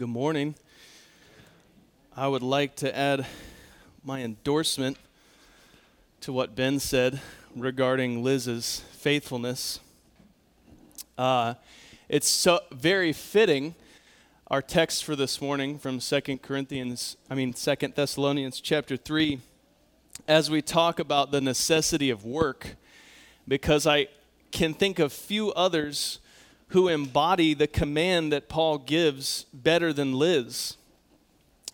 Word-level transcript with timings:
Good 0.00 0.08
morning. 0.08 0.54
I 2.16 2.26
would 2.26 2.42
like 2.42 2.74
to 2.76 2.96
add 2.96 3.26
my 4.02 4.22
endorsement 4.22 4.96
to 6.22 6.32
what 6.32 6.56
Ben 6.56 6.80
said 6.80 7.20
regarding 7.54 8.24
Liz's 8.24 8.82
faithfulness. 8.92 9.78
Uh, 11.18 11.52
it's 12.08 12.28
so 12.28 12.60
very 12.72 13.12
fitting 13.12 13.74
our 14.46 14.62
text 14.62 15.04
for 15.04 15.14
this 15.14 15.38
morning 15.38 15.78
from 15.78 16.00
Second 16.00 16.40
Corinthians, 16.40 17.18
I 17.28 17.34
mean 17.34 17.52
Second 17.52 17.94
Thessalonians 17.94 18.58
chapter 18.58 18.96
3 18.96 19.38
as 20.26 20.48
we 20.48 20.62
talk 20.62 20.98
about 20.98 21.30
the 21.30 21.42
necessity 21.42 22.08
of 22.08 22.24
work 22.24 22.76
because 23.46 23.86
I 23.86 24.06
can 24.50 24.72
think 24.72 24.98
of 24.98 25.12
few 25.12 25.52
others 25.52 26.20
who 26.70 26.88
embody 26.88 27.54
the 27.54 27.66
command 27.66 28.32
that 28.32 28.48
Paul 28.48 28.78
gives 28.78 29.44
better 29.52 29.92
than 29.92 30.14
Liz. 30.14 30.76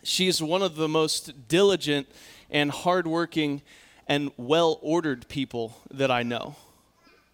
She's 0.03 0.43
one 0.43 0.63
of 0.63 0.77
the 0.77 0.89
most 0.89 1.49
diligent 1.49 2.09
and 2.51 2.71
hardworking 2.71 3.63
and 4.07 4.31
well 4.37 4.79
ordered 4.83 5.29
people 5.29 5.77
that 5.91 6.11
I 6.11 6.23
know. 6.23 6.57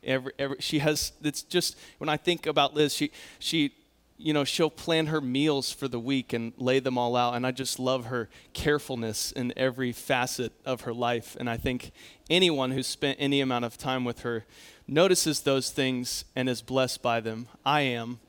Every, 0.02 0.32
every, 0.38 0.56
she 0.58 0.80
has, 0.80 1.12
it's 1.22 1.42
just, 1.42 1.78
when 1.98 2.08
I 2.08 2.16
think 2.16 2.46
about 2.46 2.74
Liz, 2.74 2.94
she, 2.94 3.12
she 3.38 3.72
you 4.22 4.32
know, 4.32 4.44
she'll 4.44 4.70
plan 4.70 5.06
her 5.06 5.20
meals 5.20 5.72
for 5.72 5.88
the 5.88 5.98
week 5.98 6.32
and 6.32 6.52
lay 6.56 6.78
them 6.78 6.96
all 6.96 7.16
out. 7.16 7.34
And 7.34 7.46
I 7.46 7.50
just 7.50 7.78
love 7.78 8.06
her 8.06 8.28
carefulness 8.52 9.32
in 9.32 9.52
every 9.56 9.92
facet 9.92 10.52
of 10.64 10.82
her 10.82 10.94
life. 10.94 11.36
And 11.38 11.50
I 11.50 11.56
think 11.56 11.92
anyone 12.30 12.70
who's 12.70 12.86
spent 12.86 13.18
any 13.20 13.40
amount 13.40 13.64
of 13.64 13.76
time 13.76 14.04
with 14.04 14.20
her 14.20 14.44
notices 14.92 15.40
those 15.40 15.70
things 15.70 16.24
and 16.36 16.48
is 16.48 16.62
blessed 16.62 17.02
by 17.02 17.20
them. 17.20 17.48
I 17.64 17.82
am. 17.82 18.20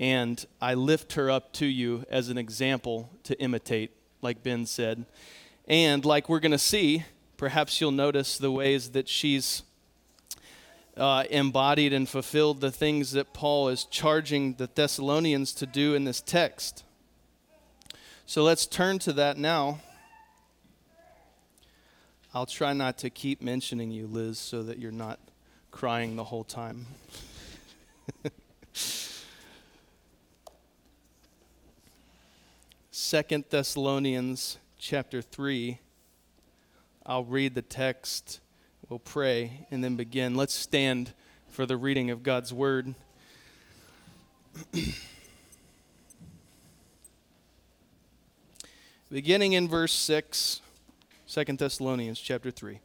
And 0.00 0.44
I 0.60 0.74
lift 0.74 1.14
her 1.14 1.30
up 1.30 1.52
to 1.54 1.66
you 1.66 2.04
as 2.10 2.28
an 2.28 2.38
example 2.38 3.10
to 3.24 3.38
imitate, 3.40 3.90
like 4.22 4.42
Ben 4.42 4.66
said. 4.66 5.04
And 5.68 6.04
like 6.04 6.28
we're 6.28 6.40
going 6.40 6.52
to 6.52 6.58
see, 6.58 7.04
perhaps 7.36 7.80
you'll 7.80 7.92
notice 7.92 8.38
the 8.38 8.50
ways 8.50 8.90
that 8.90 9.08
she's 9.08 9.62
uh, 10.96 11.24
embodied 11.30 11.92
and 11.92 12.08
fulfilled 12.08 12.60
the 12.60 12.70
things 12.70 13.12
that 13.12 13.32
Paul 13.32 13.68
is 13.68 13.84
charging 13.84 14.54
the 14.54 14.68
Thessalonians 14.72 15.52
to 15.54 15.66
do 15.66 15.94
in 15.94 16.04
this 16.04 16.20
text. 16.20 16.84
So 18.26 18.42
let's 18.42 18.66
turn 18.66 18.98
to 19.00 19.12
that 19.14 19.36
now. 19.36 19.80
I'll 22.32 22.46
try 22.46 22.72
not 22.72 22.98
to 22.98 23.10
keep 23.10 23.42
mentioning 23.42 23.90
you, 23.90 24.06
Liz, 24.06 24.38
so 24.38 24.62
that 24.64 24.78
you're 24.78 24.90
not 24.90 25.20
crying 25.74 26.14
the 26.14 26.22
whole 26.24 26.44
time. 26.44 26.86
Second 32.92 33.44
Thessalonians 33.50 34.58
chapter 34.78 35.20
3. 35.20 35.80
I'll 37.04 37.24
read 37.24 37.56
the 37.56 37.62
text 37.62 38.38
We'll 38.88 39.00
pray 39.00 39.66
and 39.70 39.82
then 39.82 39.96
begin. 39.96 40.34
Let's 40.36 40.54
stand 40.54 41.14
for 41.48 41.66
the 41.66 41.76
reading 41.76 42.10
of 42.10 42.22
God's 42.22 42.52
word. 42.52 42.94
Beginning 49.10 49.54
in 49.54 49.66
verse 49.68 49.94
6, 49.94 50.60
2 51.26 51.44
Thessalonians 51.44 52.20
chapter 52.20 52.50
3. 52.50 52.78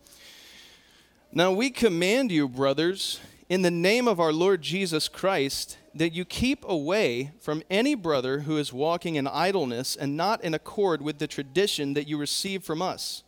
Now 1.31 1.51
we 1.51 1.69
command 1.69 2.31
you, 2.31 2.49
brothers, 2.49 3.19
in 3.49 3.61
the 3.61 3.71
name 3.71 4.07
of 4.07 4.19
our 4.19 4.33
Lord 4.33 4.61
Jesus 4.61 5.07
Christ, 5.07 5.77
that 5.93 6.13
you 6.13 6.25
keep 6.25 6.65
away 6.67 7.31
from 7.39 7.63
any 7.69 7.95
brother 7.95 8.41
who 8.41 8.57
is 8.57 8.73
walking 8.73 9.15
in 9.15 9.27
idleness 9.27 9.95
and 9.95 10.17
not 10.17 10.43
in 10.43 10.53
accord 10.53 11.01
with 11.01 11.19
the 11.19 11.27
tradition 11.27 11.93
that 11.93 12.07
you 12.07 12.17
received 12.17 12.63
from 12.63 12.81
us 12.81 13.23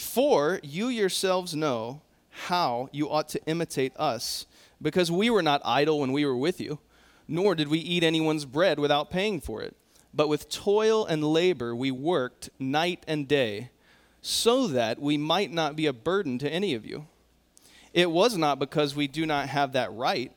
for 0.00 0.60
you 0.62 0.88
yourselves 0.88 1.54
know 1.54 2.00
how 2.30 2.88
you 2.92 3.10
ought 3.10 3.28
to 3.28 3.44
imitate 3.46 3.92
us, 3.96 4.46
because 4.80 5.10
we 5.10 5.28
were 5.28 5.42
not 5.42 5.60
idle 5.64 6.00
when 6.00 6.12
we 6.12 6.24
were 6.24 6.36
with 6.36 6.60
you, 6.60 6.78
nor 7.28 7.54
did 7.54 7.68
we 7.68 7.78
eat 7.78 8.02
anyone's 8.02 8.46
bread 8.46 8.78
without 8.78 9.10
paying 9.10 9.40
for 9.40 9.62
it. 9.62 9.76
But 10.14 10.28
with 10.28 10.48
toil 10.48 11.04
and 11.04 11.22
labor 11.22 11.74
we 11.74 11.90
worked 11.90 12.50
night 12.58 13.04
and 13.06 13.28
day, 13.28 13.70
so 14.22 14.66
that 14.68 15.00
we 15.00 15.16
might 15.16 15.52
not 15.52 15.76
be 15.76 15.86
a 15.86 15.92
burden 15.92 16.38
to 16.38 16.52
any 16.52 16.74
of 16.74 16.84
you. 16.84 17.06
It 17.92 18.10
was 18.10 18.36
not 18.36 18.58
because 18.58 18.94
we 18.94 19.08
do 19.08 19.26
not 19.26 19.48
have 19.48 19.72
that 19.72 19.92
right, 19.92 20.32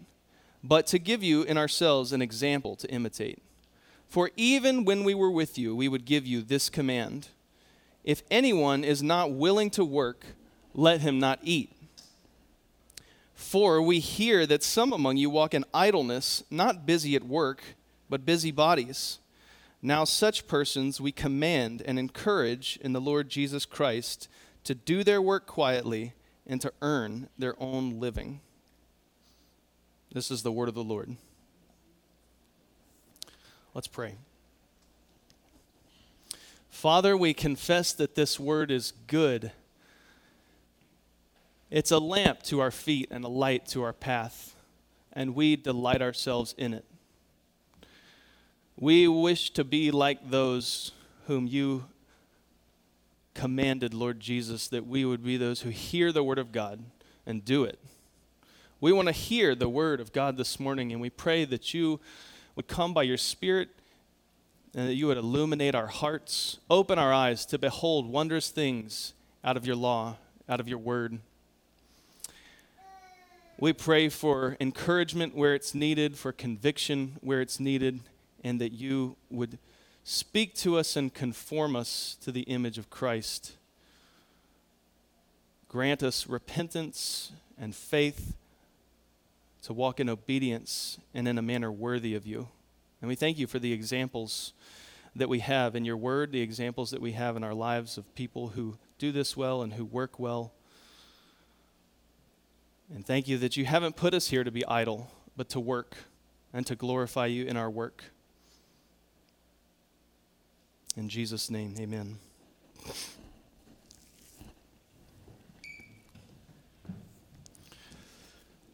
but 0.63 0.87
to 0.87 0.99
give 0.99 1.21
you 1.21 1.43
in 1.43 1.57
ourselves 1.57 2.11
an 2.11 2.21
example 2.21 2.75
to 2.77 2.89
imitate. 2.89 3.39
For 4.07 4.31
even 4.37 4.85
when 4.85 5.03
we 5.03 5.13
were 5.13 5.31
with 5.31 5.57
you, 5.57 5.75
we 5.75 5.87
would 5.87 6.05
give 6.05 6.25
you 6.25 6.41
this 6.41 6.69
command 6.69 7.29
if 8.03 8.21
anyone 8.29 8.83
is 8.83 9.01
not 9.01 9.31
willing 9.31 9.69
to 9.71 9.85
work, 9.85 10.25
let 10.73 11.01
him 11.01 11.19
not 11.19 11.39
eat. 11.41 11.71
For 13.33 13.81
we 13.81 13.99
hear 13.99 14.45
that 14.45 14.63
some 14.63 14.91
among 14.91 15.17
you 15.17 15.29
walk 15.29 15.53
in 15.53 15.65
idleness, 15.73 16.43
not 16.49 16.85
busy 16.85 17.15
at 17.15 17.23
work, 17.23 17.63
but 18.09 18.25
busy 18.25 18.51
bodies. 18.51 19.19
Now, 19.85 20.05
such 20.05 20.47
persons 20.47 21.01
we 21.01 21.11
command 21.11 21.83
and 21.85 21.99
encourage 21.99 22.79
in 22.81 22.93
the 22.93 23.01
Lord 23.01 23.27
Jesus 23.27 23.65
Christ 23.65 24.29
to 24.63 24.73
do 24.73 25.03
their 25.03 25.21
work 25.21 25.45
quietly 25.45 26.13
and 26.47 26.61
to 26.61 26.71
earn 26.81 27.27
their 27.37 27.61
own 27.61 27.99
living. 27.99 28.39
This 30.13 30.31
is 30.31 30.41
the 30.41 30.53
word 30.53 30.69
of 30.69 30.73
the 30.73 30.85
Lord. 30.85 31.17
Let's 33.73 33.87
pray. 33.87 34.15
Father, 36.69 37.17
we 37.17 37.33
confess 37.33 37.91
that 37.91 38.15
this 38.15 38.39
word 38.39 38.71
is 38.71 38.93
good. 39.07 39.51
It's 41.69 41.91
a 41.91 41.99
lamp 41.99 42.43
to 42.43 42.61
our 42.61 42.71
feet 42.71 43.09
and 43.11 43.25
a 43.25 43.29
light 43.29 43.65
to 43.67 43.83
our 43.83 43.93
path, 43.93 44.55
and 45.11 45.35
we 45.35 45.57
delight 45.57 46.01
ourselves 46.01 46.55
in 46.57 46.73
it. 46.73 46.85
We 48.83 49.07
wish 49.07 49.51
to 49.51 49.63
be 49.63 49.91
like 49.91 50.29
those 50.29 50.91
whom 51.27 51.47
you 51.47 51.85
commanded, 53.33 53.93
Lord 53.93 54.19
Jesus, 54.19 54.67
that 54.67 54.85
we 54.85 55.05
would 55.05 55.23
be 55.23 55.37
those 55.37 55.61
who 55.61 55.69
hear 55.69 56.11
the 56.11 56.21
word 56.21 56.37
of 56.37 56.51
God 56.51 56.83
and 57.25 57.45
do 57.45 57.63
it. 57.63 57.79
We 58.81 58.91
want 58.91 59.07
to 59.07 59.13
hear 59.13 59.55
the 59.55 59.69
word 59.69 60.01
of 60.01 60.11
God 60.11 60.35
this 60.35 60.59
morning, 60.59 60.91
and 60.91 60.99
we 60.99 61.09
pray 61.09 61.45
that 61.45 61.73
you 61.73 62.01
would 62.57 62.67
come 62.67 62.93
by 62.93 63.03
your 63.03 63.15
Spirit 63.15 63.69
and 64.75 64.89
that 64.89 64.95
you 64.95 65.07
would 65.07 65.15
illuminate 65.15 65.75
our 65.75 65.87
hearts, 65.87 66.57
open 66.69 66.99
our 66.99 67.13
eyes 67.13 67.45
to 67.45 67.57
behold 67.57 68.11
wondrous 68.11 68.49
things 68.49 69.13
out 69.45 69.55
of 69.55 69.65
your 69.65 69.77
law, 69.77 70.17
out 70.49 70.59
of 70.59 70.67
your 70.67 70.77
word. 70.77 71.19
We 73.57 73.71
pray 73.71 74.09
for 74.09 74.57
encouragement 74.59 75.37
where 75.37 75.55
it's 75.55 75.73
needed, 75.73 76.17
for 76.17 76.33
conviction 76.33 77.13
where 77.21 77.39
it's 77.39 77.61
needed, 77.61 78.01
and 78.43 78.59
that 78.59 78.73
you 78.73 79.15
would 79.29 79.57
speak 80.03 80.53
to 80.55 80.77
us 80.77 80.95
and 80.95 81.13
conform 81.13 81.75
us 81.75 82.17
to 82.21 82.31
the 82.31 82.41
image 82.41 82.77
of 82.77 82.89
Christ. 82.89 83.53
Grant 85.67 86.03
us 86.03 86.27
repentance 86.27 87.31
and 87.57 87.73
faith 87.73 88.35
to 89.63 89.73
walk 89.73 89.99
in 89.99 90.09
obedience 90.09 90.99
and 91.13 91.27
in 91.27 91.37
a 91.37 91.41
manner 91.41 91.71
worthy 91.71 92.15
of 92.15 92.27
you. 92.27 92.49
And 93.01 93.07
we 93.07 93.15
thank 93.15 93.37
you 93.37 93.47
for 93.47 93.59
the 93.59 93.73
examples 93.73 94.53
that 95.15 95.29
we 95.29 95.39
have 95.39 95.75
in 95.75 95.85
your 95.85 95.97
word, 95.97 96.31
the 96.31 96.41
examples 96.41 96.91
that 96.91 97.01
we 97.01 97.13
have 97.13 97.35
in 97.35 97.43
our 97.43 97.53
lives 97.53 97.97
of 97.97 98.13
people 98.15 98.49
who 98.49 98.77
do 98.97 99.11
this 99.11 99.37
well 99.37 99.61
and 99.61 99.73
who 99.73 99.85
work 99.85 100.19
well. 100.19 100.53
And 102.93 103.05
thank 103.05 103.27
you 103.27 103.37
that 103.39 103.57
you 103.57 103.65
haven't 103.65 103.95
put 103.95 104.13
us 104.13 104.29
here 104.29 104.43
to 104.43 104.51
be 104.51 104.65
idle, 104.65 105.11
but 105.35 105.49
to 105.49 105.59
work 105.59 105.95
and 106.53 106.65
to 106.67 106.75
glorify 106.75 107.25
you 107.27 107.45
in 107.45 107.57
our 107.57 107.69
work. 107.69 108.05
In 110.95 111.09
Jesus' 111.09 111.49
name, 111.49 111.73
amen. 111.79 112.19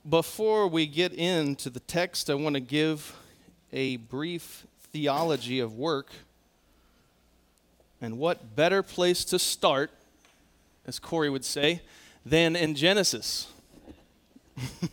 Before 0.07 0.67
we 0.67 0.85
get 0.85 1.13
into 1.13 1.69
the 1.69 1.79
text, 1.79 2.29
I 2.29 2.33
want 2.33 2.55
to 2.55 2.59
give 2.59 3.15
a 3.71 3.97
brief 3.97 4.65
theology 4.91 5.59
of 5.59 5.75
work 5.75 6.11
and 8.01 8.17
what 8.17 8.55
better 8.55 8.83
place 8.83 9.23
to 9.25 9.39
start, 9.39 9.91
as 10.85 10.99
Corey 10.99 11.29
would 11.29 11.45
say, 11.45 11.81
than 12.25 12.55
in 12.55 12.75
Genesis? 12.75 13.47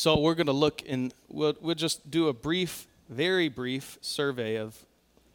so 0.00 0.18
we're 0.18 0.34
going 0.34 0.46
to 0.46 0.52
look 0.52 0.82
and 0.88 1.12
we'll, 1.28 1.54
we'll 1.60 1.74
just 1.74 2.10
do 2.10 2.28
a 2.28 2.32
brief, 2.32 2.86
very 3.10 3.50
brief 3.50 3.98
survey 4.00 4.56
of 4.56 4.86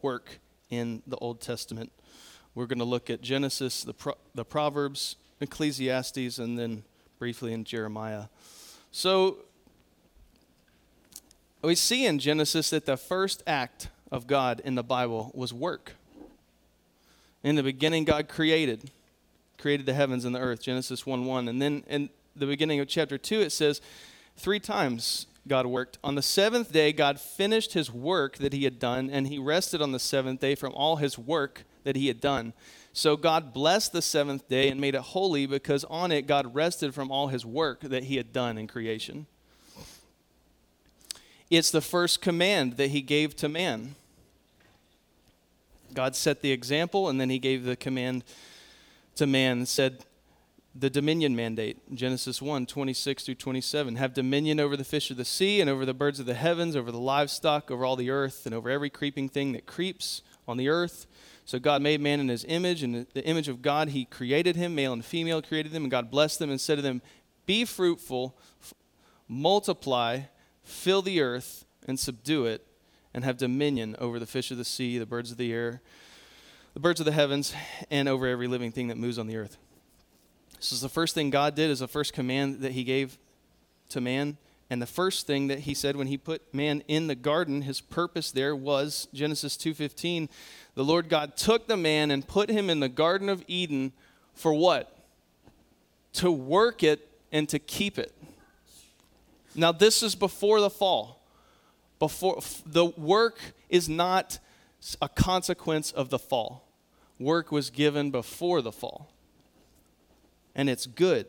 work 0.01 0.39
in 0.71 1.03
the 1.05 1.17
Old 1.17 1.39
Testament. 1.39 1.91
We're 2.55 2.65
going 2.65 2.79
to 2.79 2.85
look 2.85 3.11
at 3.11 3.21
Genesis, 3.21 3.83
the, 3.83 3.93
Pro- 3.93 4.17
the 4.33 4.43
Proverbs, 4.43 5.17
Ecclesiastes, 5.39 6.39
and 6.39 6.57
then 6.57 6.83
briefly 7.19 7.53
in 7.53 7.63
Jeremiah. 7.63 8.23
So 8.89 9.37
we 11.61 11.75
see 11.75 12.07
in 12.07 12.17
Genesis 12.17 12.71
that 12.71 12.87
the 12.87 12.97
first 12.97 13.43
act 13.45 13.89
of 14.11 14.25
God 14.25 14.63
in 14.65 14.73
the 14.73 14.83
Bible 14.83 15.29
was 15.35 15.53
work. 15.53 15.91
In 17.43 17.53
the 17.53 17.61
beginning, 17.61 18.03
God 18.03 18.27
created, 18.27 18.89
created 19.59 19.85
the 19.85 19.93
heavens 19.93 20.25
and 20.25 20.33
the 20.33 20.39
earth, 20.39 20.63
Genesis 20.63 21.05
1 21.05 21.23
1. 21.27 21.49
And 21.49 21.61
then 21.61 21.83
in 21.87 22.09
the 22.35 22.47
beginning 22.47 22.79
of 22.79 22.87
chapter 22.87 23.19
2, 23.19 23.41
it 23.41 23.51
says, 23.51 23.79
three 24.37 24.59
times 24.59 25.27
God 25.47 25.67
worked. 25.67 25.99
On 26.03 26.15
the 26.15 26.21
seventh 26.21 26.71
day, 26.71 26.91
God 26.91 27.19
finished 27.19 27.73
his 27.73 27.91
work 27.91 28.37
that 28.37 28.53
he 28.53 28.63
had 28.63 28.79
done, 28.79 29.09
and 29.09 29.27
he 29.27 29.37
rested 29.37 29.81
on 29.81 29.91
the 29.91 29.99
seventh 29.99 30.39
day 30.39 30.55
from 30.55 30.73
all 30.73 30.95
his 30.95 31.17
work 31.17 31.63
that 31.83 31.95
he 31.95 32.07
had 32.07 32.19
done. 32.19 32.53
So 32.93 33.17
God 33.17 33.53
blessed 33.53 33.91
the 33.91 34.01
seventh 34.01 34.47
day 34.47 34.69
and 34.69 34.79
made 34.79 34.95
it 34.95 35.01
holy 35.01 35.45
because 35.45 35.83
on 35.85 36.11
it 36.11 36.27
God 36.27 36.55
rested 36.55 36.95
from 36.95 37.11
all 37.11 37.27
his 37.27 37.45
work 37.45 37.81
that 37.81 38.05
he 38.05 38.15
had 38.15 38.31
done 38.31 38.57
in 38.57 38.67
creation. 38.67 39.27
It's 41.49 41.71
the 41.71 41.81
first 41.81 42.21
command 42.21 42.77
that 42.77 42.91
he 42.91 43.01
gave 43.01 43.35
to 43.35 43.49
man. 43.49 43.95
God 45.93 46.15
set 46.15 46.41
the 46.41 46.51
example 46.51 47.09
and 47.09 47.19
then 47.19 47.29
he 47.29 47.37
gave 47.37 47.65
the 47.65 47.75
command 47.75 48.23
to 49.15 49.27
man 49.27 49.57
and 49.57 49.67
said, 49.67 50.05
the 50.77 50.89
dominion 50.89 51.35
mandate, 51.35 51.95
Genesis 51.95 52.41
1 52.41 52.65
26 52.65 53.23
through 53.23 53.35
27. 53.35 53.95
Have 53.95 54.13
dominion 54.13 54.59
over 54.59 54.75
the 54.75 54.83
fish 54.83 55.09
of 55.09 55.15
the 55.15 55.23
sea 55.23 55.61
and 55.61 55.69
over 55.69 55.85
the 55.85 55.93
birds 55.93 56.19
of 56.19 56.25
the 56.25 56.33
heavens, 56.33 56.75
over 56.75 56.91
the 56.91 56.99
livestock, 56.99 57.71
over 57.71 57.85
all 57.85 57.95
the 57.95 58.09
earth, 58.09 58.45
and 58.45 58.53
over 58.53 58.69
every 58.69 58.89
creeping 58.89 59.29
thing 59.29 59.53
that 59.53 59.65
creeps 59.65 60.21
on 60.47 60.57
the 60.57 60.67
earth. 60.67 61.07
So 61.45 61.59
God 61.59 61.81
made 61.81 62.01
man 62.01 62.19
in 62.19 62.27
his 62.27 62.43
image, 62.45 62.83
and 62.83 63.07
the 63.13 63.25
image 63.25 63.47
of 63.47 63.61
God 63.61 63.89
he 63.89 64.03
created 64.03 64.57
him, 64.57 64.75
male 64.75 64.91
and 64.91 65.05
female 65.05 65.41
created 65.41 65.71
them, 65.71 65.83
and 65.83 65.91
God 65.91 66.11
blessed 66.11 66.39
them 66.39 66.49
and 66.49 66.59
said 66.59 66.75
to 66.75 66.81
them, 66.81 67.01
Be 67.45 67.63
fruitful, 67.63 68.35
f- 68.61 68.73
multiply, 69.29 70.21
fill 70.63 71.01
the 71.01 71.21
earth, 71.21 71.65
and 71.87 71.97
subdue 71.97 72.47
it, 72.47 72.65
and 73.13 73.23
have 73.23 73.37
dominion 73.37 73.95
over 73.99 74.19
the 74.19 74.25
fish 74.25 74.51
of 74.51 74.57
the 74.57 74.65
sea, 74.65 74.97
the 74.97 75.05
birds 75.05 75.31
of 75.31 75.37
the 75.37 75.53
air, 75.53 75.81
the 76.73 76.79
birds 76.81 76.99
of 76.99 77.05
the 77.05 77.13
heavens, 77.13 77.53
and 77.89 78.09
over 78.09 78.27
every 78.27 78.47
living 78.47 78.73
thing 78.73 78.89
that 78.89 78.97
moves 78.97 79.17
on 79.17 79.27
the 79.27 79.37
earth. 79.37 79.57
This 80.65 80.71
is 80.71 80.81
the 80.81 80.89
first 80.89 81.13
thing 81.13 81.29
God 81.29 81.53
did, 81.53 81.69
is 81.69 81.77
the 81.77 81.87
first 81.87 82.11
command 82.11 82.61
that 82.61 82.71
he 82.71 82.83
gave 82.83 83.19
to 83.89 84.01
man. 84.01 84.35
And 84.67 84.81
the 84.81 84.87
first 84.87 85.27
thing 85.27 85.45
that 85.49 85.59
he 85.59 85.75
said 85.75 85.95
when 85.95 86.07
he 86.07 86.17
put 86.17 86.41
man 86.55 86.81
in 86.87 87.05
the 87.05 87.13
garden, 87.13 87.61
his 87.61 87.81
purpose 87.81 88.31
there 88.31 88.55
was 88.55 89.07
Genesis 89.13 89.57
2:15, 89.57 90.27
the 90.73 90.83
Lord 90.83 91.07
God 91.07 91.37
took 91.37 91.67
the 91.67 91.77
man 91.77 92.09
and 92.09 92.27
put 92.27 92.49
him 92.49 92.71
in 92.71 92.79
the 92.79 92.89
garden 92.89 93.29
of 93.29 93.43
Eden 93.47 93.93
for 94.33 94.55
what? 94.55 94.91
To 96.13 96.31
work 96.31 96.81
it 96.81 97.11
and 97.31 97.47
to 97.49 97.59
keep 97.59 97.99
it. 97.99 98.11
Now 99.53 99.71
this 99.71 100.01
is 100.01 100.15
before 100.15 100.61
the 100.61 100.71
fall. 100.71 101.21
Before 101.99 102.39
the 102.65 102.85
work 102.85 103.37
is 103.69 103.87
not 103.87 104.39
a 104.99 105.09
consequence 105.09 105.91
of 105.91 106.09
the 106.09 106.17
fall. 106.17 106.67
Work 107.19 107.51
was 107.51 107.69
given 107.69 108.09
before 108.09 108.63
the 108.63 108.71
fall 108.71 109.11
and 110.55 110.69
it's 110.69 110.85
good. 110.85 111.27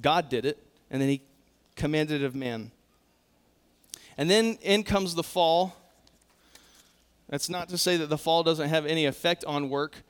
God 0.00 0.28
did 0.28 0.46
it, 0.46 0.58
and 0.90 1.02
then 1.02 1.08
he 1.08 1.22
commanded 1.76 2.22
it 2.22 2.24
of 2.24 2.34
man. 2.34 2.70
And 4.16 4.30
then 4.30 4.58
in 4.62 4.84
comes 4.84 5.14
the 5.14 5.22
fall. 5.22 5.74
That's 7.28 7.48
not 7.48 7.68
to 7.70 7.78
say 7.78 7.96
that 7.96 8.08
the 8.08 8.18
fall 8.18 8.42
doesn't 8.42 8.68
have 8.68 8.86
any 8.86 9.06
effect 9.06 9.44
on 9.44 9.70
work, 9.70 10.02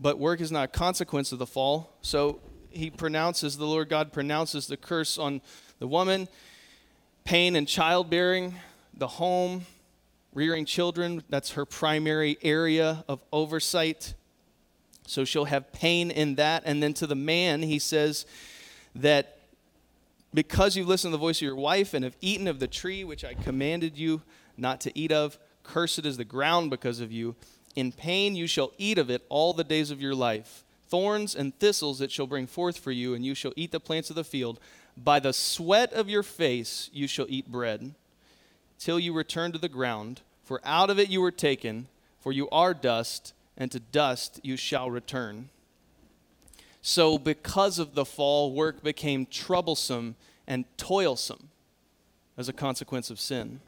but 0.00 0.18
work 0.18 0.40
is 0.40 0.52
not 0.52 0.64
a 0.64 0.68
consequence 0.68 1.32
of 1.32 1.38
the 1.38 1.46
fall. 1.46 1.92
So 2.02 2.40
he 2.70 2.90
pronounces, 2.90 3.56
the 3.56 3.66
Lord 3.66 3.88
God 3.88 4.12
pronounces 4.12 4.66
the 4.66 4.76
curse 4.76 5.18
on 5.18 5.40
the 5.78 5.86
woman 5.86 6.28
pain 7.24 7.54
and 7.56 7.68
childbearing, 7.68 8.54
the 8.94 9.06
home, 9.06 9.64
rearing 10.34 10.64
children. 10.64 11.22
That's 11.28 11.52
her 11.52 11.64
primary 11.64 12.36
area 12.42 13.04
of 13.08 13.22
oversight. 13.32 14.14
So 15.06 15.24
she'll 15.24 15.46
have 15.46 15.72
pain 15.72 16.10
in 16.10 16.36
that. 16.36 16.62
And 16.64 16.82
then 16.82 16.94
to 16.94 17.06
the 17.06 17.14
man, 17.14 17.62
he 17.62 17.78
says 17.78 18.26
that 18.94 19.38
because 20.34 20.76
you've 20.76 20.88
listened 20.88 21.12
to 21.12 21.16
the 21.16 21.20
voice 21.20 21.38
of 21.38 21.42
your 21.42 21.56
wife 21.56 21.94
and 21.94 22.04
have 22.04 22.16
eaten 22.20 22.48
of 22.48 22.58
the 22.58 22.68
tree 22.68 23.04
which 23.04 23.24
I 23.24 23.34
commanded 23.34 23.98
you 23.98 24.22
not 24.56 24.80
to 24.82 24.98
eat 24.98 25.12
of, 25.12 25.38
cursed 25.62 26.06
is 26.06 26.16
the 26.16 26.24
ground 26.24 26.70
because 26.70 27.00
of 27.00 27.12
you. 27.12 27.36
In 27.74 27.92
pain 27.92 28.36
you 28.36 28.46
shall 28.46 28.72
eat 28.78 28.98
of 28.98 29.10
it 29.10 29.22
all 29.28 29.52
the 29.52 29.64
days 29.64 29.90
of 29.90 30.00
your 30.00 30.14
life. 30.14 30.64
Thorns 30.88 31.34
and 31.34 31.58
thistles 31.58 32.00
it 32.00 32.10
shall 32.10 32.26
bring 32.26 32.46
forth 32.46 32.78
for 32.78 32.90
you, 32.90 33.14
and 33.14 33.24
you 33.24 33.34
shall 33.34 33.52
eat 33.56 33.72
the 33.72 33.80
plants 33.80 34.10
of 34.10 34.16
the 34.16 34.24
field. 34.24 34.60
By 34.94 35.20
the 35.20 35.32
sweat 35.32 35.92
of 35.92 36.10
your 36.10 36.22
face 36.22 36.90
you 36.92 37.06
shall 37.06 37.26
eat 37.30 37.50
bread, 37.50 37.94
till 38.78 39.00
you 39.00 39.14
return 39.14 39.52
to 39.52 39.58
the 39.58 39.70
ground. 39.70 40.20
For 40.44 40.60
out 40.64 40.90
of 40.90 40.98
it 40.98 41.08
you 41.08 41.22
were 41.22 41.30
taken, 41.30 41.88
for 42.20 42.30
you 42.30 42.48
are 42.50 42.74
dust 42.74 43.32
and 43.62 43.70
to 43.70 43.78
dust 43.78 44.40
you 44.42 44.56
shall 44.56 44.90
return. 44.90 45.48
So, 46.80 47.16
because 47.16 47.78
of 47.78 47.94
the 47.94 48.04
fall, 48.04 48.52
work 48.52 48.82
became 48.82 49.24
troublesome 49.24 50.16
and 50.48 50.64
toilsome 50.76 51.48
as 52.36 52.48
a 52.48 52.52
consequence 52.52 53.08
of 53.08 53.20
sin. 53.20 53.60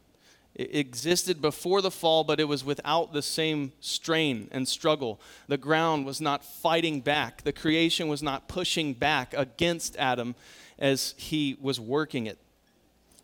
It 0.57 0.75
existed 0.75 1.41
before 1.41 1.81
the 1.81 1.93
fall, 1.93 2.25
but 2.25 2.41
it 2.41 2.49
was 2.49 2.65
without 2.65 3.13
the 3.13 3.23
same 3.23 3.71
strain 3.79 4.49
and 4.51 4.67
struggle. 4.67 5.21
The 5.47 5.59
ground 5.59 6.07
was 6.07 6.21
not 6.21 6.45
fighting 6.45 7.01
back, 7.01 7.43
the 7.43 7.53
creation 7.53 8.09
was 8.09 8.21
not 8.21 8.49
pushing 8.49 8.95
back 8.95 9.33
against 9.33 9.97
Adam 9.97 10.35
as 10.77 11.15
he 11.17 11.57
was 11.61 11.79
working 11.79 12.27
it. 12.27 12.39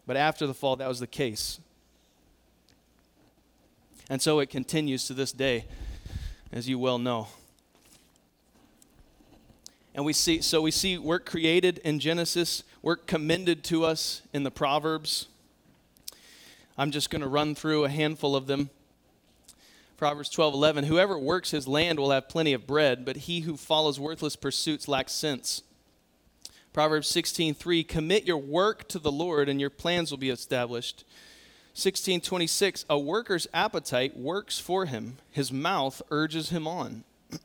But 0.06 0.16
after 0.16 0.46
the 0.46 0.54
fall, 0.54 0.76
that 0.76 0.86
was 0.86 1.00
the 1.00 1.08
case. 1.08 1.58
And 4.08 4.22
so 4.22 4.38
it 4.38 4.50
continues 4.50 5.08
to 5.08 5.14
this 5.14 5.32
day 5.32 5.64
as 6.52 6.68
you 6.68 6.78
well 6.78 6.98
know. 6.98 7.28
And 9.94 10.04
we 10.04 10.12
see, 10.12 10.40
so 10.40 10.62
we 10.62 10.70
see 10.70 10.98
work 10.98 11.26
created 11.26 11.78
in 11.78 11.98
Genesis, 11.98 12.62
work 12.82 13.06
commended 13.06 13.64
to 13.64 13.84
us 13.84 14.22
in 14.32 14.44
the 14.44 14.50
Proverbs. 14.50 15.28
I'm 16.78 16.90
just 16.90 17.10
going 17.10 17.22
to 17.22 17.28
run 17.28 17.54
through 17.54 17.84
a 17.84 17.88
handful 17.88 18.36
of 18.36 18.46
them. 18.46 18.70
Proverbs 19.96 20.30
12, 20.30 20.54
11. 20.54 20.84
Whoever 20.84 21.18
works 21.18 21.50
his 21.50 21.68
land 21.68 21.98
will 21.98 22.10
have 22.10 22.28
plenty 22.28 22.54
of 22.54 22.66
bread, 22.66 23.04
but 23.04 23.16
he 23.16 23.40
who 23.40 23.56
follows 23.56 24.00
worthless 24.00 24.34
pursuits 24.34 24.88
lacks 24.88 25.12
sense. 25.12 25.62
Proverbs 26.72 27.08
16, 27.08 27.52
3. 27.52 27.84
Commit 27.84 28.24
your 28.24 28.38
work 28.38 28.88
to 28.88 28.98
the 28.98 29.12
Lord, 29.12 29.48
and 29.48 29.60
your 29.60 29.68
plans 29.68 30.10
will 30.10 30.18
be 30.18 30.30
established. 30.30 31.04
1626 31.72 32.84
a 32.90 32.98
worker's 32.98 33.46
appetite 33.54 34.16
works 34.16 34.58
for 34.58 34.86
him. 34.86 35.18
His 35.30 35.52
mouth 35.52 36.02
urges 36.10 36.50
him 36.50 36.66
on. 36.66 37.04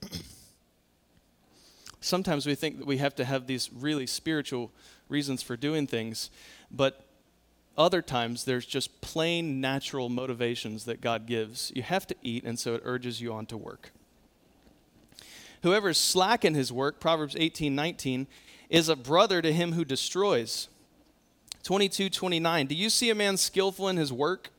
Sometimes 2.02 2.46
we 2.46 2.56
think 2.56 2.80
that 2.80 2.88
we 2.88 2.98
have 2.98 3.16
to 3.16 3.26
have 3.26 3.48
these 3.48 3.72
really 3.72 4.08
spiritual 4.08 4.72
reasons 5.10 5.44
for 5.44 5.56
doing 5.56 5.86
things 5.86 6.30
but 6.72 7.06
other 7.78 8.02
times 8.02 8.46
there's 8.46 8.66
just 8.66 9.02
plain 9.02 9.62
natural 9.62 10.10
motivations 10.10 10.86
that 10.86 11.02
god 11.02 11.26
gives. 11.26 11.72
You 11.76 11.84
have 11.84 12.08
to 12.08 12.16
eat 12.22 12.44
and 12.44 12.58
so 12.58 12.76
it 12.76 12.82
urges 12.84 13.22
you 13.22 13.34
on 13.34 13.46
to 13.48 13.58
work. 13.58 13.92
Whoever 15.62 15.90
is 15.90 15.98
slack 15.98 16.46
in 16.46 16.54
his 16.54 16.72
work 16.72 17.00
proverbs 17.00 17.36
18 17.38 17.76
19 17.76 18.28
is 18.70 18.90
a 18.90 18.96
brother 18.96 19.42
to 19.42 19.54
him 19.54 19.74
who 19.74 19.86
destroys 19.86 20.68
22 21.66 22.12
29. 22.12 22.68
Do 22.68 22.76
you 22.76 22.92
see 22.92 23.10
a 23.10 23.16
man 23.16 23.38
skillful 23.38 23.90
in 23.90 23.98
his 23.98 24.14
work? 24.14 24.52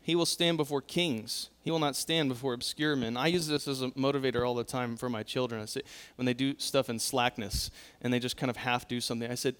He 0.00 0.14
will 0.14 0.26
stand 0.26 0.56
before 0.56 0.80
kings. 0.80 1.48
He 1.62 1.70
will 1.70 1.80
not 1.80 1.96
stand 1.96 2.28
before 2.28 2.52
obscure 2.52 2.94
men. 2.94 3.16
I 3.16 3.26
use 3.26 3.48
this 3.48 3.66
as 3.66 3.82
a 3.82 3.88
motivator 3.90 4.46
all 4.46 4.54
the 4.54 4.62
time 4.62 4.96
for 4.96 5.08
my 5.08 5.24
children. 5.24 5.60
I 5.60 5.64
say, 5.64 5.80
when 6.14 6.26
they 6.26 6.34
do 6.34 6.54
stuff 6.58 6.88
in 6.88 7.00
slackness 7.00 7.70
and 8.02 8.12
they 8.12 8.20
just 8.20 8.36
kind 8.36 8.50
of 8.50 8.56
half 8.56 8.86
do 8.86 9.00
something, 9.00 9.28
I 9.28 9.34
said, 9.34 9.56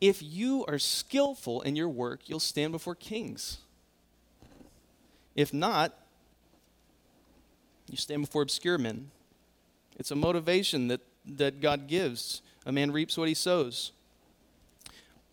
if 0.00 0.20
you 0.20 0.64
are 0.66 0.78
skillful 0.80 1.60
in 1.60 1.76
your 1.76 1.88
work, 1.88 2.28
you'll 2.28 2.40
stand 2.40 2.72
before 2.72 2.96
kings. 2.96 3.58
If 5.36 5.54
not, 5.54 5.94
you 7.88 7.96
stand 7.96 8.22
before 8.22 8.42
obscure 8.42 8.78
men. 8.78 9.10
It's 9.96 10.10
a 10.10 10.16
motivation 10.16 10.88
that, 10.88 11.02
that 11.24 11.60
God 11.60 11.86
gives. 11.86 12.42
A 12.64 12.72
man 12.72 12.90
reaps 12.90 13.16
what 13.16 13.28
he 13.28 13.34
sows. 13.34 13.92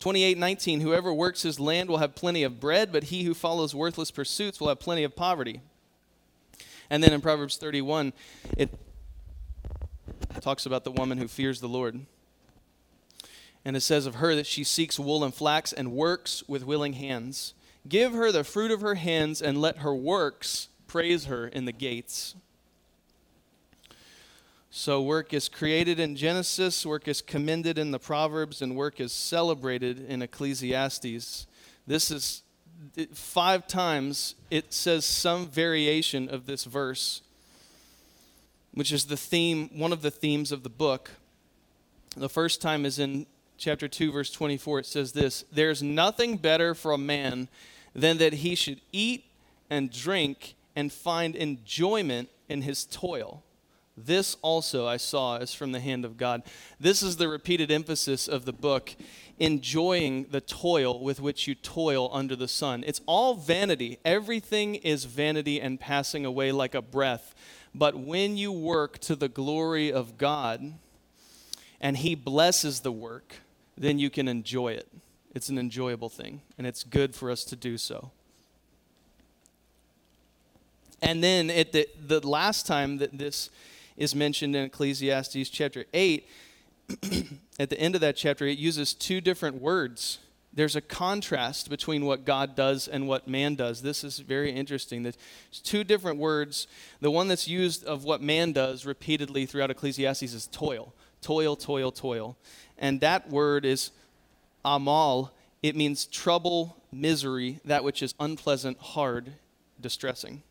28 0.04 0.38
19 0.38 0.82
Whoever 0.82 1.14
works 1.14 1.44
his 1.44 1.62
land 1.62 1.90
will 1.90 2.00
have 2.00 2.14
plenty 2.14 2.44
of 2.44 2.60
bread, 2.60 2.92
but 2.92 3.06
he 3.06 3.24
who 3.24 3.34
follows 3.34 3.74
worthless 3.74 4.12
pursuits 4.12 4.60
will 4.60 4.68
have 4.68 4.82
plenty 4.82 5.06
of 5.06 5.16
poverty. 5.16 5.62
And 6.90 7.02
then 7.02 7.14
in 7.14 7.22
Proverbs 7.22 7.56
31, 7.56 8.12
it 8.58 8.70
talks 10.42 10.66
about 10.66 10.84
the 10.84 10.92
woman 10.92 11.20
who 11.20 11.30
fears 11.30 11.62
the 11.62 11.70
Lord. 11.70 12.02
And 13.64 13.78
it 13.78 13.80
says 13.80 14.06
of 14.06 14.16
her 14.16 14.36
that 14.36 14.46
she 14.46 14.66
seeks 14.66 15.00
wool 15.00 15.24
and 15.24 15.34
flax 15.34 15.72
and 15.72 15.94
works 15.94 16.44
with 16.50 16.66
willing 16.66 16.94
hands. 16.94 17.54
Give 17.88 18.12
her 18.12 18.30
the 18.30 18.44
fruit 18.44 18.72
of 18.72 18.82
her 18.82 18.96
hands 18.96 19.42
and 19.42 19.62
let 19.62 19.78
her 19.78 19.96
works 19.96 20.68
praise 20.86 21.28
her 21.28 21.48
in 21.48 21.64
the 21.64 21.72
gates. 21.72 22.36
So, 24.76 25.04
work 25.04 25.36
is 25.36 25.50
created 25.50 26.00
in 26.00 26.16
Genesis, 26.16 26.84
work 26.84 27.08
is 27.08 27.22
commended 27.22 27.78
in 27.78 27.92
the 27.92 28.00
Proverbs, 28.00 28.60
and 28.60 28.76
work 28.76 29.00
is 29.00 29.14
celebrated 29.14 30.04
in 30.10 30.24
Ecclesiastes. 30.24 31.46
This 31.86 32.10
is 32.10 32.42
five 33.14 33.68
times 33.68 34.34
it 34.50 34.74
says 34.74 35.06
some 35.06 35.48
variation 35.48 36.28
of 36.28 36.48
this 36.48 36.64
verse, 36.64 37.22
which 38.74 38.92
is 38.92 39.06
the 39.06 39.16
theme, 39.16 39.70
one 39.78 39.94
of 39.94 40.02
the 40.02 40.10
themes 40.10 40.52
of 40.52 40.64
the 40.64 40.72
book. 40.72 41.12
The 42.18 42.28
first 42.28 42.60
time 42.60 42.84
is 42.84 42.98
in 42.98 43.28
chapter 43.60 43.88
2, 43.88 44.12
verse 44.12 44.32
24. 44.32 44.80
It 44.80 44.86
says 44.88 45.12
this 45.12 45.46
There's 45.52 45.84
nothing 45.84 46.38
better 46.38 46.74
for 46.74 46.94
a 46.94 46.98
man 46.98 47.48
than 47.94 48.18
that 48.18 48.34
he 48.34 48.56
should 48.56 48.82
eat 48.92 49.26
and 49.70 49.92
drink 49.92 50.56
and 50.76 50.92
find 50.92 51.36
enjoyment 51.36 52.30
in 52.50 52.64
his 52.64 52.86
toil. 52.86 53.44
This 53.96 54.36
also 54.42 54.88
I 54.88 54.98
saw 54.98 55.38
is 55.38 55.54
from 55.54 55.72
the 55.72 55.80
hand 55.80 56.04
of 56.04 56.18
God. 56.18 56.42
This 56.80 57.04
is 57.04 57.18
the 57.18 57.28
repeated 57.28 57.70
emphasis 57.70 58.28
of 58.28 58.46
the 58.46 58.54
book 58.54 58.96
enjoying 59.40 60.28
the 60.32 60.42
toil 60.42 61.00
with 61.00 61.20
which 61.20 61.48
you 61.48 61.56
toil 61.56 62.10
under 62.12 62.36
the 62.36 62.48
sun. 62.48 62.84
It's 62.88 63.02
all 63.06 63.36
vanity. 63.36 64.00
Everything 64.04 64.76
is 64.76 65.06
vanity 65.06 65.62
and 65.62 65.80
passing 65.80 66.26
away 66.26 66.52
like 66.52 66.74
a 66.74 66.82
breath. 66.82 67.36
But 67.76 67.98
when 67.98 68.38
you 68.38 68.52
work 68.52 69.00
to 69.00 69.16
the 69.16 69.30
glory 69.30 69.92
of 69.92 70.18
God 70.18 70.74
and 71.80 71.98
He 71.98 72.16
blesses 72.16 72.80
the 72.80 72.92
work, 72.92 73.36
then 73.78 74.00
you 74.00 74.10
can 74.10 74.28
enjoy 74.28 74.74
it. 74.74 74.88
It's 75.34 75.50
an 75.50 75.58
enjoyable 75.58 76.10
thing, 76.10 76.42
and 76.58 76.68
it's 76.68 76.84
good 76.84 77.16
for 77.16 77.32
us 77.32 77.44
to 77.46 77.56
do 77.56 77.78
so. 77.80 78.12
And 81.02 81.24
then 81.24 81.50
at 81.50 81.72
the, 81.74 81.88
the 82.08 82.26
last 82.26 82.68
time 82.68 82.98
that 83.00 83.18
this 83.18 83.50
is 83.98 84.16
mentioned 84.16 84.56
in 84.56 84.66
Ecclesiastes 84.66 85.50
chapter 85.50 85.86
8, 85.94 86.28
at 87.60 87.70
the 87.70 87.80
end 87.80 87.96
of 87.96 88.02
that 88.02 88.16
chapter, 88.16 88.46
it 88.46 88.58
uses 88.58 88.94
two 88.94 89.22
different 89.22 89.62
words. 89.62 90.20
There's 90.56 90.76
a 90.76 90.82
contrast 90.82 91.70
between 91.70 92.06
what 92.06 92.26
God 92.26 92.56
does 92.56 92.88
and 92.88 93.08
what 93.08 93.28
man 93.28 93.56
does. 93.56 93.82
This 93.82 94.04
is 94.04 94.20
very 94.20 94.52
interesting. 94.52 95.02
There's 95.02 95.18
two 95.64 95.84
different 95.84 96.20
words. 96.20 96.68
The 97.02 97.10
one 97.10 97.28
that's 97.28 97.48
used 97.48 97.84
of 97.86 98.04
what 98.04 98.22
man 98.22 98.52
does 98.52 98.86
repeatedly 98.86 99.48
throughout 99.48 99.72
Ecclesiastes 99.72 100.22
is 100.22 100.48
toil. 100.48 100.94
Toil, 101.22 101.56
toil, 101.56 101.92
toil. 101.92 102.38
And 102.78 103.02
that 103.02 103.30
word 103.30 103.66
is 103.66 103.92
amal. 104.64 105.34
It 105.64 105.76
means 105.76 106.06
trouble, 106.06 106.78
misery, 106.92 107.60
that 107.66 107.84
which 107.84 108.04
is 108.04 108.14
unpleasant, 108.20 108.78
hard, 108.78 109.34
distressing. 109.82 110.44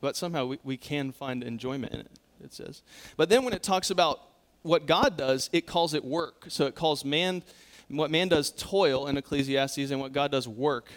But 0.00 0.16
somehow 0.16 0.46
we, 0.46 0.58
we 0.62 0.76
can 0.76 1.10
find 1.10 1.42
enjoyment 1.42 1.94
in 1.94 2.00
it, 2.00 2.10
it 2.42 2.52
says. 2.52 2.82
But 3.16 3.28
then 3.28 3.44
when 3.44 3.52
it 3.52 3.62
talks 3.62 3.90
about 3.90 4.20
what 4.62 4.86
God 4.86 5.16
does, 5.16 5.50
it 5.52 5.66
calls 5.66 5.94
it 5.94 6.04
work. 6.04 6.46
So 6.48 6.66
it 6.66 6.74
calls 6.74 7.04
man, 7.04 7.42
what 7.88 8.10
man 8.10 8.28
does 8.28 8.50
toil 8.50 9.06
in 9.06 9.16
Ecclesiastes, 9.16 9.90
and 9.90 10.00
what 10.00 10.12
God 10.12 10.30
does 10.30 10.48
work. 10.48 10.90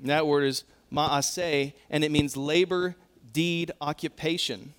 And 0.00 0.10
that 0.10 0.26
word 0.26 0.44
is 0.44 0.64
ma'aseh, 0.92 1.72
and 1.90 2.04
it 2.04 2.10
means 2.10 2.36
labor, 2.36 2.96
deed, 3.32 3.70
occupation. 3.80 4.74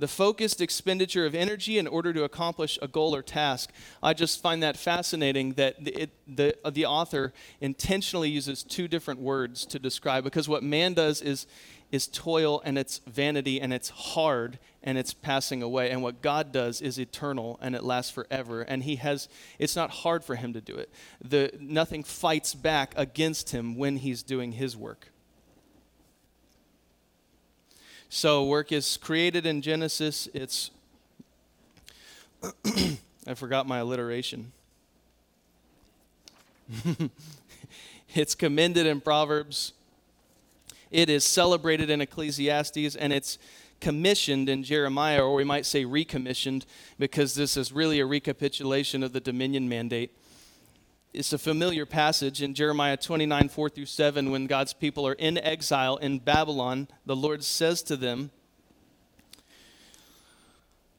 The 0.00 0.08
focused 0.08 0.60
expenditure 0.60 1.24
of 1.24 1.36
energy 1.36 1.78
in 1.78 1.86
order 1.86 2.12
to 2.12 2.24
accomplish 2.24 2.78
a 2.82 2.88
goal 2.88 3.14
or 3.14 3.22
task. 3.22 3.70
I 4.02 4.12
just 4.12 4.42
find 4.42 4.60
that 4.64 4.76
fascinating 4.76 5.52
that 5.52 5.76
it, 5.78 6.10
the, 6.26 6.56
uh, 6.64 6.70
the 6.70 6.84
author 6.84 7.32
intentionally 7.60 8.28
uses 8.28 8.64
two 8.64 8.88
different 8.88 9.20
words 9.20 9.64
to 9.66 9.78
describe 9.78 10.24
because 10.24 10.48
what 10.48 10.64
man 10.64 10.94
does 10.94 11.22
is 11.22 11.46
is 11.94 12.08
toil 12.08 12.60
and 12.64 12.76
it's 12.76 12.98
vanity 13.06 13.60
and 13.60 13.72
it's 13.72 13.88
hard 13.88 14.58
and 14.82 14.98
it's 14.98 15.14
passing 15.14 15.62
away. 15.62 15.92
And 15.92 16.02
what 16.02 16.22
God 16.22 16.50
does 16.50 16.80
is 16.80 16.98
eternal 16.98 17.56
and 17.62 17.76
it 17.76 17.84
lasts 17.84 18.10
forever. 18.10 18.62
And 18.62 18.82
He 18.82 18.96
has, 18.96 19.28
it's 19.60 19.76
not 19.76 19.90
hard 19.90 20.24
for 20.24 20.34
Him 20.34 20.52
to 20.54 20.60
do 20.60 20.74
it. 20.74 20.90
The, 21.22 21.52
nothing 21.60 22.02
fights 22.02 22.52
back 22.52 22.94
against 22.96 23.50
Him 23.50 23.76
when 23.76 23.98
He's 23.98 24.24
doing 24.24 24.50
His 24.52 24.76
work. 24.76 25.10
So, 28.08 28.44
work 28.44 28.72
is 28.72 28.96
created 28.96 29.46
in 29.46 29.62
Genesis. 29.62 30.28
It's, 30.34 30.72
I 33.24 33.34
forgot 33.34 33.68
my 33.68 33.78
alliteration. 33.78 34.50
it's 38.14 38.34
commended 38.34 38.84
in 38.84 39.00
Proverbs 39.00 39.74
it 40.94 41.10
is 41.10 41.24
celebrated 41.24 41.90
in 41.90 42.00
Ecclesiastes 42.00 42.94
and 42.94 43.12
it's 43.12 43.36
commissioned 43.80 44.48
in 44.48 44.62
Jeremiah, 44.62 45.24
or 45.24 45.34
we 45.34 45.42
might 45.42 45.66
say 45.66 45.84
recommissioned, 45.84 46.64
because 47.00 47.34
this 47.34 47.56
is 47.56 47.72
really 47.72 47.98
a 47.98 48.06
recapitulation 48.06 49.02
of 49.02 49.12
the 49.12 49.20
dominion 49.20 49.68
mandate. 49.68 50.16
It's 51.12 51.32
a 51.32 51.38
familiar 51.38 51.84
passage 51.84 52.42
in 52.42 52.54
Jeremiah 52.54 52.96
29 52.96 53.48
4 53.48 53.68
through 53.70 53.86
7 53.86 54.30
when 54.30 54.46
God's 54.46 54.72
people 54.72 55.04
are 55.04 55.14
in 55.14 55.36
exile 55.36 55.96
in 55.96 56.20
Babylon. 56.20 56.86
The 57.04 57.16
Lord 57.16 57.42
says 57.42 57.82
to 57.82 57.96
them, 57.96 58.30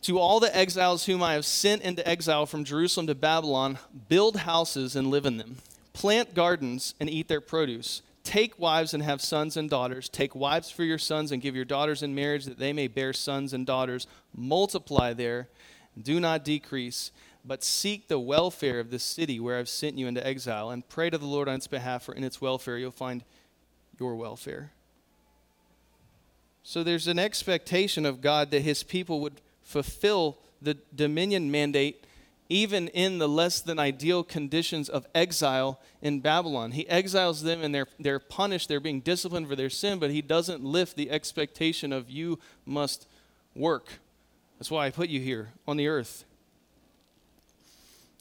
to 0.02 0.20
all 0.20 0.42
the 0.42 0.56
exiles 0.56 1.06
whom 1.06 1.24
I 1.24 1.34
have 1.34 1.46
sent 1.46 1.82
into 1.84 2.08
exile 2.08 2.46
from 2.46 2.66
Jerusalem 2.66 3.08
to 3.08 3.16
Babylon, 3.16 3.80
build 4.10 4.36
houses 4.36 4.96
and 4.96 5.10
live 5.10 5.25
in 5.25 5.38
them. 5.38 5.58
Plant 5.94 6.36
gardens 6.36 6.94
and 7.00 7.10
eat 7.10 7.30
their 7.30 7.42
produce. 7.42 8.02
Take 8.25 8.58
wives 8.58 8.96
and 8.96 9.03
have 9.03 9.22
sons 9.22 9.55
and 9.55 9.70
daughters. 9.70 10.10
Take 10.10 10.36
wives 10.36 10.72
for 10.72 10.84
your 10.84 10.98
sons 10.98 11.32
and 11.32 11.41
give 11.41 11.55
your 11.55 11.63
daughters 11.63 12.01
in 12.01 12.15
marriage 12.15 12.46
that 12.46 12.58
they 12.58 12.74
may 12.74 12.88
bear 12.88 13.13
sons 13.13 13.53
and 13.53 13.67
daughters. 13.67 14.08
Multiply 14.36 15.13
there, 15.13 15.48
do 16.01 16.20
not 16.20 16.44
decrease, 16.44 17.12
but 17.46 17.63
seek 17.63 18.08
the 18.08 18.20
welfare 18.20 18.79
of 18.79 18.89
the 18.89 18.98
city 18.98 19.39
where 19.39 19.60
I've 19.60 19.70
sent 19.70 20.00
you 20.00 20.08
into 20.08 20.25
exile 20.25 20.72
and 20.72 20.89
pray 20.89 21.12
to 21.12 21.20
the 21.20 21.27
Lord 21.27 21.48
on 21.48 21.55
its 21.55 21.67
behalf, 21.67 22.03
for 22.03 22.15
in 22.15 22.24
its 22.24 22.41
welfare 22.41 22.79
you'll 22.79 22.89
find 22.89 23.24
your 24.00 24.15
welfare. 24.15 24.72
So 26.63 26.82
there's 26.82 27.08
an 27.08 27.20
expectation 27.20 28.08
of 28.08 28.22
God 28.22 28.50
that 28.50 28.63
his 28.63 28.82
people 28.82 29.22
would 29.22 29.39
fulfill 29.62 30.39
the 30.60 30.77
dominion 30.96 31.51
mandate 31.51 32.05
even 32.50 32.88
in 32.90 33.18
the 33.18 33.28
less 33.28 33.60
than 33.60 33.80
ideal 33.80 34.24
conditions 34.24 34.88
of 34.88 35.08
exile 35.16 35.80
in 36.02 36.20
Babylon. 36.20 36.72
He 36.72 36.88
exiles 36.88 37.42
them 37.42 37.64
and 37.64 37.74
they're, 37.74 37.88
they're 38.00 38.20
punished, 38.20 38.70
they're 38.70 38.80
being 38.80 39.02
disciplined 39.02 39.48
for 39.48 39.56
their 39.56 39.70
sin, 39.70 40.00
but 40.00 40.12
he 40.12 40.22
doesn't 40.22 40.64
lift 40.64 40.96
the 40.96 41.10
expectation 41.10 41.92
of 41.92 42.10
you 42.10 42.40
must 42.66 43.08
work. 43.56 43.94
That's 44.60 44.70
why 44.70 44.86
I 44.86 44.92
put 44.92 45.10
you 45.10 45.20
here 45.20 45.50
on 45.68 45.78
the 45.78 45.88
earth. 45.88 46.24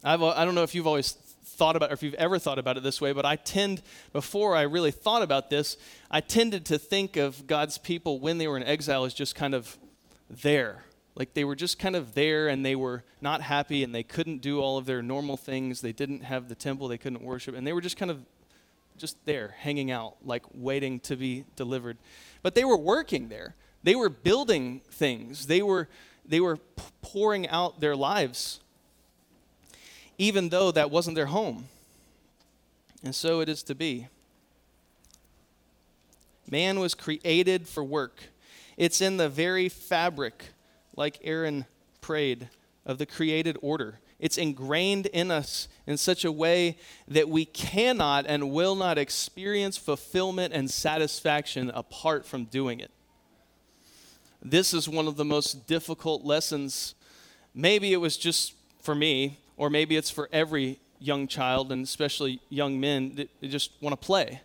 I've, 0.02 0.22
I 0.22 0.44
don't 0.44 0.54
know 0.54 0.62
if 0.62 0.74
you've 0.74 0.86
always 0.86 1.12
thought 1.12 1.76
about, 1.76 1.90
or 1.90 1.94
if 1.94 2.02
you've 2.02 2.14
ever 2.14 2.38
thought 2.38 2.58
about 2.58 2.76
it 2.76 2.82
this 2.82 3.00
way, 3.00 3.12
but 3.12 3.24
I 3.24 3.36
tend, 3.36 3.82
before 4.12 4.56
I 4.56 4.62
really 4.62 4.90
thought 4.90 5.22
about 5.22 5.50
this, 5.50 5.76
I 6.10 6.20
tended 6.20 6.64
to 6.66 6.78
think 6.78 7.16
of 7.16 7.46
God's 7.46 7.78
people 7.78 8.20
when 8.20 8.38
they 8.38 8.48
were 8.48 8.56
in 8.56 8.64
exile 8.64 9.04
as 9.04 9.14
just 9.14 9.34
kind 9.34 9.54
of 9.54 9.76
there 10.28 10.84
like 11.14 11.34
they 11.34 11.44
were 11.44 11.54
just 11.54 11.78
kind 11.78 11.94
of 11.96 12.14
there 12.14 12.48
and 12.48 12.64
they 12.64 12.74
were 12.74 13.04
not 13.20 13.40
happy 13.40 13.84
and 13.84 13.94
they 13.94 14.02
couldn't 14.02 14.38
do 14.38 14.60
all 14.60 14.78
of 14.78 14.86
their 14.86 15.02
normal 15.02 15.36
things. 15.36 15.80
They 15.80 15.92
didn't 15.92 16.22
have 16.24 16.48
the 16.48 16.54
temple, 16.54 16.88
they 16.88 16.98
couldn't 16.98 17.22
worship, 17.22 17.54
and 17.54 17.66
they 17.66 17.72
were 17.72 17.80
just 17.80 17.96
kind 17.96 18.10
of 18.10 18.20
just 18.96 19.16
there, 19.24 19.54
hanging 19.58 19.90
out, 19.90 20.16
like 20.24 20.44
waiting 20.54 21.00
to 21.00 21.16
be 21.16 21.44
delivered. 21.56 21.96
But 22.42 22.54
they 22.54 22.64
were 22.64 22.76
working 22.76 23.28
there. 23.28 23.54
They 23.82 23.94
were 23.94 24.08
building 24.08 24.80
things. 24.90 25.46
They 25.46 25.62
were 25.62 25.88
they 26.26 26.40
were 26.40 26.58
pouring 27.02 27.48
out 27.48 27.80
their 27.80 27.94
lives 27.94 28.60
even 30.18 30.48
though 30.48 30.70
that 30.70 30.90
wasn't 30.90 31.16
their 31.16 31.26
home. 31.26 31.68
And 33.02 33.14
so 33.14 33.40
it 33.40 33.48
is 33.48 33.62
to 33.64 33.74
be. 33.74 34.08
Man 36.50 36.78
was 36.78 36.94
created 36.94 37.66
for 37.66 37.82
work. 37.82 38.24
It's 38.76 39.00
in 39.00 39.16
the 39.16 39.28
very 39.28 39.68
fabric 39.68 40.46
like 40.96 41.18
Aaron 41.22 41.66
prayed, 42.00 42.48
of 42.86 42.98
the 42.98 43.06
created 43.06 43.56
order. 43.62 44.00
It's 44.18 44.38
ingrained 44.38 45.06
in 45.06 45.30
us 45.30 45.68
in 45.86 45.96
such 45.96 46.24
a 46.24 46.32
way 46.32 46.76
that 47.08 47.28
we 47.28 47.44
cannot 47.44 48.26
and 48.28 48.50
will 48.50 48.74
not 48.74 48.98
experience 48.98 49.76
fulfillment 49.76 50.52
and 50.54 50.70
satisfaction 50.70 51.70
apart 51.74 52.26
from 52.26 52.44
doing 52.44 52.80
it. 52.80 52.90
This 54.42 54.74
is 54.74 54.88
one 54.88 55.08
of 55.08 55.16
the 55.16 55.24
most 55.24 55.66
difficult 55.66 56.24
lessons. 56.24 56.94
Maybe 57.54 57.92
it 57.92 57.96
was 57.96 58.16
just 58.16 58.54
for 58.82 58.94
me, 58.94 59.38
or 59.56 59.70
maybe 59.70 59.96
it's 59.96 60.10
for 60.10 60.28
every 60.32 60.78
young 60.98 61.26
child, 61.26 61.72
and 61.72 61.82
especially 61.82 62.40
young 62.50 62.78
men 62.78 63.14
that 63.16 63.42
just 63.42 63.72
want 63.80 63.98
to 63.98 64.06
play. 64.06 64.40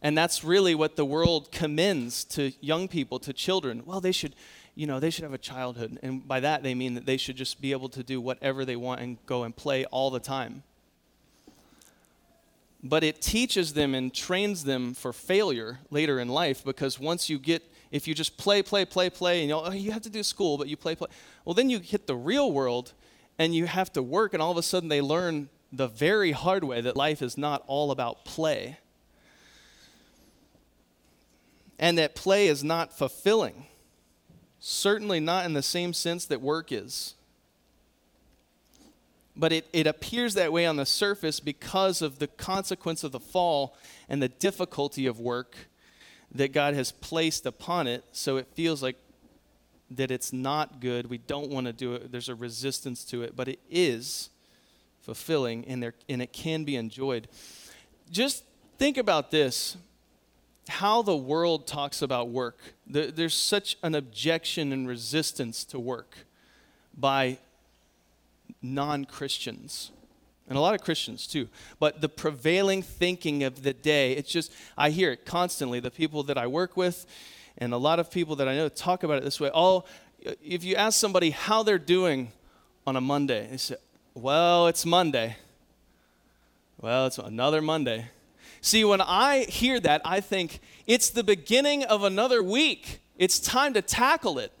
And 0.00 0.18
that's 0.18 0.42
really 0.42 0.74
what 0.74 0.96
the 0.96 1.04
world 1.04 1.52
commends 1.52 2.24
to 2.24 2.52
young 2.60 2.88
people, 2.88 3.18
to 3.20 3.32
children. 3.32 3.82
Well, 3.86 4.00
they 4.00 4.12
should 4.12 4.34
you 4.74 4.86
know, 4.86 5.00
they 5.00 5.10
should 5.10 5.24
have 5.24 5.34
a 5.34 5.38
childhood. 5.38 5.98
And 6.02 6.26
by 6.26 6.40
that, 6.40 6.62
they 6.62 6.74
mean 6.74 6.94
that 6.94 7.06
they 7.06 7.16
should 7.16 7.36
just 7.36 7.60
be 7.60 7.72
able 7.72 7.88
to 7.90 8.02
do 8.02 8.20
whatever 8.20 8.64
they 8.64 8.76
want 8.76 9.00
and 9.00 9.18
go 9.26 9.42
and 9.44 9.54
play 9.54 9.84
all 9.86 10.10
the 10.10 10.20
time. 10.20 10.62
But 12.82 13.04
it 13.04 13.20
teaches 13.20 13.74
them 13.74 13.94
and 13.94 14.12
trains 14.12 14.64
them 14.64 14.94
for 14.94 15.12
failure 15.12 15.78
later 15.90 16.18
in 16.18 16.28
life 16.28 16.64
because 16.64 16.98
once 16.98 17.28
you 17.28 17.38
get, 17.38 17.62
if 17.90 18.08
you 18.08 18.14
just 18.14 18.36
play, 18.36 18.62
play, 18.62 18.84
play, 18.84 19.08
play, 19.08 19.40
and 19.40 19.48
you 19.48 19.54
know, 19.54 19.62
oh, 19.64 19.72
you 19.72 19.92
have 19.92 20.02
to 20.02 20.10
do 20.10 20.22
school, 20.22 20.58
but 20.58 20.68
you 20.68 20.76
play, 20.76 20.96
play. 20.96 21.08
Well, 21.44 21.54
then 21.54 21.70
you 21.70 21.78
hit 21.78 22.06
the 22.06 22.16
real 22.16 22.50
world 22.50 22.92
and 23.38 23.54
you 23.54 23.66
have 23.66 23.92
to 23.92 24.02
work, 24.02 24.34
and 24.34 24.42
all 24.42 24.50
of 24.50 24.56
a 24.56 24.62
sudden 24.62 24.88
they 24.88 25.00
learn 25.00 25.48
the 25.72 25.86
very 25.86 26.32
hard 26.32 26.64
way 26.64 26.80
that 26.80 26.96
life 26.96 27.22
is 27.22 27.38
not 27.38 27.62
all 27.66 27.90
about 27.90 28.24
play 28.24 28.78
and 31.82 31.98
that 31.98 32.14
play 32.14 32.46
is 32.46 32.62
not 32.62 32.96
fulfilling. 32.96 33.66
Certainly 34.64 35.18
not 35.18 35.44
in 35.44 35.54
the 35.54 35.62
same 35.62 35.92
sense 35.92 36.24
that 36.26 36.40
work 36.40 36.70
is. 36.70 37.14
But 39.34 39.50
it, 39.50 39.66
it 39.72 39.88
appears 39.88 40.34
that 40.34 40.52
way 40.52 40.66
on 40.66 40.76
the 40.76 40.86
surface 40.86 41.40
because 41.40 42.00
of 42.00 42.20
the 42.20 42.28
consequence 42.28 43.02
of 43.02 43.10
the 43.10 43.18
fall 43.18 43.76
and 44.08 44.22
the 44.22 44.28
difficulty 44.28 45.06
of 45.06 45.18
work 45.18 45.56
that 46.32 46.52
God 46.52 46.74
has 46.74 46.92
placed 46.92 47.44
upon 47.44 47.88
it. 47.88 48.04
So 48.12 48.36
it 48.36 48.46
feels 48.54 48.84
like 48.84 48.98
that 49.90 50.12
it's 50.12 50.32
not 50.32 50.78
good. 50.78 51.10
We 51.10 51.18
don't 51.18 51.50
want 51.50 51.66
to 51.66 51.72
do 51.72 51.94
it. 51.94 52.12
There's 52.12 52.28
a 52.28 52.36
resistance 52.36 53.02
to 53.06 53.22
it, 53.22 53.34
but 53.34 53.48
it 53.48 53.58
is 53.68 54.30
fulfilling 55.00 55.64
and, 55.64 55.82
there, 55.82 55.94
and 56.08 56.22
it 56.22 56.32
can 56.32 56.62
be 56.62 56.76
enjoyed. 56.76 57.26
Just 58.12 58.44
think 58.78 58.96
about 58.96 59.32
this 59.32 59.76
how 60.68 61.02
the 61.02 61.16
world 61.16 61.66
talks 61.66 62.02
about 62.02 62.28
work. 62.28 62.58
There's 62.86 63.34
such 63.34 63.76
an 63.82 63.94
objection 63.94 64.72
and 64.72 64.86
resistance 64.86 65.64
to 65.66 65.78
work 65.78 66.18
by 66.96 67.38
non 68.60 69.04
Christians. 69.04 69.90
And 70.48 70.58
a 70.58 70.60
lot 70.60 70.74
of 70.74 70.82
Christians 70.82 71.26
too. 71.26 71.48
But 71.78 72.00
the 72.00 72.08
prevailing 72.08 72.82
thinking 72.82 73.42
of 73.42 73.62
the 73.62 73.72
day, 73.72 74.12
it's 74.12 74.30
just, 74.30 74.52
I 74.76 74.90
hear 74.90 75.12
it 75.12 75.24
constantly. 75.24 75.80
The 75.80 75.90
people 75.90 76.22
that 76.24 76.36
I 76.36 76.46
work 76.46 76.76
with 76.76 77.06
and 77.58 77.72
a 77.72 77.76
lot 77.76 77.98
of 77.98 78.10
people 78.10 78.36
that 78.36 78.48
I 78.48 78.56
know 78.56 78.68
talk 78.68 79.02
about 79.02 79.18
it 79.18 79.24
this 79.24 79.40
way. 79.40 79.50
Oh, 79.52 79.84
if 80.42 80.64
you 80.64 80.76
ask 80.76 80.98
somebody 80.98 81.30
how 81.30 81.62
they're 81.62 81.78
doing 81.78 82.32
on 82.86 82.96
a 82.96 83.00
Monday, 83.00 83.48
they 83.50 83.56
say, 83.56 83.76
well, 84.14 84.66
it's 84.66 84.84
Monday. 84.84 85.36
Well, 86.80 87.06
it's 87.06 87.18
another 87.18 87.62
Monday. 87.62 88.06
See, 88.62 88.84
when 88.84 89.00
I 89.00 89.40
hear 89.40 89.80
that, 89.80 90.02
I 90.04 90.20
think 90.20 90.60
it's 90.86 91.10
the 91.10 91.24
beginning 91.24 91.82
of 91.82 92.04
another 92.04 92.44
week. 92.44 93.00
It's 93.18 93.40
time 93.40 93.74
to 93.74 93.82
tackle 93.82 94.38
it. 94.38 94.52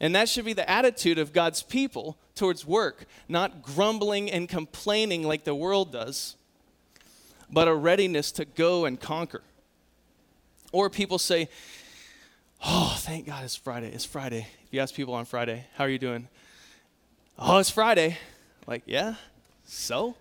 And 0.00 0.14
that 0.14 0.30
should 0.30 0.46
be 0.46 0.54
the 0.54 0.68
attitude 0.68 1.18
of 1.18 1.34
God's 1.34 1.62
people 1.62 2.16
towards 2.34 2.66
work, 2.66 3.04
not 3.28 3.60
grumbling 3.60 4.30
and 4.30 4.48
complaining 4.48 5.24
like 5.24 5.44
the 5.44 5.54
world 5.54 5.92
does, 5.92 6.36
but 7.52 7.68
a 7.68 7.74
readiness 7.74 8.32
to 8.32 8.46
go 8.46 8.86
and 8.86 8.98
conquer. 8.98 9.42
Or 10.72 10.88
people 10.88 11.18
say, 11.18 11.50
Oh, 12.64 12.94
thank 12.98 13.26
God 13.26 13.44
it's 13.44 13.56
Friday. 13.56 13.90
It's 13.92 14.06
Friday. 14.06 14.46
If 14.64 14.72
you 14.72 14.80
ask 14.80 14.94
people 14.94 15.12
on 15.12 15.26
Friday, 15.26 15.66
How 15.74 15.84
are 15.84 15.90
you 15.90 15.98
doing? 15.98 16.28
Oh, 17.38 17.58
it's 17.58 17.70
Friday. 17.70 18.16
Like, 18.66 18.84
yeah, 18.86 19.16
so? 19.66 20.16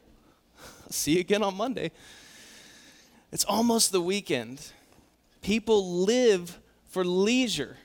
See 0.90 1.14
you 1.14 1.20
again 1.22 1.44
on 1.44 1.56
Monday. 1.56 1.92
It's 3.32 3.46
almost 3.46 3.92
the 3.92 4.02
weekend. 4.02 4.72
People 5.42 6.04
live 6.04 6.60
for 6.88 7.06
leisure, 7.06 7.78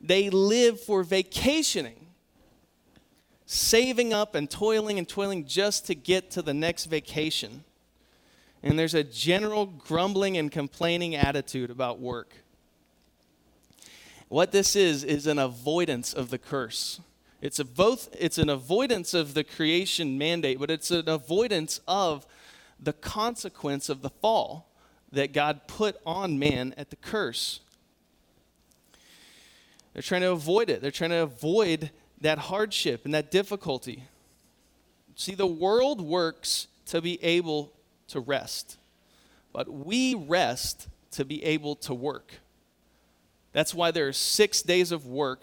they 0.00 0.30
live 0.30 0.80
for 0.80 1.02
vacationing, 1.02 2.06
saving 3.46 4.12
up 4.12 4.34
and 4.34 4.50
toiling 4.50 4.98
and 4.98 5.08
toiling 5.08 5.46
just 5.46 5.86
to 5.86 5.94
get 5.94 6.30
to 6.32 6.42
the 6.42 6.54
next 6.54 6.84
vacation. 6.86 7.64
And 8.62 8.78
there's 8.78 8.94
a 8.94 9.04
general 9.04 9.66
grumbling 9.66 10.36
and 10.36 10.50
complaining 10.50 11.14
attitude 11.14 11.70
about 11.70 12.00
work. 12.00 12.34
What 14.28 14.52
this 14.52 14.76
is, 14.76 15.04
is 15.04 15.26
an 15.26 15.38
avoidance 15.38 16.12
of 16.12 16.30
the 16.30 16.38
curse. 16.38 17.00
It's, 17.40 17.58
a 17.58 17.64
both, 17.64 18.14
it's 18.18 18.36
an 18.36 18.50
avoidance 18.50 19.14
of 19.14 19.34
the 19.34 19.44
creation 19.44 20.18
mandate, 20.18 20.58
but 20.58 20.70
it's 20.70 20.90
an 20.90 21.08
avoidance 21.08 21.80
of 21.88 22.26
the 22.80 22.92
consequence 22.92 23.88
of 23.88 24.02
the 24.02 24.10
fall 24.10 24.70
that 25.12 25.32
God 25.32 25.66
put 25.66 25.96
on 26.06 26.38
man 26.38 26.74
at 26.76 26.90
the 26.90 26.96
curse. 26.96 27.60
They're 29.92 30.02
trying 30.02 30.20
to 30.20 30.32
avoid 30.32 30.70
it. 30.70 30.80
They're 30.80 30.90
trying 30.90 31.10
to 31.10 31.22
avoid 31.22 31.90
that 32.20 32.38
hardship 32.38 33.04
and 33.04 33.14
that 33.14 33.30
difficulty. 33.30 34.04
See, 35.16 35.34
the 35.34 35.46
world 35.46 36.00
works 36.00 36.68
to 36.86 37.00
be 37.00 37.22
able 37.24 37.72
to 38.08 38.20
rest, 38.20 38.76
but 39.52 39.68
we 39.68 40.14
rest 40.14 40.88
to 41.12 41.24
be 41.24 41.42
able 41.44 41.74
to 41.76 41.94
work. 41.94 42.32
That's 43.52 43.74
why 43.74 43.90
there 43.90 44.06
are 44.08 44.12
six 44.12 44.62
days 44.62 44.92
of 44.92 45.06
work, 45.06 45.42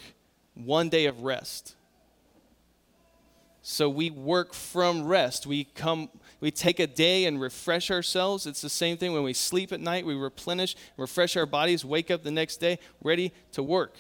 one 0.54 0.90
day 0.90 1.06
of 1.06 1.24
rest. 1.24 1.76
So 3.62 3.90
we 3.90 4.10
work 4.12 4.54
from 4.54 5.04
rest. 5.04 5.48
We 5.48 5.64
come 5.64 6.10
we 6.46 6.52
take 6.52 6.80
a 6.80 6.86
day 6.86 7.26
and 7.26 7.42
refresh 7.42 7.90
ourselves. 7.90 8.46
It's 8.46 8.62
the 8.62 8.70
same 8.70 8.98
thing 8.98 9.14
when 9.14 9.24
we 9.24 9.34
sleep 9.34 9.72
at 9.72 9.80
night, 9.80 10.06
we 10.06 10.14
replenish, 10.14 10.76
refresh 10.96 11.36
our 11.36 11.48
bodies, 11.48 11.84
wake 11.84 12.12
up 12.12 12.22
the 12.22 12.30
next 12.30 12.58
day 12.58 12.78
ready 13.02 13.34
to 13.54 13.64
work. 13.64 13.96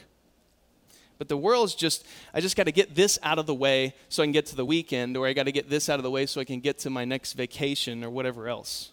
But 1.18 1.28
the 1.28 1.38
world 1.38 1.70
is 1.70 1.74
just, 1.74 2.06
I 2.36 2.42
just 2.42 2.56
got 2.56 2.68
to 2.68 2.72
get 2.72 2.94
this 2.94 3.18
out 3.24 3.40
of 3.40 3.48
the 3.48 3.56
way 3.56 3.96
so 4.10 4.22
I 4.22 4.28
can 4.28 4.32
get 4.32 4.46
to 4.46 4.56
the 4.56 4.64
weekend, 4.64 5.18
or 5.18 5.26
I 5.26 5.34
got 5.34 5.48
to 5.48 5.52
get 5.52 5.72
this 5.72 5.90
out 5.90 5.98
of 5.98 6.04
the 6.04 6.12
way 6.12 6.28
so 6.28 6.40
I 6.40 6.44
can 6.44 6.60
get 6.60 6.78
to 6.80 6.92
my 6.92 7.04
next 7.04 7.34
vacation 7.34 8.04
or 8.04 8.12
whatever 8.12 8.48
else. 8.48 8.92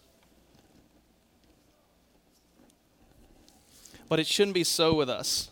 But 4.09 4.19
it 4.19 4.25
shouldn't 4.25 4.55
be 4.55 4.63
so 4.63 4.95
with 4.95 5.11
us. 5.11 5.51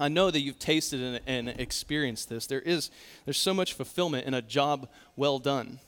I 0.00 0.08
know 0.08 0.30
that 0.30 0.40
you've 0.40 0.58
tasted 0.58 1.00
and, 1.00 1.20
and, 1.26 1.60
experienced 1.60 2.28
this. 2.28 2.46
There 2.46 2.60
is 2.60 2.90
there's 3.24 3.38
so 3.38 3.54
much 3.54 3.74
fulfillment 3.74 4.26
in 4.26 4.34
a 4.34 4.42
job 4.42 4.88
well 5.16 5.38
done. 5.38 5.78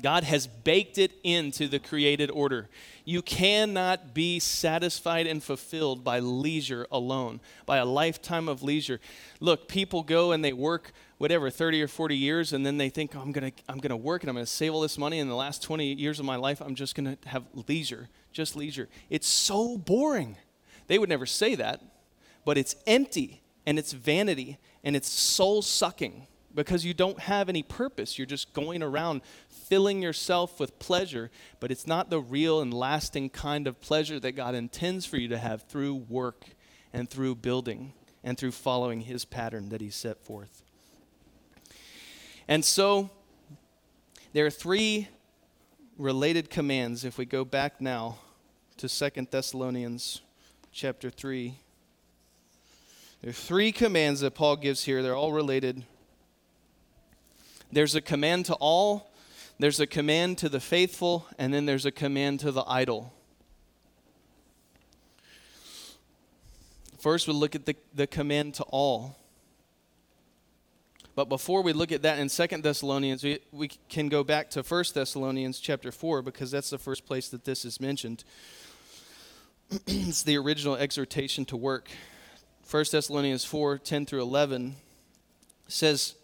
God 0.00 0.24
has 0.24 0.46
baked 0.46 0.98
it 0.98 1.12
into 1.24 1.68
the 1.68 1.78
created 1.78 2.30
order. 2.30 2.68
You 3.06 3.22
cannot 3.22 4.12
be 4.12 4.38
satisfied 4.38 5.26
and 5.26 5.42
fulfilled 5.42 6.04
by 6.04 6.18
leisure 6.18 6.86
alone, 6.92 7.40
by 7.64 7.78
a 7.78 7.86
lifetime 7.86 8.46
of 8.46 8.62
leisure. 8.62 9.00
Look, 9.40 9.68
people 9.68 10.02
go 10.02 10.32
and 10.32 10.44
they 10.44 10.52
work 10.52 10.92
whatever 11.16 11.48
30 11.48 11.82
or 11.82 11.88
40 11.88 12.14
years 12.14 12.52
and 12.52 12.66
then 12.66 12.76
they 12.76 12.90
think 12.90 13.16
oh, 13.16 13.20
I'm 13.20 13.32
going 13.32 13.50
to 13.50 13.62
I'm 13.68 13.78
going 13.78 13.90
to 13.90 13.96
work 13.96 14.22
and 14.22 14.28
I'm 14.28 14.34
going 14.34 14.44
to 14.44 14.52
save 14.52 14.74
all 14.74 14.82
this 14.82 14.98
money 14.98 15.18
in 15.18 15.28
the 15.28 15.34
last 15.34 15.62
20 15.62 15.94
years 15.94 16.20
of 16.20 16.26
my 16.26 16.36
life 16.36 16.60
I'm 16.60 16.74
just 16.74 16.94
going 16.94 17.16
to 17.16 17.28
have 17.28 17.44
leisure 17.66 18.08
just 18.36 18.54
leisure. 18.54 18.88
It's 19.08 19.26
so 19.26 19.78
boring. 19.78 20.36
They 20.86 20.98
would 20.98 21.08
never 21.08 21.26
say 21.26 21.56
that, 21.56 21.80
but 22.46 22.56
it's 22.56 22.76
empty 22.86 23.42
and 23.66 23.78
it's 23.78 23.92
vanity 23.92 24.56
and 24.84 24.94
it's 24.96 25.10
soul 25.10 25.60
sucking 25.60 26.28
because 26.54 26.86
you 26.86 26.94
don't 26.94 27.18
have 27.18 27.48
any 27.50 27.62
purpose. 27.62 28.16
You're 28.16 28.26
just 28.26 28.54
going 28.54 28.84
around 28.84 29.20
filling 29.48 30.00
yourself 30.00 30.60
with 30.60 30.78
pleasure, 30.78 31.30
but 31.58 31.72
it's 31.72 31.88
not 31.88 32.08
the 32.08 32.20
real 32.20 32.60
and 32.60 32.72
lasting 32.72 33.30
kind 33.30 33.66
of 33.66 33.80
pleasure 33.80 34.20
that 34.20 34.32
God 34.32 34.54
intends 34.54 35.04
for 35.04 35.18
you 35.18 35.28
to 35.28 35.38
have 35.38 35.64
through 35.64 35.96
work 35.96 36.44
and 36.92 37.10
through 37.10 37.34
building 37.34 37.92
and 38.22 38.38
through 38.38 38.52
following 38.52 39.00
His 39.00 39.24
pattern 39.24 39.68
that 39.70 39.80
He 39.80 39.90
set 39.90 40.24
forth. 40.24 40.62
And 42.46 42.64
so, 42.64 43.10
there 44.32 44.46
are 44.46 44.50
three 44.50 45.08
related 45.98 46.48
commands 46.48 47.04
if 47.04 47.18
we 47.18 47.24
go 47.24 47.44
back 47.44 47.80
now 47.80 48.18
to 48.76 48.88
Second 48.88 49.28
Thessalonians 49.32 50.20
chapter 50.70 51.10
3. 51.10 51.58
There 53.22 53.30
are 53.30 53.32
three 53.32 53.72
commands 53.72 54.20
that 54.20 54.34
Paul 54.34 54.56
gives 54.56 54.84
here. 54.84 55.02
They're 55.02 55.16
all 55.16 55.32
related. 55.32 55.84
There's 57.72 57.94
a 57.94 58.00
command 58.00 58.46
to 58.46 58.54
all, 58.54 59.10
there's 59.58 59.80
a 59.80 59.86
command 59.86 60.38
to 60.38 60.48
the 60.48 60.60
faithful, 60.60 61.26
and 61.38 61.52
then 61.52 61.66
there's 61.66 61.86
a 61.86 61.90
command 61.90 62.40
to 62.40 62.52
the 62.52 62.64
idle. 62.66 63.12
First, 66.98 67.26
we'll 67.26 67.36
look 67.36 67.54
at 67.54 67.66
the, 67.66 67.76
the 67.94 68.06
command 68.06 68.54
to 68.54 68.64
all. 68.64 69.16
But 71.14 71.28
before 71.28 71.62
we 71.62 71.72
look 71.72 71.92
at 71.92 72.02
that 72.02 72.18
in 72.18 72.28
Second 72.28 72.62
Thessalonians, 72.62 73.24
we, 73.24 73.38
we 73.50 73.68
can 73.88 74.08
go 74.08 74.22
back 74.22 74.50
to 74.50 74.62
First 74.62 74.94
Thessalonians 74.94 75.58
chapter 75.58 75.90
4 75.90 76.20
because 76.20 76.50
that's 76.50 76.68
the 76.70 76.78
first 76.78 77.06
place 77.06 77.28
that 77.30 77.44
this 77.44 77.64
is 77.64 77.80
mentioned. 77.80 78.24
it's 79.86 80.22
the 80.22 80.36
original 80.36 80.76
exhortation 80.76 81.44
to 81.46 81.56
work. 81.56 81.88
1 82.68 82.84
Thessalonians 82.90 83.44
4 83.44 83.78
10 83.78 84.06
through 84.06 84.22
11 84.22 84.74
says, 85.68 86.14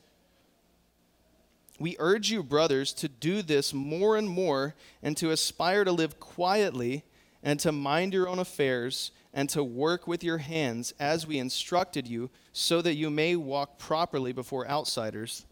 We 1.79 1.95
urge 2.01 2.33
you, 2.33 2.43
brothers, 2.43 2.93
to 2.95 3.09
do 3.09 3.43
this 3.43 3.73
more 3.73 4.17
and 4.17 4.29
more, 4.29 4.75
and 5.05 5.17
to 5.19 5.31
aspire 5.31 5.85
to 5.85 5.93
live 5.93 6.19
quietly, 6.19 7.05
and 7.45 7.61
to 7.61 7.71
mind 7.71 8.13
your 8.13 8.29
own 8.29 8.41
affairs, 8.41 9.13
and 9.33 9.49
to 9.51 9.63
work 9.63 10.09
with 10.09 10.25
your 10.25 10.39
hands 10.39 10.93
as 10.99 11.29
we 11.29 11.39
instructed 11.39 12.09
you, 12.09 12.29
so 12.53 12.83
that 12.83 12.95
you 12.95 13.09
may 13.09 13.37
walk 13.37 13.79
properly 13.79 14.33
before 14.33 14.69
outsiders 14.69 15.47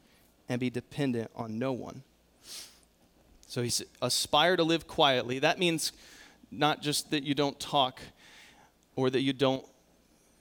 and 0.49 0.59
be 0.59 0.71
dependent 0.71 1.31
on 1.37 1.57
no 1.57 1.71
one. 1.71 2.03
So 3.47 3.63
he 3.63 3.71
said, 3.71 3.87
aspire 4.03 4.57
to 4.57 4.65
live 4.65 4.89
quietly. 4.89 5.39
That 5.39 5.59
means 5.59 5.93
not 6.51 6.83
just 6.83 7.13
that 7.13 7.23
you 7.23 7.35
don't 7.35 7.59
talk 7.61 8.01
or 8.97 9.09
that 9.11 9.21
you 9.21 9.33
don't 9.33 9.65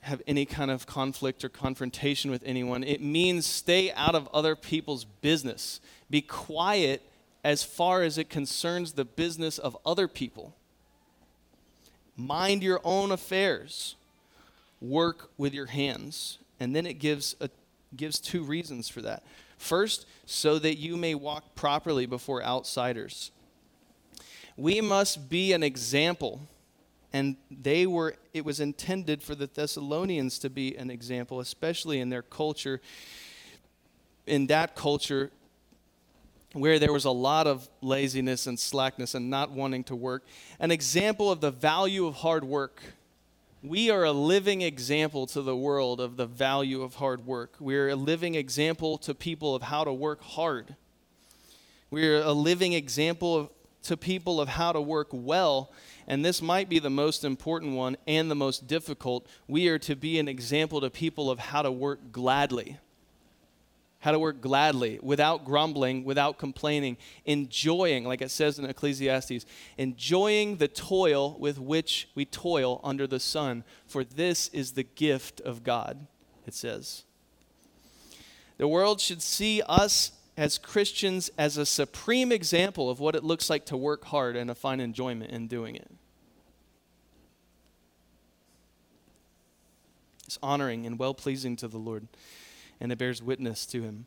have 0.09 0.21
any 0.27 0.45
kind 0.45 0.69
of 0.71 0.85
conflict 0.85 1.43
or 1.45 1.49
confrontation 1.49 2.31
with 2.31 2.43
anyone. 2.45 2.83
It 2.83 3.01
means 3.01 3.45
stay 3.45 3.91
out 3.93 4.15
of 4.15 4.27
other 4.33 4.55
people's 4.55 5.05
business. 5.05 5.79
Be 6.09 6.21
quiet 6.21 7.01
as 7.43 7.63
far 7.63 8.03
as 8.03 8.17
it 8.17 8.29
concerns 8.29 8.93
the 8.93 9.05
business 9.05 9.57
of 9.57 9.77
other 9.85 10.07
people. 10.07 10.55
mind 12.17 12.61
your 12.61 12.81
own 12.83 13.11
affairs, 13.11 13.95
work 14.81 15.29
with 15.37 15.53
your 15.53 15.67
hands. 15.67 16.37
And 16.59 16.75
then 16.75 16.85
it 16.85 16.95
gives, 16.95 17.35
a, 17.39 17.49
gives 17.95 18.19
two 18.19 18.43
reasons 18.43 18.89
for 18.89 19.01
that. 19.03 19.23
First, 19.57 20.05
so 20.25 20.59
that 20.59 20.75
you 20.75 20.97
may 20.97 21.15
walk 21.15 21.55
properly 21.55 22.05
before 22.05 22.43
outsiders. 22.43 23.31
We 24.57 24.81
must 24.81 25.29
be 25.29 25.53
an 25.53 25.63
example 25.63 26.41
and 27.11 27.35
they 27.49 27.87
were 27.87 28.15
it 28.33 28.45
was 28.45 28.59
intended 28.59 29.23
for 29.23 29.35
the 29.35 29.47
thessalonians 29.47 30.39
to 30.39 30.49
be 30.49 30.75
an 30.75 30.89
example 30.89 31.39
especially 31.39 31.99
in 31.99 32.09
their 32.09 32.21
culture 32.21 32.81
in 34.27 34.47
that 34.47 34.75
culture 34.75 35.31
where 36.53 36.79
there 36.79 36.91
was 36.91 37.05
a 37.05 37.11
lot 37.11 37.45
of 37.45 37.69
laziness 37.81 38.47
and 38.47 38.59
slackness 38.59 39.13
and 39.13 39.29
not 39.29 39.51
wanting 39.51 39.83
to 39.83 39.95
work, 39.95 40.25
an 40.59 40.71
example 40.71 41.31
of 41.31 41.41
the 41.41 41.51
value 41.51 42.07
of 42.07 42.15
hard 42.15 42.43
work. 42.43 42.81
We 43.61 43.91
are 43.91 44.03
a 44.05 44.11
living 44.11 44.61
example 44.61 45.27
to 45.27 45.41
the 45.41 45.55
world 45.55 45.99
of 45.99 46.15
the 46.17 46.25
value 46.25 46.81
of 46.81 46.95
hard 46.95 47.25
work. 47.25 47.55
We're 47.59 47.89
a 47.89 47.95
living 47.95 48.35
example 48.35 48.97
to 48.99 49.13
people 49.13 49.53
of 49.53 49.63
how 49.63 49.83
to 49.83 49.93
work 49.93 50.21
hard. 50.21 50.75
We're 51.91 52.21
a 52.21 52.31
living 52.31 52.73
example 52.73 53.35
of, 53.35 53.49
to 53.83 53.97
people 53.97 54.39
of 54.39 54.47
how 54.47 54.71
to 54.71 54.81
work 54.81 55.09
well. 55.11 55.71
And 56.09 56.25
this 56.25 56.41
might 56.41 56.67
be 56.67 56.79
the 56.79 56.89
most 56.89 57.23
important 57.23 57.75
one 57.75 57.95
and 58.05 58.29
the 58.29 58.35
most 58.35 58.67
difficult. 58.67 59.27
We 59.47 59.69
are 59.69 59.79
to 59.79 59.95
be 59.95 60.19
an 60.19 60.27
example 60.27 60.81
to 60.81 60.89
people 60.89 61.31
of 61.31 61.39
how 61.39 61.61
to 61.61 61.71
work 61.71 62.11
gladly 62.11 62.79
how 63.99 64.11
to 64.13 64.19
work 64.19 64.39
gladly, 64.39 64.97
without 65.01 65.43
grumbling, 65.43 66.05
without 66.05 66.37
complaining, 66.37 66.97
enjoying, 67.25 68.05
like 68.05 68.21
it 68.21 68.31
says 68.31 68.57
in 68.57 68.65
Ecclesiastes, 68.65 69.45
enjoying 69.77 70.55
the 70.55 70.69
toil 70.69 71.37
with 71.37 71.59
which 71.59 72.07
we 72.15 72.23
toil 72.23 72.79
under 72.83 73.05
the 73.05 73.19
sun, 73.19 73.63
for 73.85 74.03
this 74.05 74.47
is 74.49 74.71
the 74.71 74.83
gift 74.83 75.41
of 75.41 75.63
God, 75.63 76.07
it 76.47 76.53
says. 76.53 77.03
The 78.57 78.67
world 78.67 79.01
should 79.01 79.21
see 79.21 79.61
us 79.67 80.13
as 80.37 80.57
Christians 80.57 81.29
as 81.37 81.57
a 81.57 81.65
supreme 81.65 82.31
example 82.31 82.89
of 82.89 83.01
what 83.01 83.15
it 83.15 83.25
looks 83.25 83.49
like 83.49 83.65
to 83.65 83.75
work 83.75 84.05
hard 84.05 84.37
and 84.37 84.47
to 84.47 84.55
find 84.55 84.79
enjoyment 84.79 85.31
in 85.31 85.47
doing 85.47 85.75
it. 85.75 85.91
It's 90.29 90.37
honoring 90.43 90.85
and 90.85 90.99
well 90.99 91.15
pleasing 91.15 91.55
to 91.55 91.67
the 91.67 91.79
Lord 91.79 92.05
and 92.79 92.91
it 92.91 92.99
bears 92.99 93.19
witness 93.19 93.65
to 93.65 93.81
him. 93.81 94.05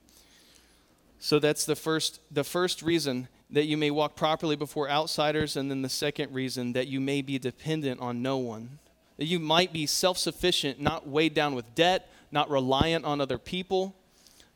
So 1.18 1.40
that's 1.40 1.64
the 1.64 1.74
first 1.74 2.20
the 2.30 2.44
first 2.44 2.80
reason 2.80 3.26
that 3.50 3.64
you 3.64 3.76
may 3.76 3.90
walk 3.90 4.14
properly 4.14 4.54
before 4.54 4.88
outsiders 4.88 5.56
and 5.56 5.68
then 5.68 5.82
the 5.82 5.88
second 5.88 6.32
reason 6.32 6.74
that 6.74 6.86
you 6.86 7.00
may 7.00 7.22
be 7.22 7.40
dependent 7.40 8.00
on 8.00 8.22
no 8.22 8.36
one. 8.36 8.78
That 9.16 9.24
you 9.24 9.40
might 9.40 9.72
be 9.72 9.84
self-sufficient, 9.84 10.80
not 10.80 11.08
weighed 11.08 11.34
down 11.34 11.56
with 11.56 11.74
debt, 11.74 12.08
not 12.30 12.48
reliant 12.48 13.04
on 13.04 13.20
other 13.20 13.36
people, 13.36 13.96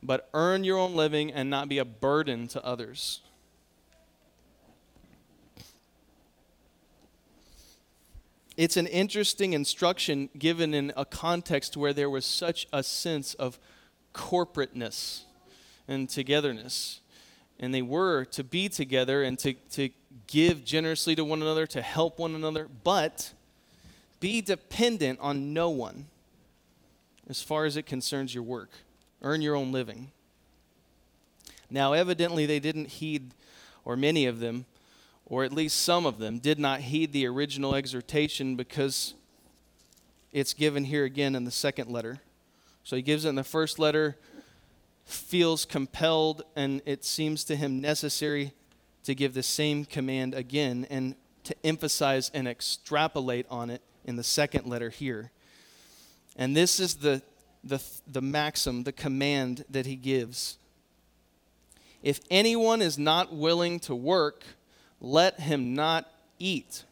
but 0.01 0.31
earn 0.35 0.63
your 0.63 0.79
own 0.79 0.95
living 0.95 1.33
and 1.33 1.51
not 1.51 1.69
be 1.69 1.79
a 1.79 1.85
burden 1.85 2.47
to 2.47 2.65
others. 2.65 3.23
It's 8.57 8.79
an 8.79 8.87
interesting 8.87 9.53
instruction 9.53 10.31
given 10.39 10.73
in 10.73 10.93
a 10.97 11.05
context 11.05 11.77
where 11.77 11.93
there 11.93 12.09
was 12.09 12.25
such 12.25 12.67
a 12.73 12.83
sense 12.83 13.35
of 13.35 13.59
corporateness 14.15 15.25
and 15.87 16.09
togetherness. 16.09 17.01
And 17.61 17.75
they 17.75 17.83
were 17.83 18.25
to 18.27 18.43
be 18.43 18.69
together 18.69 19.23
and 19.23 19.39
to, 19.41 19.55
to 19.73 19.91
give 20.27 20.65
generously 20.65 21.15
to 21.17 21.25
one 21.25 21.43
another, 21.43 21.67
to 21.67 21.83
help 21.83 22.19
one 22.19 22.35
another, 22.35 22.69
but 22.83 23.33
be 24.21 24.41
dependent 24.41 25.21
on 25.21 25.53
no 25.53 25.69
one 25.69 26.07
as 27.29 27.43
far 27.43 27.67
as 27.67 27.77
it 27.77 27.85
concerns 27.85 28.35
your 28.35 28.45
work. 28.45 28.71
Earn 29.21 29.43
your 29.43 29.55
own 29.55 29.73
living. 29.73 30.13
Now, 31.71 31.93
evidently, 31.93 32.47
they 32.47 32.61
didn't 32.61 32.87
heed, 32.87 33.33
or 33.85 33.97
many 33.97 34.27
of 34.27 34.39
them, 34.41 34.67
or 35.27 35.45
at 35.45 35.53
least 35.53 35.83
some 35.83 36.07
of 36.07 36.19
them, 36.19 36.39
did 36.39 36.59
not 36.59 36.81
heed 36.81 37.13
the 37.13 37.27
original 37.27 37.75
exhortation 37.75 38.57
because 38.57 39.15
it's 40.33 40.55
given 40.55 40.85
here 40.85 41.05
again 41.05 41.35
in 41.35 41.45
the 41.45 41.51
second 41.51 41.91
letter. 41.91 42.21
So 42.85 42.95
he 42.95 43.03
gives 43.03 43.25
it 43.25 43.31
in 43.31 43.35
the 43.35 43.45
first 43.45 43.79
letter, 43.79 44.17
feels 45.05 45.65
compelled, 45.65 46.43
and 46.55 46.81
it 46.87 47.05
seems 47.05 47.43
to 47.45 47.57
him 47.57 47.81
necessary 47.81 48.53
to 49.05 49.15
give 49.15 49.35
the 49.35 49.43
same 49.43 49.85
command 49.85 50.35
again 50.35 50.87
and 50.91 51.17
to 51.45 51.55
emphasize 51.65 52.31
and 52.35 52.47
extrapolate 52.47 53.47
on 53.51 53.71
it 53.71 53.83
in 54.05 54.17
the 54.17 54.23
second 54.23 54.67
letter 54.67 54.91
here. 54.91 55.31
And 56.37 56.57
this 56.57 56.79
is 56.79 56.97
the, 56.97 57.23
the, 57.65 57.83
the 58.07 58.21
maxim, 58.21 58.85
the 58.85 58.93
command 58.93 59.65
that 59.71 59.87
he 59.87 59.97
gives. 59.97 60.59
If 62.03 62.21
anyone 62.31 62.83
is 62.83 62.99
not 62.99 63.35
willing 63.35 63.81
to 63.81 63.95
work, 63.95 64.45
let 65.01 65.41
him 65.41 65.75
not 65.75 66.11
eat. 66.39 66.85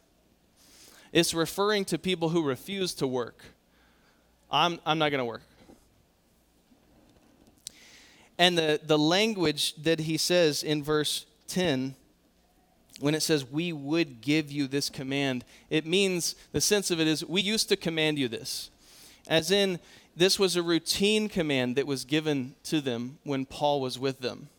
It's 1.11 1.33
referring 1.33 1.85
to 1.85 1.97
people 1.97 2.29
who 2.29 2.43
refuse 2.43 2.93
to 2.95 3.07
work. 3.07 3.43
I'm, 4.51 4.79
I'm 4.85 4.97
not 4.97 5.09
going 5.09 5.19
to 5.19 5.25
work. 5.25 5.43
And 8.37 8.57
the, 8.57 8.79
the 8.83 8.97
language 8.97 9.75
that 9.83 10.01
he 10.01 10.17
says 10.17 10.61
in 10.61 10.83
verse 10.83 11.25
10, 11.47 11.95
when 12.99 13.15
it 13.15 13.21
says, 13.21 13.45
We 13.45 13.71
would 13.71 14.21
give 14.21 14.51
you 14.51 14.67
this 14.67 14.89
command, 14.89 15.45
it 15.69 15.85
means 15.85 16.35
the 16.51 16.61
sense 16.61 16.91
of 16.91 16.99
it 16.99 17.07
is, 17.07 17.25
We 17.25 17.41
used 17.41 17.69
to 17.69 17.77
command 17.77 18.19
you 18.19 18.27
this. 18.27 18.69
As 19.27 19.51
in, 19.51 19.79
this 20.15 20.39
was 20.39 20.55
a 20.55 20.63
routine 20.63 21.27
command 21.27 21.75
that 21.75 21.87
was 21.87 22.05
given 22.05 22.55
to 22.65 22.81
them 22.81 23.17
when 23.23 23.45
Paul 23.45 23.81
was 23.81 23.99
with 23.99 24.19
them. 24.19 24.49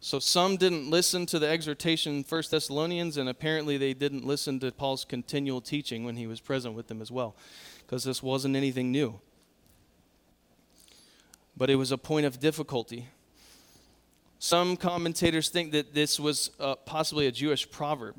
So 0.00 0.18
some 0.18 0.56
didn't 0.56 0.88
listen 0.88 1.26
to 1.26 1.38
the 1.38 1.48
exhortation 1.48 2.18
in 2.18 2.22
1 2.22 2.42
Thessalonians, 2.50 3.16
and 3.16 3.28
apparently 3.28 3.76
they 3.76 3.94
didn't 3.94 4.24
listen 4.24 4.60
to 4.60 4.70
Paul's 4.70 5.04
continual 5.04 5.60
teaching 5.60 6.04
when 6.04 6.16
he 6.16 6.26
was 6.26 6.40
present 6.40 6.74
with 6.74 6.86
them 6.86 7.02
as 7.02 7.10
well, 7.10 7.34
because 7.84 8.04
this 8.04 8.22
wasn't 8.22 8.54
anything 8.54 8.92
new 8.92 9.20
but 11.58 11.68
it 11.68 11.74
was 11.74 11.90
a 11.90 11.98
point 11.98 12.24
of 12.24 12.38
difficulty. 12.38 13.08
Some 14.38 14.76
commentators 14.76 15.48
think 15.48 15.72
that 15.72 15.92
this 15.92 16.20
was 16.20 16.52
uh, 16.60 16.76
possibly 16.76 17.26
a 17.26 17.32
Jewish 17.32 17.68
proverb. 17.68 18.14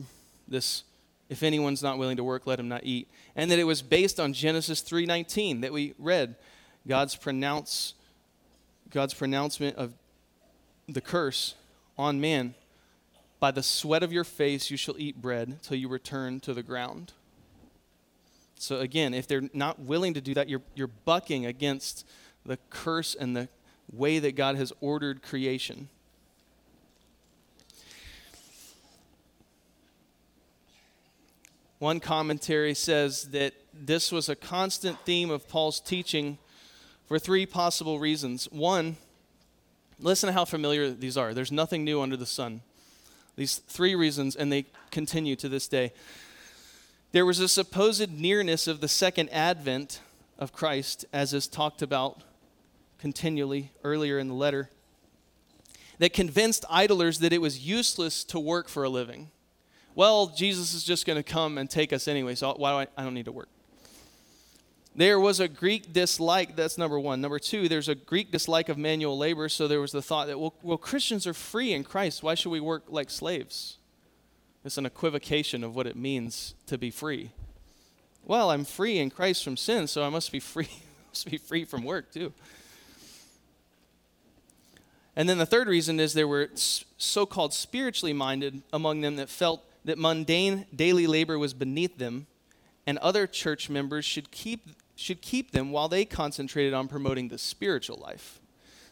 This, 0.46 0.84
if 1.30 1.42
anyone's 1.42 1.82
not 1.82 1.98
willing 1.98 2.18
to 2.18 2.24
work, 2.24 2.46
let 2.46 2.60
him 2.60 2.68
not 2.68 2.84
eat, 2.84 3.08
and 3.38 3.50
that 3.50 3.58
it 3.58 3.64
was 3.64 3.82
based 3.82 4.20
on 4.20 4.34
Genesis 4.34 4.82
3:19 4.82 5.62
that 5.62 5.72
we 5.72 5.94
read, 5.98 6.36
God's 6.86 7.16
pronounce, 7.16 7.94
God's 8.90 9.14
pronouncement 9.14 9.78
of 9.78 9.94
the 10.90 11.02
curse 11.02 11.56
on 12.00 12.22
man. 12.22 12.56
By 13.40 13.52
the 13.52 13.62
sweat 13.62 14.04
of 14.04 14.14
your 14.14 14.24
face 14.24 14.72
you 14.72 14.78
shall 14.78 14.96
eat 14.98 15.22
bread 15.22 15.62
till 15.62 15.78
you 15.78 15.90
return 15.90 16.40
to 16.42 16.54
the 16.54 16.64
ground. 16.64 17.12
So 18.56 18.80
again, 18.80 19.14
if 19.14 19.28
they're 19.28 19.50
not 19.54 19.80
willing 19.80 20.14
to 20.16 20.22
do 20.22 20.34
that, 20.34 20.50
you're, 20.50 20.62
you're 20.76 20.88
bucking 20.88 21.46
against 21.46 22.08
the 22.46 22.58
curse 22.70 23.16
and 23.16 23.36
the 23.36 23.50
way 23.92 24.20
that 24.20 24.36
God 24.36 24.56
has 24.56 24.72
ordered 24.82 25.22
creation. 25.22 25.90
One 31.80 32.00
commentary 32.00 32.74
says 32.74 33.30
that 33.32 33.54
this 33.74 34.12
was 34.12 34.28
a 34.28 34.36
constant 34.36 35.00
theme 35.06 35.30
of 35.30 35.48
Paul's 35.48 35.80
teaching 35.80 36.38
for 37.08 37.18
three 37.20 37.46
possible 37.46 38.00
reasons. 38.00 38.46
One, 38.52 38.98
listen 40.00 40.28
to 40.28 40.34
how 40.34 40.46
familiar 40.46 40.90
these 40.92 41.18
are. 41.18 41.34
There's 41.34 41.52
nothing 41.52 41.84
new 41.84 42.02
under 42.02 42.18
the 42.18 42.26
sun. 42.26 42.62
These 43.36 43.58
three 43.58 43.96
reasons, 43.96 44.36
and 44.36 44.52
they 44.52 44.66
continue 44.92 45.36
to 45.38 45.50
this 45.50 45.68
day. 45.68 45.94
There 47.12 47.26
was 47.26 47.40
a 47.40 47.48
supposed 47.48 48.12
nearness 48.12 48.68
of 48.68 48.82
the 48.82 48.88
second 48.88 49.30
advent 49.30 50.02
of 50.38 50.54
Christ, 50.54 51.06
as 51.12 51.34
is 51.34 51.48
talked 51.48 51.82
about 51.82 52.22
continually 52.98 53.72
earlier 53.84 54.20
in 54.20 54.28
the 54.28 54.34
letter, 54.34 54.70
that 56.00 56.14
convinced 56.14 56.66
idlers 56.70 57.20
that 57.20 57.34
it 57.34 57.42
was 57.42 57.66
useless 57.66 58.24
to 58.26 58.40
work 58.40 58.70
for 58.70 58.84
a 58.84 58.90
living. 58.90 59.32
Well, 59.96 60.28
Jesus 60.28 60.74
is 60.74 60.84
just 60.84 61.06
going 61.06 61.18
to 61.18 61.24
come 61.24 61.58
and 61.58 61.70
take 61.70 61.92
us 61.92 62.08
anyway, 62.08 62.36
so 62.36 62.54
why 62.54 62.72
do 62.72 62.90
I, 62.98 63.02
I 63.02 63.04
don't 63.04 63.14
need 63.14 63.26
to 63.26 63.32
work. 63.32 63.50
There 65.00 65.18
was 65.18 65.40
a 65.40 65.48
Greek 65.48 65.94
dislike, 65.94 66.58
that's 66.58 66.78
number 66.78 67.00
one. 67.00 67.22
Number 67.22 67.40
two, 67.40 67.70
there's 67.70 67.88
a 67.88 67.96
Greek 67.96 68.34
dislike 68.34 68.68
of 68.68 68.78
manual 68.78 69.18
labor, 69.18 69.48
so 69.48 69.66
there 69.66 69.80
was 69.80 69.94
the 69.94 70.02
thought 70.02 70.28
that, 70.28 70.38
well, 70.38 70.54
well 70.62 70.78
Christians 70.78 71.26
are 71.26 71.34
free 71.34 71.72
in 71.72 71.86
Christ. 71.86 72.22
Why 72.22 72.36
should 72.36 72.50
we 72.50 72.60
work 72.60 72.84
like 72.90 73.10
slaves? 73.10 73.78
It's 74.66 74.78
an 74.78 74.86
equivocation 74.86 75.64
of 75.64 75.74
what 75.74 75.88
it 75.88 75.96
means 75.96 76.54
to 76.66 76.78
be 76.78 76.92
free. 76.92 77.32
Well, 78.26 78.52
I'm 78.52 78.66
free 78.66 79.00
in 79.00 79.10
Christ 79.10 79.42
from 79.42 79.56
sin, 79.56 79.88
so 79.88 80.04
I 80.04 80.10
must 80.10 80.34
be 80.34 80.40
free, 80.42 80.68
must 81.08 81.32
be 81.32 81.38
free 81.38 81.64
from 81.64 81.86
work 81.86 82.12
too. 82.12 82.34
And 85.16 85.30
then 85.30 85.38
the 85.38 85.46
third 85.46 85.70
reason 85.70 86.02
is 86.02 86.12
there 86.12 86.28
were 86.28 86.50
so 86.56 87.26
called 87.26 87.54
spiritually 87.54 88.12
minded 88.12 88.64
among 88.74 89.00
them 89.00 89.16
that 89.16 89.30
felt 89.30 89.64
that 89.86 89.98
mundane 89.98 90.66
daily 90.76 91.08
labor 91.08 91.40
was 91.40 91.54
beneath 91.54 92.00
them, 92.00 92.28
and 92.86 92.98
other 92.98 93.28
church 93.28 93.70
members 93.70 94.04
should 94.04 94.30
keep, 94.30 94.68
should 95.00 95.22
keep 95.22 95.52
them 95.52 95.72
while 95.72 95.88
they 95.88 96.04
concentrated 96.04 96.74
on 96.74 96.90
promoting 96.90 97.30
the 97.30 97.38
spiritual 97.38 97.98
life. 97.98 98.42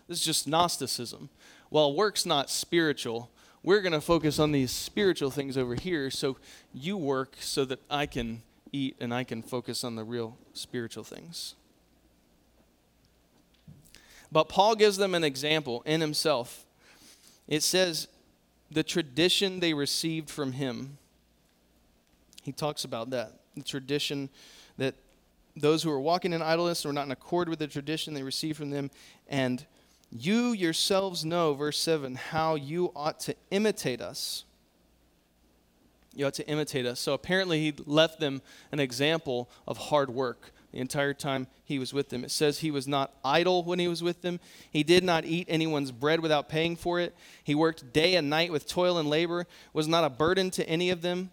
This 0.08 0.20
is 0.20 0.26
just 0.26 0.48
Gnosticism. 0.48 1.30
While 1.70 1.94
work's 1.94 2.26
not 2.26 2.50
spiritual, 2.50 3.30
we're 3.62 3.82
going 3.82 3.92
to 3.92 4.00
focus 4.00 4.40
on 4.40 4.54
these 4.54 4.72
spiritual 4.72 5.32
things 5.32 5.58
over 5.58 5.76
here 5.76 6.10
so 6.10 6.38
you 6.74 6.96
work 6.96 7.36
so 7.42 7.66
that 7.66 7.82
I 7.90 8.06
can 8.06 8.42
eat 8.72 8.96
and 9.02 9.14
I 9.14 9.26
can 9.26 9.44
focus 9.44 9.84
on 9.84 9.96
the 9.96 10.06
real 10.06 10.38
spiritual 10.54 11.04
things. 11.04 11.56
But 14.32 14.48
Paul 14.48 14.76
gives 14.76 14.96
them 14.96 15.14
an 15.14 15.26
example 15.26 15.84
in 15.86 16.00
himself. 16.00 16.66
It 17.50 17.64
says, 17.64 18.08
the 18.72 18.84
tradition 18.84 19.60
they 19.60 19.74
received 19.74 20.30
from 20.30 20.54
him. 20.54 20.98
He 22.44 22.54
talks 22.54 22.86
about 22.86 23.10
that. 23.10 23.34
The 23.56 23.64
tradition 23.64 24.30
that 24.78 24.96
those 25.60 25.84
who 25.84 25.92
are 25.92 26.00
walking 26.00 26.34
in 26.34 26.42
idleness 26.42 26.86
were 26.86 26.94
not 26.94 27.06
in 27.06 27.12
accord 27.12 27.50
with 27.50 27.60
the 27.60 27.68
tradition 27.68 28.14
they 28.14 28.24
received 28.24 28.58
from 28.58 28.70
them. 28.70 28.92
And 29.28 29.66
you 30.12 30.52
yourselves 30.52 31.26
know, 31.26 31.54
verse 31.54 31.80
7, 31.80 32.16
how 32.16 32.56
you 32.56 32.92
ought 32.96 33.20
to 33.22 33.36
imitate 33.52 34.02
us. 34.02 34.46
You 36.14 36.26
ought 36.26 36.34
to 36.36 36.48
imitate 36.48 36.86
us. 36.86 37.00
So 37.00 37.14
apparently, 37.14 37.60
he 37.60 37.74
left 37.86 38.20
them 38.20 38.42
an 38.72 38.80
example 38.80 39.50
of 39.68 39.78
hard 39.78 40.10
work 40.10 40.52
the 40.72 40.80
entire 40.80 41.14
time 41.14 41.48
he 41.64 41.80
was 41.80 41.94
with 41.94 42.10
them. 42.10 42.24
It 42.24 42.32
says 42.32 42.60
he 42.60 42.72
was 42.72 42.88
not 42.88 43.14
idle 43.24 43.64
when 43.64 43.80
he 43.80 43.88
was 43.88 44.04
with 44.04 44.22
them. 44.22 44.40
He 44.72 44.84
did 44.84 45.04
not 45.04 45.26
eat 45.26 45.48
anyone's 45.50 45.92
bread 45.92 46.20
without 46.20 46.50
paying 46.50 46.76
for 46.76 47.00
it. 47.00 47.16
He 47.44 47.56
worked 47.56 47.94
day 47.94 48.16
and 48.16 48.30
night 48.30 48.52
with 48.52 48.68
toil 48.68 48.98
and 48.98 49.10
labor, 49.10 49.48
was 49.74 49.88
not 49.88 50.04
a 50.04 50.10
burden 50.10 50.50
to 50.52 50.68
any 50.68 50.90
of 50.90 51.02
them. 51.02 51.32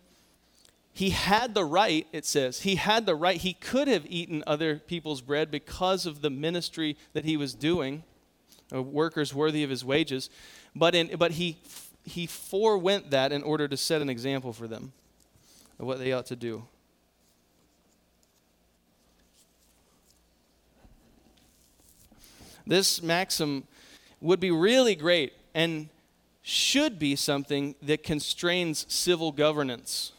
He 0.96 1.10
had 1.10 1.54
the 1.54 1.64
right, 1.64 2.06
it 2.12 2.24
says, 2.24 2.60
he 2.60 2.76
had 2.76 3.04
the 3.04 3.16
right. 3.16 3.36
He 3.36 3.52
could 3.52 3.88
have 3.88 4.06
eaten 4.08 4.44
other 4.46 4.76
people's 4.76 5.20
bread 5.20 5.50
because 5.50 6.06
of 6.06 6.22
the 6.22 6.30
ministry 6.30 6.96
that 7.14 7.24
he 7.24 7.36
was 7.36 7.52
doing, 7.52 8.04
workers 8.70 9.34
worthy 9.34 9.64
of 9.64 9.70
his 9.70 9.84
wages. 9.84 10.30
But, 10.74 10.94
in, 10.94 11.16
but 11.18 11.32
he, 11.32 11.58
he 12.04 12.26
forewent 12.26 13.10
that 13.10 13.32
in 13.32 13.42
order 13.42 13.66
to 13.66 13.76
set 13.76 14.02
an 14.02 14.08
example 14.08 14.52
for 14.52 14.68
them 14.68 14.92
of 15.80 15.86
what 15.86 15.98
they 15.98 16.12
ought 16.12 16.26
to 16.26 16.36
do. 16.36 16.64
This 22.66 23.02
maxim 23.02 23.64
would 24.20 24.38
be 24.38 24.52
really 24.52 24.94
great 24.94 25.32
and 25.54 25.88
should 26.40 26.98
be 27.00 27.16
something 27.16 27.74
that 27.82 28.02
constrains 28.02 28.86
civil 28.88 29.32
governance. 29.32 30.13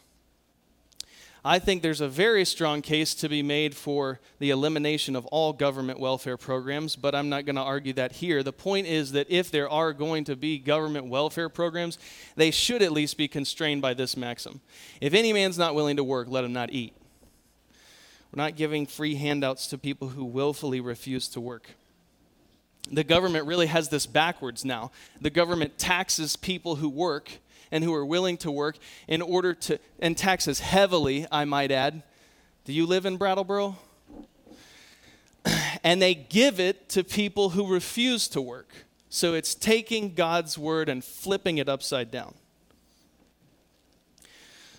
I 1.48 1.60
think 1.60 1.84
there's 1.84 2.02
a 2.02 2.10
very 2.10 2.44
strong 2.44 2.82
case 2.82 3.14
to 3.16 3.30
be 3.30 3.44
made 3.44 3.76
for 3.76 4.20
the 4.40 4.50
elimination 4.50 5.16
of 5.16 5.28
all 5.28 5.54
government 5.54 6.00
welfare 6.00 6.38
programs, 6.38 6.96
but 6.96 7.14
I'm 7.14 7.30
not 7.30 7.46
going 7.46 7.56
to 7.56 7.62
argue 7.62 7.94
that 7.94 8.14
here. 8.14 8.42
The 8.42 8.52
point 8.52 8.88
is 8.88 9.12
that 9.12 9.28
if 9.30 9.52
there 9.52 9.70
are 9.70 9.94
going 9.94 10.24
to 10.24 10.36
be 10.36 10.58
government 10.58 11.06
welfare 11.06 11.48
programs, 11.48 12.00
they 12.36 12.50
should 12.50 12.82
at 12.82 12.92
least 12.92 13.16
be 13.16 13.28
constrained 13.28 13.84
by 13.84 13.94
this 13.94 14.18
maxim. 14.18 14.60
If 15.00 15.14
any 15.14 15.34
man's 15.34 15.60
not 15.60 15.76
willing 15.76 15.98
to 15.98 16.04
work, 16.04 16.28
let 16.28 16.44
him 16.44 16.52
not 16.52 16.72
eat. 16.72 16.94
We're 18.32 18.42
not 18.42 18.56
giving 18.56 18.88
free 18.88 19.14
handouts 19.14 19.68
to 19.68 19.78
people 19.78 20.10
who 20.10 20.26
willfully 20.26 20.82
refuse 20.82 21.28
to 21.30 21.40
work 21.40 21.70
the 22.92 23.04
government 23.04 23.46
really 23.48 23.66
has 23.68 23.90
this 23.90 24.06
backwards 24.06 24.64
now. 24.64 24.92
The 25.20 25.30
government 25.30 25.78
taxes 25.78 26.36
people 26.36 26.76
who 26.76 26.90
work 26.90 27.40
and 27.76 27.84
who 27.84 27.94
are 27.94 28.06
willing 28.06 28.38
to 28.38 28.50
work 28.50 28.78
in 29.06 29.22
order 29.22 29.54
to, 29.54 29.78
and 30.00 30.18
taxes 30.18 30.62
heavily, 30.62 31.28
I 31.30 31.44
might 31.44 31.72
add. 31.72 32.04
Do 32.64 32.72
you 32.72 32.86
live 32.86 33.06
in 33.06 33.18
Brattleboro? 33.18 33.76
and 35.84 36.02
they 36.02 36.16
give 36.16 36.58
it 36.58 36.88
to 36.90 37.04
people 37.04 37.50
who 37.50 37.68
refuse 37.68 38.30
to 38.30 38.40
work. 38.40 38.70
So 39.10 39.34
it's 39.34 39.54
taking 39.54 40.14
God's 40.14 40.58
word 40.58 40.88
and 40.88 41.04
flipping 41.04 41.58
it 41.58 41.68
upside 41.68 42.12
down. 42.12 42.36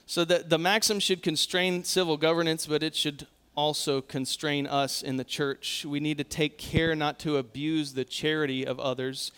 So 0.07 0.25
the, 0.25 0.39
the 0.39 0.59
maxim 0.59 0.99
should 0.99 1.23
constrain 1.23 1.85
civil 1.85 2.17
governance, 2.17 2.65
but 2.65 2.83
it 2.83 2.97
should 2.97 3.27
also 3.55 4.01
constrain 4.01 4.67
us 4.67 5.03
in 5.03 5.19
the 5.19 5.25
church. 5.25 5.85
We 5.87 6.01
need 6.01 6.17
to 6.17 6.25
take 6.25 6.57
care 6.57 6.95
not 6.95 7.19
to 7.21 7.37
abuse 7.37 7.93
the 7.93 8.07
charity 8.07 8.67
of 8.67 8.81
others, 8.81 9.33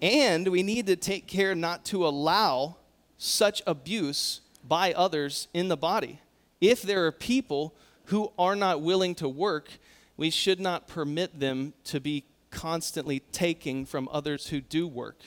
and 0.00 0.46
we 0.46 0.62
need 0.62 0.86
to 0.86 0.94
take 0.94 1.26
care 1.26 1.56
not 1.56 1.84
to 1.86 2.06
allow 2.06 2.76
such 3.22 3.62
abuse 3.68 4.40
by 4.66 4.92
others 4.92 5.46
in 5.54 5.68
the 5.68 5.76
body. 5.76 6.18
If 6.60 6.82
there 6.82 7.06
are 7.06 7.12
people 7.12 7.72
who 8.06 8.32
are 8.36 8.56
not 8.56 8.82
willing 8.82 9.14
to 9.16 9.28
work, 9.28 9.70
we 10.16 10.28
should 10.28 10.58
not 10.58 10.88
permit 10.88 11.38
them 11.38 11.72
to 11.84 12.00
be 12.00 12.24
constantly 12.50 13.20
taking 13.30 13.86
from 13.86 14.08
others 14.10 14.48
who 14.48 14.60
do 14.60 14.88
work. 14.88 15.20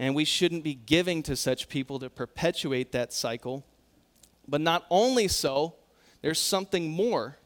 And 0.00 0.16
we 0.16 0.24
shouldn't 0.24 0.64
be 0.64 0.74
giving 0.74 1.22
to 1.24 1.36
such 1.36 1.68
people 1.68 2.00
to 2.00 2.10
perpetuate 2.10 2.90
that 2.90 3.12
cycle. 3.12 3.64
But 4.48 4.60
not 4.60 4.84
only 4.90 5.28
so, 5.28 5.76
there's 6.22 6.40
something 6.40 6.90
more. 6.90 7.36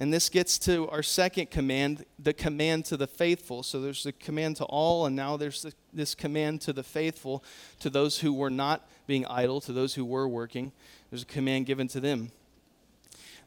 And 0.00 0.14
this 0.14 0.28
gets 0.28 0.60
to 0.60 0.88
our 0.90 1.02
second 1.02 1.50
command, 1.50 2.04
the 2.20 2.32
command 2.32 2.84
to 2.86 2.96
the 2.96 3.08
faithful. 3.08 3.64
So 3.64 3.80
there's 3.80 4.04
the 4.04 4.12
command 4.12 4.56
to 4.56 4.64
all, 4.66 5.06
and 5.06 5.16
now 5.16 5.36
there's 5.36 5.62
the, 5.62 5.72
this 5.92 6.14
command 6.14 6.60
to 6.62 6.72
the 6.72 6.84
faithful, 6.84 7.42
to 7.80 7.90
those 7.90 8.20
who 8.20 8.32
were 8.32 8.50
not 8.50 8.88
being 9.08 9.26
idle, 9.26 9.60
to 9.62 9.72
those 9.72 9.94
who 9.94 10.04
were 10.04 10.28
working. 10.28 10.70
There's 11.10 11.22
a 11.22 11.26
command 11.26 11.66
given 11.66 11.88
to 11.88 12.00
them. 12.00 12.30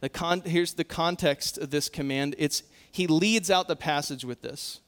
The 0.02 0.10
con- 0.10 0.42
here's 0.42 0.74
the 0.74 0.84
context 0.84 1.58
of 1.58 1.70
this 1.70 1.88
command. 1.88 2.36
It's 2.38 2.64
he 2.92 3.08
leads 3.08 3.50
out 3.50 3.70
the 3.70 3.78
passage 3.78 4.26
with 4.26 4.42
this. 4.42 4.82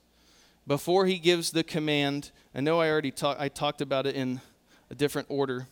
Before 0.67 1.05
he 1.05 1.17
gives 1.17 1.51
the 1.51 1.63
command, 1.63 2.31
I 2.53 2.59
know 2.59 2.81
I 2.81 2.89
already 2.89 3.11
talked 3.11 3.39
I 3.39 3.47
talked 3.47 3.79
about 3.79 4.05
it 4.05 4.15
in 4.15 4.41
a 4.89 4.95
different 4.95 5.27
order, 5.29 5.67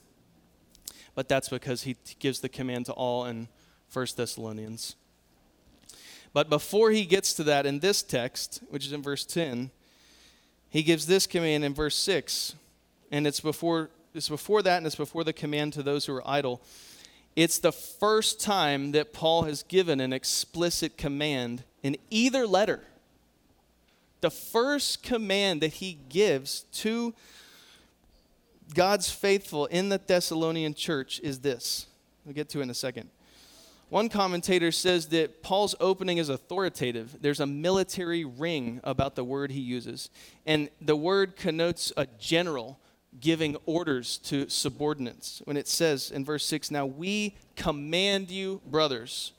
but 1.15 1.27
that's 1.27 1.49
because 1.49 1.83
he 1.83 1.97
gives 2.19 2.39
the 2.39 2.49
command 2.49 2.85
to 2.85 2.93
all 2.93 3.25
and 3.25 3.49
1 3.91 4.07
Thessalonians. 4.15 4.95
But 6.33 6.49
before 6.49 6.91
he 6.91 7.05
gets 7.05 7.33
to 7.33 7.43
that 7.43 7.65
in 7.65 7.79
this 7.79 8.01
text, 8.01 8.61
which 8.69 8.85
is 8.85 8.93
in 8.93 9.01
verse 9.01 9.25
10, 9.25 9.71
he 10.69 10.83
gives 10.83 11.05
this 11.05 11.27
command 11.27 11.65
in 11.65 11.73
verse 11.73 11.95
6. 11.95 12.55
And 13.11 13.27
it's 13.27 13.41
before, 13.41 13.89
it's 14.13 14.29
before 14.29 14.61
that, 14.61 14.77
and 14.77 14.87
it's 14.87 14.95
before 14.95 15.23
the 15.23 15.33
command 15.33 15.73
to 15.73 15.83
those 15.83 16.05
who 16.05 16.15
are 16.15 16.27
idle. 16.27 16.61
It's 17.35 17.59
the 17.59 17.73
first 17.73 18.39
time 18.39 18.93
that 18.93 19.13
Paul 19.13 19.43
has 19.43 19.63
given 19.63 19.99
an 19.99 20.13
explicit 20.13 20.97
command 20.97 21.63
in 21.83 21.97
either 22.09 22.47
letter. 22.47 22.81
The 24.21 24.31
first 24.31 25.03
command 25.03 25.61
that 25.61 25.73
he 25.73 25.97
gives 26.09 26.61
to 26.73 27.13
God's 28.73 29.09
faithful 29.09 29.65
in 29.65 29.89
the 29.89 29.97
Thessalonian 29.97 30.73
church 30.73 31.19
is 31.21 31.39
this. 31.39 31.87
We'll 32.23 32.35
get 32.35 32.47
to 32.49 32.59
it 32.59 32.63
in 32.63 32.69
a 32.69 32.75
second. 32.75 33.09
One 33.91 34.07
commentator 34.07 34.71
says 34.71 35.07
that 35.07 35.43
Paul's 35.43 35.75
opening 35.81 36.17
is 36.17 36.29
authoritative. 36.29 37.17
There's 37.19 37.41
a 37.41 37.45
military 37.45 38.23
ring 38.23 38.79
about 38.85 39.15
the 39.15 39.23
word 39.25 39.51
he 39.51 39.59
uses. 39.59 40.09
And 40.45 40.69
the 40.79 40.95
word 40.95 41.35
connotes 41.35 41.91
a 41.97 42.07
general 42.17 42.79
giving 43.19 43.57
orders 43.65 44.17
to 44.19 44.47
subordinates. 44.47 45.41
When 45.43 45.57
it 45.57 45.67
says 45.67 46.09
in 46.09 46.23
verse 46.23 46.45
6, 46.45 46.71
Now 46.71 46.85
we 46.85 47.35
command 47.57 48.31
you, 48.31 48.61
brothers. 48.65 49.33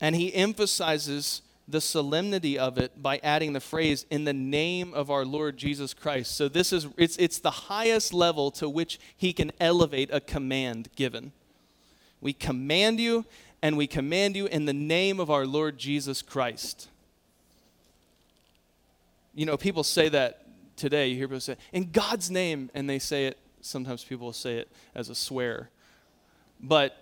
And 0.00 0.14
he 0.14 0.32
emphasizes 0.32 1.42
the 1.66 1.80
solemnity 1.80 2.58
of 2.58 2.76
it 2.78 3.02
by 3.02 3.18
adding 3.22 3.52
the 3.52 3.60
phrase 3.60 4.04
in 4.10 4.24
the 4.24 4.32
name 4.32 4.92
of 4.92 5.10
our 5.10 5.24
Lord 5.24 5.56
Jesus 5.56 5.94
Christ. 5.94 6.36
So 6.36 6.48
this 6.48 6.72
is 6.72 6.88
it's 6.96 7.16
it's 7.16 7.38
the 7.38 7.50
highest 7.50 8.12
level 8.12 8.50
to 8.52 8.68
which 8.68 9.00
he 9.16 9.32
can 9.32 9.50
elevate 9.60 10.10
a 10.12 10.20
command 10.20 10.90
given. 10.96 11.32
We 12.20 12.32
command 12.32 13.00
you 13.00 13.24
and 13.62 13.76
we 13.78 13.86
command 13.86 14.36
you 14.36 14.46
in 14.46 14.66
the 14.66 14.74
name 14.74 15.18
of 15.18 15.30
our 15.30 15.46
Lord 15.46 15.78
Jesus 15.78 16.20
Christ. 16.20 16.88
You 19.34 19.46
know, 19.46 19.56
people 19.56 19.82
say 19.82 20.08
that 20.10 20.44
today. 20.76 21.08
You 21.08 21.16
hear 21.16 21.28
people 21.28 21.40
say, 21.40 21.56
in 21.72 21.90
God's 21.90 22.30
name, 22.30 22.70
and 22.74 22.88
they 22.88 22.98
say 22.98 23.26
it, 23.26 23.38
sometimes 23.60 24.04
people 24.04 24.32
say 24.32 24.58
it 24.58 24.70
as 24.94 25.08
a 25.08 25.14
swear. 25.14 25.70
But 26.60 26.96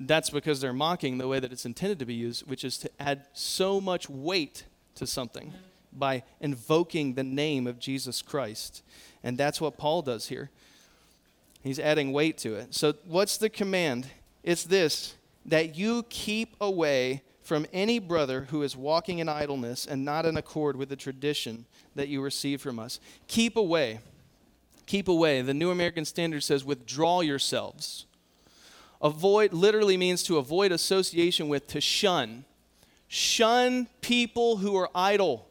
that's 0.00 0.30
because 0.30 0.60
they're 0.60 0.72
mocking 0.72 1.18
the 1.18 1.28
way 1.28 1.40
that 1.40 1.52
it's 1.52 1.64
intended 1.64 1.98
to 2.00 2.04
be 2.04 2.14
used, 2.14 2.46
which 2.46 2.64
is 2.64 2.78
to 2.78 2.90
add 2.98 3.26
so 3.32 3.80
much 3.80 4.08
weight 4.08 4.64
to 4.96 5.06
something 5.06 5.52
by 5.92 6.22
invoking 6.40 7.14
the 7.14 7.22
name 7.22 7.66
of 7.66 7.78
Jesus 7.78 8.22
Christ. 8.22 8.82
And 9.22 9.38
that's 9.38 9.60
what 9.60 9.78
Paul 9.78 10.02
does 10.02 10.28
here. 10.28 10.50
He's 11.62 11.78
adding 11.78 12.12
weight 12.12 12.36
to 12.38 12.54
it. 12.56 12.74
So, 12.74 12.94
what's 13.06 13.38
the 13.38 13.48
command? 13.48 14.08
It's 14.42 14.64
this 14.64 15.14
that 15.46 15.76
you 15.76 16.04
keep 16.08 16.56
away 16.60 17.22
from 17.42 17.66
any 17.72 17.98
brother 17.98 18.46
who 18.50 18.62
is 18.62 18.76
walking 18.76 19.18
in 19.18 19.28
idleness 19.28 19.86
and 19.86 20.04
not 20.04 20.24
in 20.24 20.36
accord 20.36 20.76
with 20.76 20.88
the 20.88 20.96
tradition 20.96 21.66
that 21.94 22.08
you 22.08 22.22
receive 22.22 22.60
from 22.60 22.78
us. 22.78 22.98
Keep 23.28 23.56
away. 23.56 24.00
Keep 24.86 25.08
away. 25.08 25.42
The 25.42 25.54
New 25.54 25.70
American 25.70 26.06
Standard 26.06 26.42
says, 26.42 26.64
withdraw 26.64 27.20
yourselves. 27.20 28.06
Avoid 29.04 29.52
literally 29.52 29.98
means 29.98 30.22
to 30.22 30.38
avoid 30.38 30.72
association 30.72 31.48
with, 31.48 31.66
to 31.68 31.80
shun. 31.80 32.46
Shun 33.06 33.86
people 34.00 34.56
who 34.56 34.74
are 34.76 34.88
idle 34.94 35.46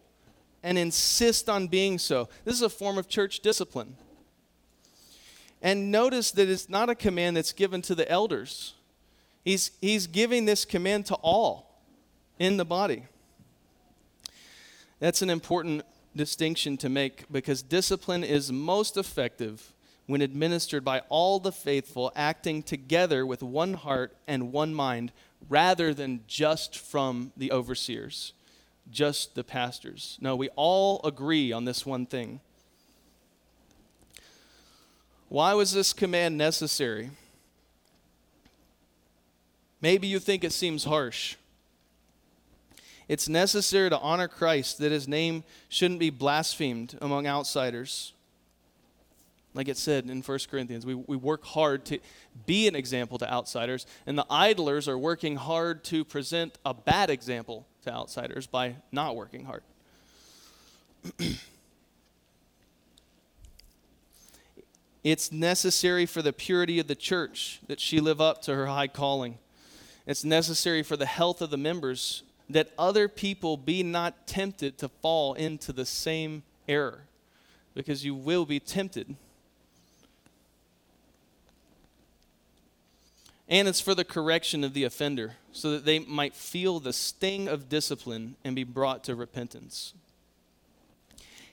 and 0.63 0.75
insist 0.75 1.47
on 1.47 1.67
being 1.67 1.99
so. 1.99 2.29
This 2.45 2.55
is 2.55 2.63
a 2.63 2.69
form 2.69 2.97
of 2.97 3.07
church 3.07 3.41
discipline. 3.41 3.95
And 5.61 5.91
notice 5.91 6.31
that 6.31 6.49
it's 6.49 6.67
not 6.67 6.89
a 6.89 6.95
command 6.95 7.37
that's 7.37 7.53
given 7.53 7.83
to 7.83 7.93
the 7.93 8.09
elders, 8.09 8.73
he's, 9.45 9.69
he's 9.79 10.07
giving 10.07 10.45
this 10.45 10.65
command 10.65 11.05
to 11.05 11.15
all 11.15 11.79
in 12.39 12.57
the 12.57 12.65
body. 12.65 13.03
That's 14.99 15.21
an 15.21 15.29
important 15.29 15.83
distinction 16.15 16.75
to 16.77 16.89
make 16.89 17.31
because 17.31 17.61
discipline 17.61 18.23
is 18.23 18.51
most 18.51 18.97
effective 18.97 19.72
when 20.05 20.21
administered 20.21 20.83
by 20.83 21.01
all 21.09 21.39
the 21.39 21.51
faithful 21.51 22.11
acting 22.15 22.61
together 22.61 23.25
with 23.25 23.41
one 23.41 23.73
heart 23.73 24.15
and 24.27 24.51
one 24.51 24.73
mind 24.73 25.11
rather 25.49 25.93
than 25.93 26.21
just 26.27 26.77
from 26.77 27.31
the 27.37 27.51
overseers, 27.51 28.33
just 28.91 29.35
the 29.35 29.43
pastors. 29.43 30.17
No, 30.21 30.35
we 30.35 30.49
all 30.55 31.01
agree 31.03 31.51
on 31.51 31.65
this 31.65 31.85
one 31.85 32.05
thing. 32.05 32.41
Why 35.29 35.53
was 35.53 35.73
this 35.73 35.93
command 35.93 36.37
necessary? 36.37 37.09
Maybe 39.81 40.07
you 40.07 40.19
think 40.19 40.43
it 40.43 40.53
seems 40.53 40.83
harsh. 40.83 41.35
It's 43.07 43.27
necessary 43.27 43.89
to 43.89 43.99
honor 43.99 44.27
Christ 44.27 44.77
that 44.77 44.91
his 44.91 45.07
name 45.07 45.43
shouldn't 45.69 45.99
be 45.99 46.09
blasphemed 46.09 46.97
among 47.01 47.27
outsiders. 47.27 48.13
Like 49.53 49.67
it 49.67 49.77
said 49.77 50.09
in 50.09 50.21
1 50.21 50.39
Corinthians, 50.49 50.85
we, 50.85 50.95
we 50.95 51.15
work 51.15 51.45
hard 51.45 51.85
to 51.85 51.99
be 52.45 52.67
an 52.67 52.75
example 52.75 53.19
to 53.19 53.31
outsiders, 53.31 53.85
and 54.07 54.17
the 54.17 54.25
idlers 54.29 54.87
are 54.87 54.97
working 54.97 55.35
hard 55.35 55.83
to 55.85 56.03
present 56.03 56.57
a 56.65 56.73
bad 56.73 57.11
example 57.11 57.67
to 57.83 57.93
outsiders 57.93 58.47
by 58.47 58.77
not 58.91 59.15
working 59.15 59.45
hard. 59.45 59.61
it's 65.03 65.31
necessary 65.31 66.07
for 66.07 66.21
the 66.23 66.33
purity 66.33 66.79
of 66.79 66.87
the 66.87 66.95
church 66.95 67.61
that 67.67 67.79
she 67.79 67.99
live 67.99 68.19
up 68.19 68.41
to 68.43 68.55
her 68.55 68.65
high 68.67 68.87
calling. 68.87 69.37
It's 70.07 70.23
necessary 70.23 70.81
for 70.81 70.97
the 70.97 71.05
health 71.05 71.41
of 71.41 71.51
the 71.51 71.57
members 71.57 72.23
that 72.49 72.71
other 72.77 73.07
people 73.07 73.55
be 73.55 73.83
not 73.83 74.27
tempted 74.27 74.77
to 74.79 74.89
fall 74.89 75.33
into 75.33 75.71
the 75.71 75.85
same 75.85 76.43
error, 76.67 77.03
because 77.73 78.03
you 78.03 78.15
will 78.15 78.45
be 78.45 78.59
tempted. 78.59 79.15
And 83.53 83.67
it's 83.67 83.79
for 83.79 83.93
the 83.93 84.03
correction 84.03 84.63
of 84.63 84.73
the 84.73 84.83
offender, 84.83 85.33
so 85.51 85.69
that 85.69 85.85
they 85.85 85.99
might 85.99 86.33
feel 86.33 86.79
the 86.79 86.91
sting 86.91 87.47
of 87.47 87.69
discipline 87.69 88.35
and 88.43 88.55
be 88.55 88.63
brought 88.63 89.03
to 89.03 89.13
repentance. 89.13 89.93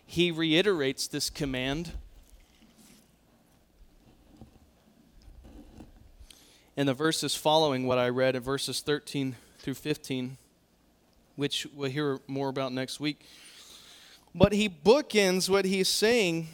He 0.07 0.31
reiterates 0.31 1.07
this 1.07 1.29
command 1.29 1.93
in 6.75 6.87
the 6.87 6.95
verses 6.95 7.35
following 7.35 7.87
what 7.87 7.99
I 7.99 8.09
read 8.09 8.35
in 8.35 8.43
verses 8.43 8.81
13 8.81 9.37
through 9.59 9.75
15 9.75 10.39
which 11.37 11.67
we'll 11.75 11.91
hear 11.91 12.19
more 12.27 12.49
about 12.49 12.73
next 12.73 12.99
week. 12.99 13.27
But 14.35 14.53
he 14.53 14.71
bookends 14.71 15.51
what 15.51 15.67
he's 15.67 15.89
saying 15.89 16.49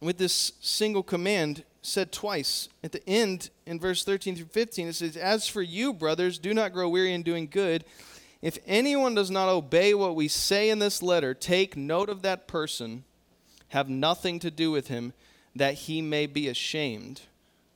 with 0.00 0.18
this 0.18 0.52
single 0.60 1.02
command 1.02 1.64
said 1.84 2.12
twice. 2.12 2.68
At 2.82 2.92
the 2.92 3.08
end, 3.08 3.50
in 3.66 3.78
verse 3.78 4.04
13 4.04 4.36
through 4.36 4.46
15, 4.46 4.88
it 4.88 4.92
says, 4.94 5.16
As 5.16 5.48
for 5.48 5.62
you, 5.62 5.92
brothers, 5.92 6.38
do 6.38 6.54
not 6.54 6.72
grow 6.72 6.88
weary 6.88 7.12
in 7.12 7.22
doing 7.22 7.46
good. 7.46 7.84
If 8.42 8.58
anyone 8.66 9.14
does 9.14 9.30
not 9.30 9.48
obey 9.48 9.94
what 9.94 10.16
we 10.16 10.28
say 10.28 10.70
in 10.70 10.78
this 10.78 11.02
letter, 11.02 11.34
take 11.34 11.76
note 11.76 12.08
of 12.08 12.22
that 12.22 12.46
person, 12.46 13.04
have 13.68 13.88
nothing 13.88 14.38
to 14.40 14.50
do 14.50 14.70
with 14.70 14.88
him, 14.88 15.12
that 15.54 15.74
he 15.74 16.02
may 16.02 16.26
be 16.26 16.48
ashamed. 16.48 17.22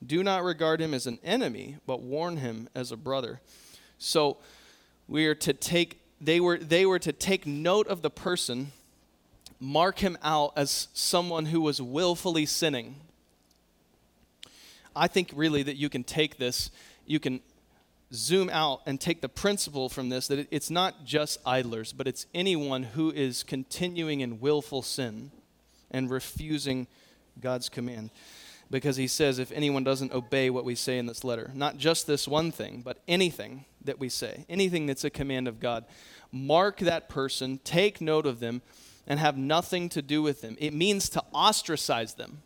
Do 0.05 0.23
not 0.23 0.43
regard 0.43 0.81
him 0.81 0.93
as 0.93 1.07
an 1.07 1.19
enemy, 1.23 1.77
but 1.85 2.01
warn 2.01 2.37
him 2.37 2.69
as 2.75 2.91
a 2.91 2.97
brother. 2.97 3.41
So, 3.97 4.37
we 5.07 5.25
are 5.25 5.35
to 5.35 5.53
take 5.53 5.99
they 6.21 6.39
were 6.39 6.57
they 6.57 6.85
were 6.85 6.99
to 6.99 7.13
take 7.13 7.47
note 7.47 7.87
of 7.87 8.01
the 8.01 8.09
person 8.09 8.71
mark 9.59 9.99
him 9.99 10.17
out 10.21 10.53
as 10.55 10.87
someone 10.93 11.47
who 11.47 11.59
was 11.61 11.81
willfully 11.81 12.45
sinning 12.45 12.95
i 14.95 15.07
think 15.07 15.31
really 15.35 15.63
that 15.63 15.75
you 15.75 15.89
can 15.89 16.03
take 16.03 16.37
this 16.37 16.71
you 17.05 17.19
can 17.19 17.39
zoom 18.11 18.49
out 18.49 18.81
and 18.85 18.99
take 18.99 19.21
the 19.21 19.29
principle 19.29 19.87
from 19.87 20.09
this 20.09 20.27
that 20.27 20.47
it's 20.51 20.69
not 20.69 21.05
just 21.05 21.39
idlers 21.45 21.93
but 21.93 22.07
it's 22.07 22.25
anyone 22.33 22.83
who 22.83 23.11
is 23.11 23.43
continuing 23.43 24.21
in 24.21 24.39
willful 24.39 24.81
sin 24.81 25.31
and 25.91 26.09
refusing 26.09 26.87
god's 27.39 27.69
command 27.69 28.09
because 28.71 28.97
he 28.97 29.07
says 29.07 29.39
if 29.39 29.51
anyone 29.51 29.83
doesn't 29.83 30.13
obey 30.13 30.49
what 30.49 30.65
we 30.65 30.75
say 30.75 30.97
in 30.97 31.05
this 31.05 31.23
letter, 31.23 31.51
not 31.53 31.77
just 31.77 32.07
this 32.07 32.27
one 32.27 32.51
thing, 32.51 32.81
but 32.83 32.99
anything 33.07 33.65
that 33.83 33.99
we 33.99 34.09
say, 34.09 34.45
anything 34.49 34.85
that's 34.85 35.03
a 35.03 35.09
command 35.09 35.47
of 35.47 35.59
God, 35.59 35.85
mark 36.31 36.77
that 36.79 37.09
person, 37.09 37.59
take 37.63 38.01
note 38.01 38.25
of 38.25 38.39
them, 38.39 38.61
and 39.07 39.19
have 39.19 39.37
nothing 39.37 39.89
to 39.89 40.01
do 40.01 40.21
with 40.21 40.41
them. 40.41 40.55
It 40.59 40.73
means 40.73 41.09
to 41.09 41.23
ostracize 41.33 42.13
them, 42.13 42.43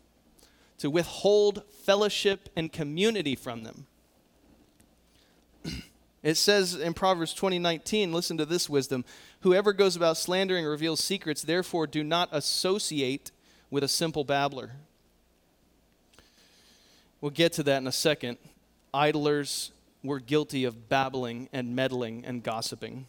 to 0.78 0.90
withhold 0.90 1.62
fellowship 1.82 2.48
and 2.56 2.72
community 2.72 3.34
from 3.34 3.62
them. 3.62 3.86
It 6.24 6.38
says 6.38 6.74
in 6.74 6.94
Proverbs 6.94 7.34
20:19, 7.34 8.10
listen 8.10 8.38
to 8.38 8.46
this 8.46 8.66
wisdom, 8.66 9.04
whoever 9.40 9.74
goes 9.74 9.94
about 9.94 10.16
slandering 10.16 10.64
reveals 10.64 11.04
secrets, 11.04 11.42
therefore 11.42 11.86
do 11.86 12.02
not 12.02 12.30
associate 12.32 13.30
with 13.70 13.84
a 13.84 13.88
simple 13.88 14.24
babbler. 14.24 14.70
We'll 17.20 17.30
get 17.30 17.52
to 17.54 17.62
that 17.64 17.76
in 17.76 17.86
a 17.86 17.92
second. 17.92 18.38
Idlers 18.94 19.70
were 20.02 20.18
guilty 20.18 20.64
of 20.64 20.88
babbling 20.88 21.50
and 21.52 21.76
meddling 21.76 22.24
and 22.24 22.42
gossiping. 22.42 23.06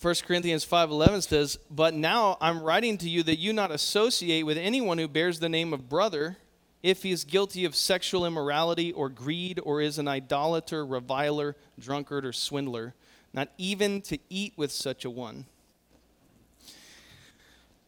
1 0.00 0.14
Corinthians 0.26 0.64
5:11 0.64 1.22
says, 1.22 1.58
"But 1.70 1.94
now 1.94 2.36
I'm 2.40 2.62
writing 2.62 2.98
to 2.98 3.08
you 3.08 3.22
that 3.22 3.38
you 3.38 3.52
not 3.52 3.70
associate 3.70 4.42
with 4.42 4.58
anyone 4.58 4.98
who 4.98 5.08
bears 5.08 5.40
the 5.40 5.48
name 5.48 5.72
of 5.72 5.88
brother 5.88 6.36
if 6.82 7.02
he 7.02 7.12
is 7.12 7.24
guilty 7.24 7.64
of 7.64 7.74
sexual 7.74 8.26
immorality 8.26 8.92
or 8.92 9.08
greed 9.08 9.58
or 9.64 9.80
is 9.80 9.98
an 9.98 10.06
idolater, 10.06 10.84
reviler, 10.84 11.56
drunkard 11.78 12.26
or 12.26 12.32
swindler, 12.32 12.94
not 13.32 13.48
even 13.56 14.02
to 14.02 14.18
eat 14.28 14.52
with 14.56 14.70
such 14.70 15.04
a 15.04 15.10
one." 15.10 15.46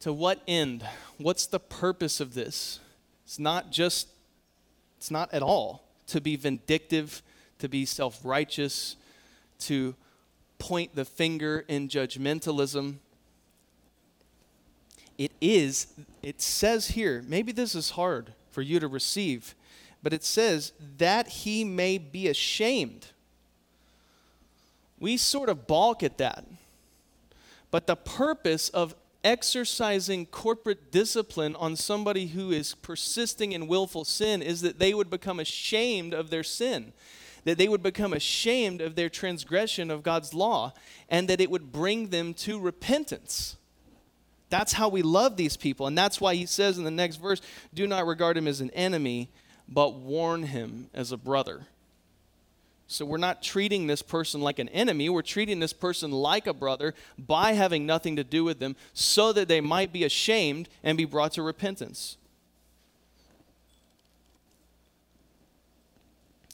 To 0.00 0.12
what 0.12 0.42
end? 0.48 0.86
What's 1.18 1.46
the 1.46 1.60
purpose 1.60 2.20
of 2.20 2.32
this? 2.32 2.80
It's 3.26 3.38
not 3.38 3.70
just, 3.70 4.08
it's 4.96 5.10
not 5.10 5.32
at 5.34 5.42
all 5.42 5.84
to 6.06 6.20
be 6.22 6.36
vindictive, 6.36 7.22
to 7.58 7.68
be 7.68 7.84
self 7.84 8.24
righteous, 8.24 8.96
to 9.60 9.94
point 10.58 10.94
the 10.94 11.04
finger 11.04 11.64
in 11.68 11.88
judgmentalism. 11.88 12.96
It 15.16 15.32
is, 15.40 15.88
it 16.22 16.40
says 16.40 16.88
here, 16.88 17.24
maybe 17.26 17.52
this 17.52 17.74
is 17.74 17.90
hard 17.90 18.32
for 18.50 18.62
you 18.62 18.78
to 18.80 18.88
receive, 18.88 19.54
but 20.02 20.12
it 20.12 20.24
says 20.24 20.72
that 20.98 21.28
he 21.28 21.64
may 21.64 21.98
be 21.98 22.28
ashamed. 22.28 23.08
We 25.00 25.16
sort 25.16 25.48
of 25.48 25.66
balk 25.66 26.02
at 26.02 26.18
that. 26.18 26.44
But 27.70 27.86
the 27.86 27.96
purpose 27.96 28.68
of 28.70 28.94
exercising 29.24 30.26
corporate 30.26 30.90
discipline 30.90 31.56
on 31.56 31.76
somebody 31.76 32.28
who 32.28 32.50
is 32.50 32.74
persisting 32.74 33.52
in 33.52 33.66
willful 33.66 34.04
sin 34.04 34.42
is 34.42 34.60
that 34.60 34.78
they 34.78 34.94
would 34.94 35.10
become 35.10 35.40
ashamed 35.40 36.14
of 36.14 36.30
their 36.30 36.44
sin, 36.44 36.92
that 37.48 37.56
they 37.56 37.68
would 37.68 37.82
become 37.82 38.12
ashamed 38.12 38.82
of 38.82 38.94
their 38.94 39.08
transgression 39.08 39.90
of 39.90 40.02
God's 40.02 40.34
law, 40.34 40.74
and 41.08 41.28
that 41.28 41.40
it 41.40 41.50
would 41.50 41.72
bring 41.72 42.08
them 42.08 42.34
to 42.34 42.60
repentance. 42.60 43.56
That's 44.50 44.74
how 44.74 44.90
we 44.90 45.00
love 45.00 45.38
these 45.38 45.56
people. 45.56 45.86
And 45.86 45.96
that's 45.96 46.20
why 46.20 46.34
he 46.34 46.44
says 46.44 46.76
in 46.76 46.84
the 46.84 46.90
next 46.90 47.16
verse 47.16 47.40
do 47.72 47.86
not 47.86 48.06
regard 48.06 48.36
him 48.36 48.46
as 48.46 48.60
an 48.60 48.70
enemy, 48.72 49.30
but 49.66 49.94
warn 49.94 50.42
him 50.42 50.90
as 50.92 51.10
a 51.10 51.16
brother. 51.16 51.62
So 52.86 53.06
we're 53.06 53.16
not 53.16 53.42
treating 53.42 53.86
this 53.86 54.02
person 54.02 54.42
like 54.42 54.58
an 54.58 54.68
enemy. 54.68 55.08
We're 55.08 55.22
treating 55.22 55.58
this 55.58 55.72
person 55.72 56.10
like 56.10 56.46
a 56.46 56.52
brother 56.52 56.94
by 57.18 57.52
having 57.52 57.86
nothing 57.86 58.16
to 58.16 58.24
do 58.24 58.44
with 58.44 58.58
them 58.58 58.76
so 58.92 59.32
that 59.32 59.48
they 59.48 59.62
might 59.62 59.90
be 59.90 60.04
ashamed 60.04 60.68
and 60.82 60.98
be 60.98 61.06
brought 61.06 61.32
to 61.32 61.42
repentance. 61.42 62.18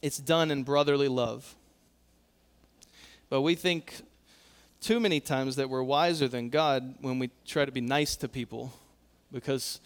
It's 0.05 0.19
done 0.19 0.51
in 0.51 0.65
brotherly 0.65 1.09
love. 1.09 1.55
But 3.31 3.41
we 3.41 3.55
think 3.55 4.03
too 4.83 5.01
many 5.01 5.19
times 5.19 5.57
that 5.57 5.71
we're 5.71 5.83
wiser 5.83 6.29
than 6.29 6.51
God 6.51 6.97
when 7.01 7.19
we 7.19 7.31
try 7.47 7.65
to 7.65 7.73
be 7.73 7.81
nice 7.81 8.15
to 8.17 8.29
people 8.29 8.71
because 9.33 9.81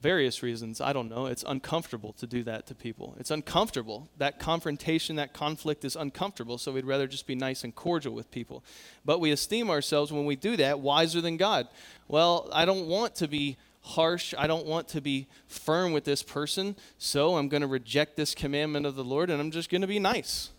various 0.00 0.40
reasons. 0.40 0.80
I 0.80 0.92
don't 0.92 1.08
know. 1.08 1.26
It's 1.26 1.44
uncomfortable 1.44 2.12
to 2.12 2.28
do 2.28 2.44
that 2.44 2.68
to 2.68 2.76
people. 2.76 3.16
It's 3.18 3.32
uncomfortable. 3.32 4.08
That 4.18 4.38
confrontation, 4.38 5.16
that 5.16 5.32
conflict 5.32 5.84
is 5.84 5.96
uncomfortable, 5.96 6.58
so 6.58 6.70
we'd 6.70 6.84
rather 6.84 7.08
just 7.08 7.26
be 7.26 7.34
nice 7.34 7.64
and 7.64 7.74
cordial 7.74 8.14
with 8.14 8.30
people. 8.30 8.62
But 9.04 9.18
we 9.18 9.32
esteem 9.32 9.68
ourselves 9.68 10.12
when 10.12 10.26
we 10.26 10.36
do 10.36 10.56
that 10.58 10.78
wiser 10.78 11.20
than 11.20 11.38
God. 11.38 11.66
Well, 12.06 12.48
I 12.52 12.66
don't 12.66 12.86
want 12.86 13.16
to 13.16 13.26
be 13.26 13.56
harsh. 13.86 14.34
I 14.36 14.46
don't 14.46 14.66
want 14.66 14.88
to 14.88 15.00
be 15.00 15.28
firm 15.46 15.92
with 15.92 16.04
this 16.04 16.22
person, 16.22 16.76
so 16.98 17.36
I'm 17.36 17.48
going 17.48 17.60
to 17.60 17.66
reject 17.66 18.16
this 18.16 18.34
commandment 18.34 18.84
of 18.84 18.96
the 18.96 19.04
Lord 19.04 19.30
and 19.30 19.40
I'm 19.40 19.50
just 19.50 19.70
going 19.70 19.80
to 19.80 19.86
be 19.86 19.98
nice. 19.98 20.50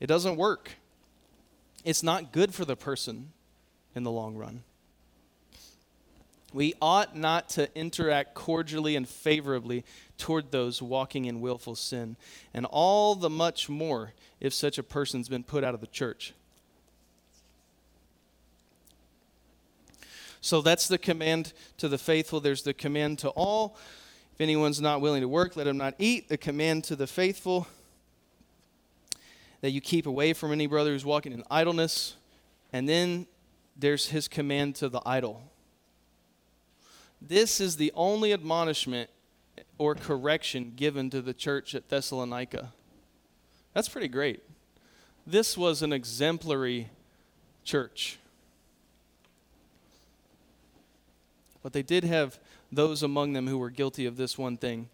It 0.00 0.06
doesn't 0.06 0.36
work. 0.36 0.72
It's 1.84 2.02
not 2.02 2.32
good 2.32 2.54
for 2.54 2.64
the 2.64 2.76
person 2.76 3.32
in 3.94 4.04
the 4.04 4.10
long 4.10 4.36
run. 4.36 4.62
We 6.52 6.74
ought 6.80 7.16
not 7.16 7.50
to 7.50 7.68
interact 7.76 8.34
cordially 8.34 8.96
and 8.96 9.06
favorably 9.06 9.84
toward 10.16 10.50
those 10.50 10.80
walking 10.80 11.26
in 11.26 11.40
willful 11.40 11.74
sin, 11.74 12.16
and 12.54 12.64
all 12.64 13.14
the 13.14 13.28
much 13.28 13.68
more 13.68 14.14
if 14.40 14.54
such 14.54 14.78
a 14.78 14.82
person's 14.82 15.28
been 15.28 15.44
put 15.44 15.62
out 15.62 15.74
of 15.74 15.80
the 15.80 15.86
church. 15.86 16.32
So 20.40 20.62
that's 20.62 20.88
the 20.88 20.98
command 20.98 21.52
to 21.78 21.88
the 21.88 21.98
faithful. 21.98 22.40
There's 22.40 22.62
the 22.62 22.74
command 22.74 23.18
to 23.20 23.30
all. 23.30 23.76
If 24.34 24.40
anyone's 24.40 24.80
not 24.80 25.00
willing 25.00 25.22
to 25.22 25.28
work, 25.28 25.56
let 25.56 25.66
him 25.66 25.76
not 25.76 25.94
eat. 25.98 26.28
The 26.28 26.38
command 26.38 26.84
to 26.84 26.96
the 26.96 27.06
faithful 27.06 27.66
that 29.60 29.70
you 29.70 29.80
keep 29.80 30.06
away 30.06 30.32
from 30.32 30.52
any 30.52 30.66
brother 30.66 30.92
who's 30.92 31.04
walking 31.04 31.32
in 31.32 31.42
idleness. 31.50 32.16
And 32.72 32.88
then 32.88 33.26
there's 33.76 34.08
his 34.08 34.28
command 34.28 34.76
to 34.76 34.88
the 34.88 35.02
idle 35.04 35.42
this 37.20 37.60
is 37.60 37.76
the 37.76 37.92
only 37.94 38.32
admonishment 38.32 39.10
or 39.76 39.94
correction 39.94 40.72
given 40.76 41.10
to 41.10 41.20
the 41.20 41.34
church 41.34 41.74
at 41.74 41.88
Thessalonica. 41.88 42.72
That's 43.74 43.88
pretty 43.88 44.08
great. 44.08 44.42
This 45.26 45.56
was 45.56 45.82
an 45.82 45.92
exemplary 45.92 46.90
church. 47.64 48.18
But 51.68 51.74
they 51.74 51.82
did 51.82 52.04
have 52.04 52.38
those 52.72 53.02
among 53.02 53.34
them 53.34 53.46
who 53.46 53.58
were 53.58 53.68
guilty 53.68 54.06
of 54.06 54.16
this 54.16 54.38
one 54.38 54.56
thing. 54.56 54.88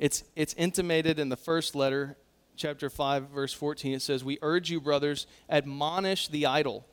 It's, 0.00 0.24
it's 0.34 0.54
intimated 0.54 1.20
in 1.20 1.28
the 1.28 1.36
first 1.36 1.76
letter, 1.76 2.16
chapter 2.56 2.90
5, 2.90 3.28
verse 3.28 3.52
14. 3.52 3.94
It 3.94 4.02
says, 4.02 4.24
We 4.24 4.36
urge 4.42 4.68
you, 4.68 4.80
brothers, 4.80 5.28
admonish 5.48 6.26
the 6.26 6.44
idle. 6.44 6.84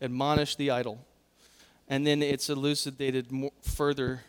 Admonish 0.00 0.56
the 0.56 0.70
idle. 0.70 1.04
And 1.88 2.06
then 2.06 2.22
it's 2.22 2.48
elucidated 2.48 3.30
more, 3.30 3.52
further 3.60 4.22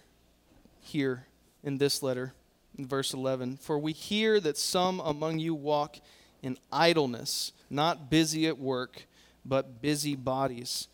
here 0.82 1.28
in 1.64 1.78
this 1.78 2.04
letter, 2.04 2.34
in 2.78 2.86
verse 2.86 3.14
11. 3.14 3.56
For 3.56 3.80
we 3.80 3.94
hear 3.94 4.42
that 4.42 4.58
some 4.58 5.00
among 5.00 5.40
you 5.40 5.56
walk 5.56 5.96
in 6.44 6.58
idleness, 6.74 7.54
not 7.70 8.10
busy 8.10 8.48
at 8.48 8.60
work, 8.60 9.08
but 9.46 9.82
busy 9.82 10.18
bodies. 10.18 10.90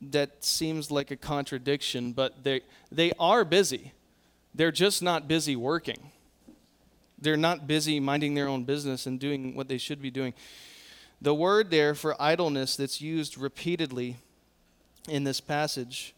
That 0.00 0.44
seems 0.44 0.90
like 0.90 1.10
a 1.10 1.16
contradiction, 1.16 2.12
but 2.12 2.44
they, 2.44 2.60
they 2.92 3.12
are 3.18 3.44
busy. 3.44 3.92
They're 4.54 4.72
just 4.72 5.02
not 5.02 5.26
busy 5.26 5.56
working. 5.56 6.10
They're 7.18 7.36
not 7.36 7.66
busy 7.66 7.98
minding 7.98 8.34
their 8.34 8.48
own 8.48 8.64
business 8.64 9.06
and 9.06 9.18
doing 9.18 9.54
what 9.54 9.68
they 9.68 9.78
should 9.78 10.02
be 10.02 10.10
doing. 10.10 10.34
The 11.20 11.34
word 11.34 11.70
there 11.70 11.94
for 11.94 12.20
idleness 12.20 12.76
that's 12.76 13.00
used 13.00 13.38
repeatedly 13.38 14.16
in 15.08 15.24
this 15.24 15.40
passage. 15.40 16.14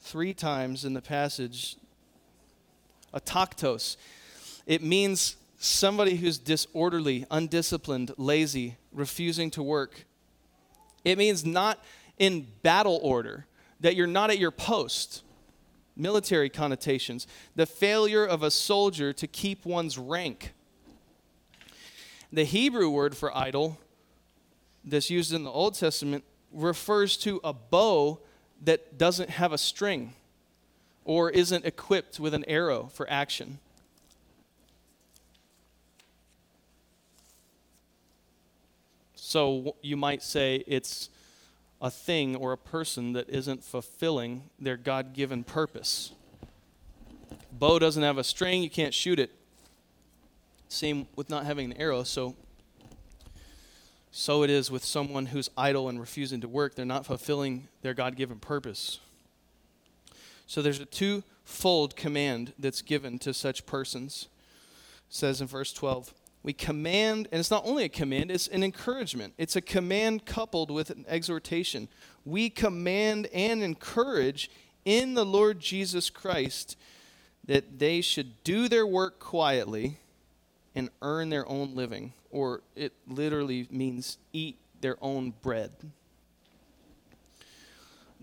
Three 0.00 0.32
times 0.32 0.84
in 0.84 0.94
the 0.94 1.02
passage, 1.02 1.76
ataktos. 3.12 3.96
It 4.66 4.82
means 4.82 5.36
somebody 5.58 6.16
who's 6.16 6.38
disorderly, 6.38 7.26
undisciplined, 7.30 8.12
lazy, 8.16 8.76
refusing 8.92 9.50
to 9.52 9.62
work. 9.62 10.06
It 11.04 11.18
means 11.18 11.44
not 11.44 11.78
in 12.22 12.46
battle 12.62 13.00
order, 13.02 13.46
that 13.80 13.96
you're 13.96 14.06
not 14.06 14.30
at 14.30 14.38
your 14.38 14.52
post. 14.52 15.24
Military 15.96 16.48
connotations. 16.48 17.26
The 17.56 17.66
failure 17.66 18.24
of 18.24 18.44
a 18.44 18.50
soldier 18.50 19.12
to 19.12 19.26
keep 19.26 19.66
one's 19.66 19.98
rank. 19.98 20.52
The 22.32 22.44
Hebrew 22.44 22.88
word 22.88 23.16
for 23.16 23.36
idle, 23.36 23.76
that's 24.84 25.10
used 25.10 25.32
in 25.32 25.42
the 25.42 25.50
Old 25.50 25.74
Testament, 25.74 26.22
refers 26.52 27.16
to 27.18 27.40
a 27.42 27.52
bow 27.52 28.20
that 28.62 28.96
doesn't 28.96 29.30
have 29.30 29.52
a 29.52 29.58
string 29.58 30.12
or 31.04 31.28
isn't 31.28 31.66
equipped 31.66 32.20
with 32.20 32.34
an 32.34 32.44
arrow 32.46 32.88
for 32.92 33.10
action. 33.10 33.58
So 39.16 39.74
you 39.82 39.96
might 39.96 40.22
say 40.22 40.62
it's 40.68 41.10
a 41.82 41.90
thing 41.90 42.36
or 42.36 42.52
a 42.52 42.56
person 42.56 43.12
that 43.12 43.28
isn't 43.28 43.64
fulfilling 43.64 44.44
their 44.58 44.76
God 44.76 45.12
given 45.12 45.42
purpose. 45.42 46.12
Bow 47.50 47.80
doesn't 47.80 48.02
have 48.02 48.16
a 48.16 48.24
string, 48.24 48.62
you 48.62 48.70
can't 48.70 48.94
shoot 48.94 49.18
it. 49.18 49.32
Same 50.68 51.08
with 51.16 51.28
not 51.28 51.44
having 51.44 51.72
an 51.72 51.78
arrow, 51.78 52.04
so 52.04 52.36
so 54.14 54.42
it 54.42 54.50
is 54.50 54.70
with 54.70 54.84
someone 54.84 55.26
who's 55.26 55.50
idle 55.56 55.88
and 55.88 55.98
refusing 55.98 56.42
to 56.42 56.48
work. 56.48 56.74
They're 56.74 56.84
not 56.84 57.06
fulfilling 57.06 57.68
their 57.80 57.94
God 57.94 58.14
given 58.14 58.38
purpose. 58.38 59.00
So 60.46 60.60
there's 60.60 60.80
a 60.80 60.84
twofold 60.84 61.96
command 61.96 62.52
that's 62.58 62.82
given 62.82 63.18
to 63.20 63.32
such 63.32 63.64
persons. 63.64 64.28
It 65.08 65.14
says 65.14 65.40
in 65.40 65.46
verse 65.46 65.72
12, 65.72 66.12
we 66.42 66.52
command, 66.52 67.28
and 67.30 67.38
it's 67.38 67.50
not 67.50 67.64
only 67.64 67.84
a 67.84 67.88
command, 67.88 68.30
it's 68.30 68.48
an 68.48 68.64
encouragement. 68.64 69.34
It's 69.38 69.56
a 69.56 69.60
command 69.60 70.26
coupled 70.26 70.70
with 70.70 70.90
an 70.90 71.04
exhortation. 71.08 71.88
We 72.24 72.50
command 72.50 73.28
and 73.32 73.62
encourage 73.62 74.50
in 74.84 75.14
the 75.14 75.24
Lord 75.24 75.60
Jesus 75.60 76.10
Christ 76.10 76.76
that 77.44 77.78
they 77.78 78.00
should 78.00 78.42
do 78.44 78.68
their 78.68 78.86
work 78.86 79.20
quietly 79.20 79.98
and 80.74 80.90
earn 81.00 81.28
their 81.28 81.48
own 81.48 81.74
living 81.74 82.12
or 82.32 82.62
it 82.74 82.92
literally 83.06 83.68
means 83.70 84.18
eat 84.32 84.58
their 84.80 84.96
own 85.00 85.34
bread. 85.42 85.70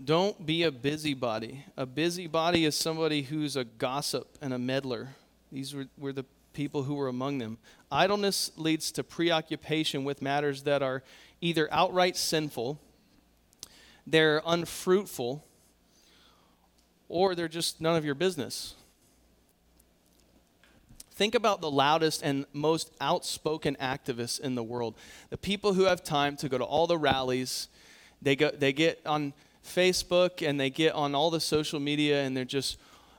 Don't 0.02 0.44
be 0.44 0.64
a 0.64 0.72
busybody. 0.72 1.64
A 1.76 1.86
busybody 1.86 2.64
is 2.64 2.74
somebody 2.74 3.22
who's 3.22 3.56
a 3.56 3.64
gossip 3.64 4.36
and 4.42 4.52
a 4.52 4.58
meddler. 4.58 5.10
These 5.52 5.74
were, 5.74 5.86
were 5.96 6.12
the 6.12 6.24
people 6.52 6.84
who 6.84 6.94
were 6.94 7.08
among 7.08 7.38
them. 7.38 7.58
Idleness 7.90 8.52
leads 8.56 8.92
to 8.92 9.04
preoccupation 9.04 10.04
with 10.04 10.22
matters 10.22 10.62
that 10.62 10.82
are 10.82 11.02
either 11.40 11.68
outright 11.72 12.16
sinful, 12.16 12.78
they're 14.06 14.42
unfruitful, 14.46 15.44
or 17.08 17.34
they're 17.34 17.48
just 17.48 17.80
none 17.80 17.96
of 17.96 18.04
your 18.04 18.14
business. 18.14 18.74
Think 21.12 21.34
about 21.34 21.60
the 21.60 21.70
loudest 21.70 22.22
and 22.22 22.46
most 22.54 22.92
outspoken 22.98 23.76
activists 23.78 24.40
in 24.40 24.54
the 24.54 24.62
world. 24.62 24.94
The 25.28 25.36
people 25.36 25.74
who 25.74 25.84
have 25.84 26.02
time 26.02 26.34
to 26.36 26.48
go 26.48 26.56
to 26.56 26.64
all 26.64 26.86
the 26.86 26.96
rallies, 26.96 27.68
they, 28.22 28.36
go, 28.36 28.50
they 28.50 28.72
get 28.72 29.02
on 29.04 29.34
Facebook 29.62 30.46
and 30.46 30.58
they 30.58 30.70
get 30.70 30.94
on 30.94 31.14
all 31.14 31.30
the 31.30 31.40
social 31.40 31.78
media 31.78 32.22
and 32.22 32.34
they're 32.34 32.46
just, 32.46 32.78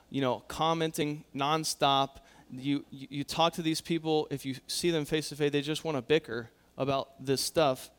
you 0.10 0.20
know, 0.20 0.42
commenting 0.48 1.24
nonstop. 1.36 2.21
You, 2.52 2.84
you, 2.92 3.24
talk 3.24 3.54
to 3.54 3.62
these 3.62 3.80
people, 3.80 4.28
if 4.30 4.46
you 4.46 4.56
see 4.68 4.92
them 4.92 5.06
face 5.06 5.30
to 5.30 5.36
face, 5.36 5.52
they 5.52 5.62
just 5.62 5.86
want 5.86 5.98
to 5.98 6.02
bicker 6.02 6.50
about 6.78 7.10
this 7.24 7.40
stuff. 7.40 7.90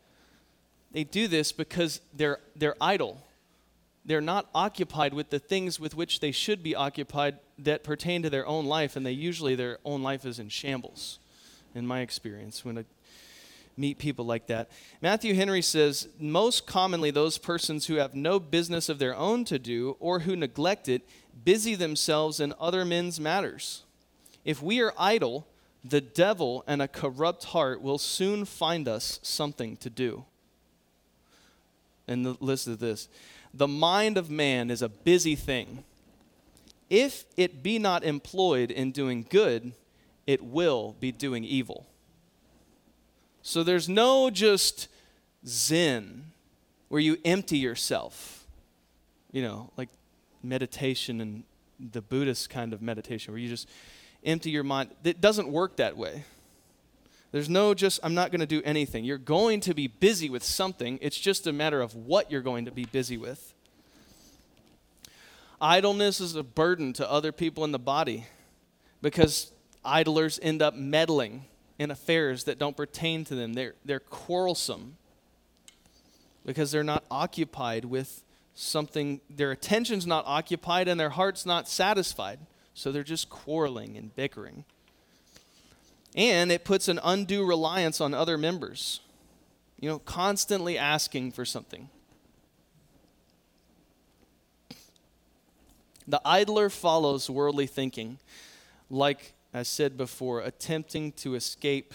They 0.91 1.03
do 1.03 1.27
this 1.27 1.51
because 1.51 2.01
they're, 2.13 2.39
they're 2.55 2.75
idle 2.79 3.23
they're 4.05 4.21
not 4.21 4.49
occupied 4.53 5.13
with 5.13 5.29
the 5.29 5.39
things 5.39 5.79
with 5.79 5.95
which 5.95 6.19
they 6.19 6.31
should 6.31 6.61
be 6.61 6.75
occupied 6.75 7.39
that 7.57 7.83
pertain 7.83 8.23
to 8.23 8.29
their 8.29 8.45
own 8.45 8.65
life, 8.65 8.95
and 8.95 9.05
they 9.05 9.11
usually 9.11 9.55
their 9.55 9.79
own 9.85 10.03
life 10.03 10.25
is 10.25 10.39
in 10.39 10.49
shambles, 10.49 11.19
in 11.73 11.87
my 11.87 12.01
experience, 12.01 12.65
when 12.65 12.77
I 12.77 12.85
meet 13.77 13.97
people 13.97 14.25
like 14.25 14.47
that. 14.47 14.69
Matthew 15.01 15.33
Henry 15.35 15.61
says 15.61 16.09
most 16.19 16.67
commonly, 16.67 17.11
those 17.11 17.37
persons 17.37 17.87
who 17.87 17.95
have 17.95 18.13
no 18.13 18.39
business 18.39 18.89
of 18.89 18.99
their 18.99 19.15
own 19.15 19.45
to 19.45 19.57
do 19.57 19.95
or 19.99 20.19
who 20.19 20.35
neglect 20.35 20.87
it 20.89 21.01
busy 21.43 21.73
themselves 21.73 22.39
in 22.39 22.53
other 22.59 22.85
men's 22.85 23.19
matters. 23.19 23.82
If 24.45 24.61
we 24.61 24.81
are 24.81 24.93
idle, 24.97 25.47
the 25.83 26.01
devil 26.01 26.63
and 26.67 26.81
a 26.81 26.87
corrupt 26.87 27.45
heart 27.45 27.81
will 27.81 27.97
soon 27.97 28.45
find 28.45 28.87
us 28.87 29.19
something 29.21 29.77
to 29.77 29.89
do. 29.89 30.25
And 32.07 32.39
listen 32.41 32.73
to 32.73 32.79
this 32.79 33.07
the 33.53 33.67
mind 33.67 34.17
of 34.17 34.29
man 34.29 34.71
is 34.71 34.81
a 34.81 34.89
busy 34.89 35.35
thing. 35.35 35.83
If 36.89 37.25
it 37.37 37.63
be 37.63 37.79
not 37.79 38.03
employed 38.03 38.71
in 38.71 38.91
doing 38.91 39.25
good, 39.29 39.73
it 40.27 40.43
will 40.43 40.95
be 40.99 41.11
doing 41.11 41.43
evil. 41.43 41.85
So 43.41 43.63
there's 43.63 43.89
no 43.89 44.29
just 44.29 44.87
zen 45.45 46.31
where 46.87 47.01
you 47.01 47.17
empty 47.25 47.57
yourself, 47.57 48.45
you 49.31 49.41
know, 49.41 49.71
like 49.75 49.89
meditation 50.41 51.19
and 51.19 51.43
the 51.79 52.01
Buddhist 52.01 52.49
kind 52.49 52.73
of 52.73 52.81
meditation 52.81 53.33
where 53.33 53.39
you 53.39 53.49
just 53.49 53.67
empty 54.25 54.49
your 54.49 54.63
mind. 54.63 54.91
It 55.03 55.21
doesn't 55.21 55.49
work 55.49 55.77
that 55.77 55.97
way. 55.97 56.23
There's 57.31 57.49
no 57.49 57.73
just, 57.73 57.99
I'm 58.03 58.13
not 58.13 58.31
going 58.31 58.41
to 58.41 58.45
do 58.45 58.61
anything. 58.63 59.05
You're 59.05 59.17
going 59.17 59.59
to 59.61 59.73
be 59.73 59.87
busy 59.87 60.29
with 60.29 60.43
something. 60.43 60.99
It's 61.01 61.19
just 61.19 61.47
a 61.47 61.51
matter 61.51 61.81
of 61.81 61.95
what 61.95 62.29
you're 62.31 62.41
going 62.41 62.65
to 62.65 62.71
be 62.71 62.85
busy 62.85 63.17
with. 63.17 63.53
Idleness 65.59 66.19
is 66.19 66.35
a 66.35 66.43
burden 66.43 66.93
to 66.93 67.09
other 67.09 67.31
people 67.31 67.63
in 67.63 67.71
the 67.71 67.79
body 67.79 68.25
because 69.01 69.51
idlers 69.83 70.39
end 70.43 70.61
up 70.61 70.75
meddling 70.75 71.45
in 71.79 71.89
affairs 71.89 72.43
that 72.43 72.59
don't 72.59 72.77
pertain 72.77 73.23
to 73.25 73.35
them. 73.35 73.53
They're, 73.53 73.73
they're 73.83 73.99
quarrelsome 73.99 74.97
because 76.45 76.71
they're 76.71 76.83
not 76.83 77.03
occupied 77.09 77.85
with 77.85 78.23
something, 78.53 79.21
their 79.29 79.51
attention's 79.51 80.05
not 80.05 80.23
occupied 80.27 80.87
and 80.87 80.99
their 80.99 81.09
heart's 81.09 81.45
not 81.45 81.67
satisfied. 81.67 82.39
So 82.73 82.91
they're 82.91 83.03
just 83.03 83.29
quarreling 83.29 83.97
and 83.97 84.15
bickering. 84.15 84.65
And 86.15 86.51
it 86.51 86.63
puts 86.63 86.87
an 86.87 86.99
undue 87.03 87.45
reliance 87.45 87.99
on 87.99 88.13
other 88.13 88.37
members, 88.37 89.01
you 89.79 89.89
know, 89.89 89.99
constantly 89.99 90.77
asking 90.77 91.31
for 91.31 91.45
something. 91.45 91.89
The 96.07 96.21
idler 96.25 96.69
follows 96.69 97.29
worldly 97.29 97.67
thinking, 97.67 98.19
like 98.89 99.33
I 99.53 99.63
said 99.63 99.97
before, 99.97 100.41
attempting 100.41 101.13
to 101.13 101.35
escape 101.35 101.93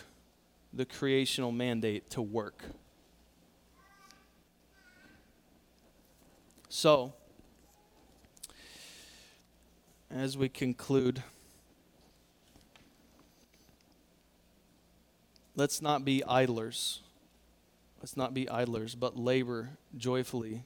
the 0.73 0.85
creational 0.85 1.53
mandate 1.53 2.11
to 2.11 2.23
work. 2.23 2.63
So, 6.69 7.15
as 10.19 10.37
we 10.37 10.49
conclude, 10.49 11.23
let's 15.57 15.83
not 15.83 16.05
be 16.05 16.25
idlers. 16.25 17.01
Let's 18.01 18.17
not 18.17 18.33
be 18.33 18.49
idlers, 18.49 18.95
but 18.95 19.17
labor 19.17 19.71
joyfully 19.97 20.65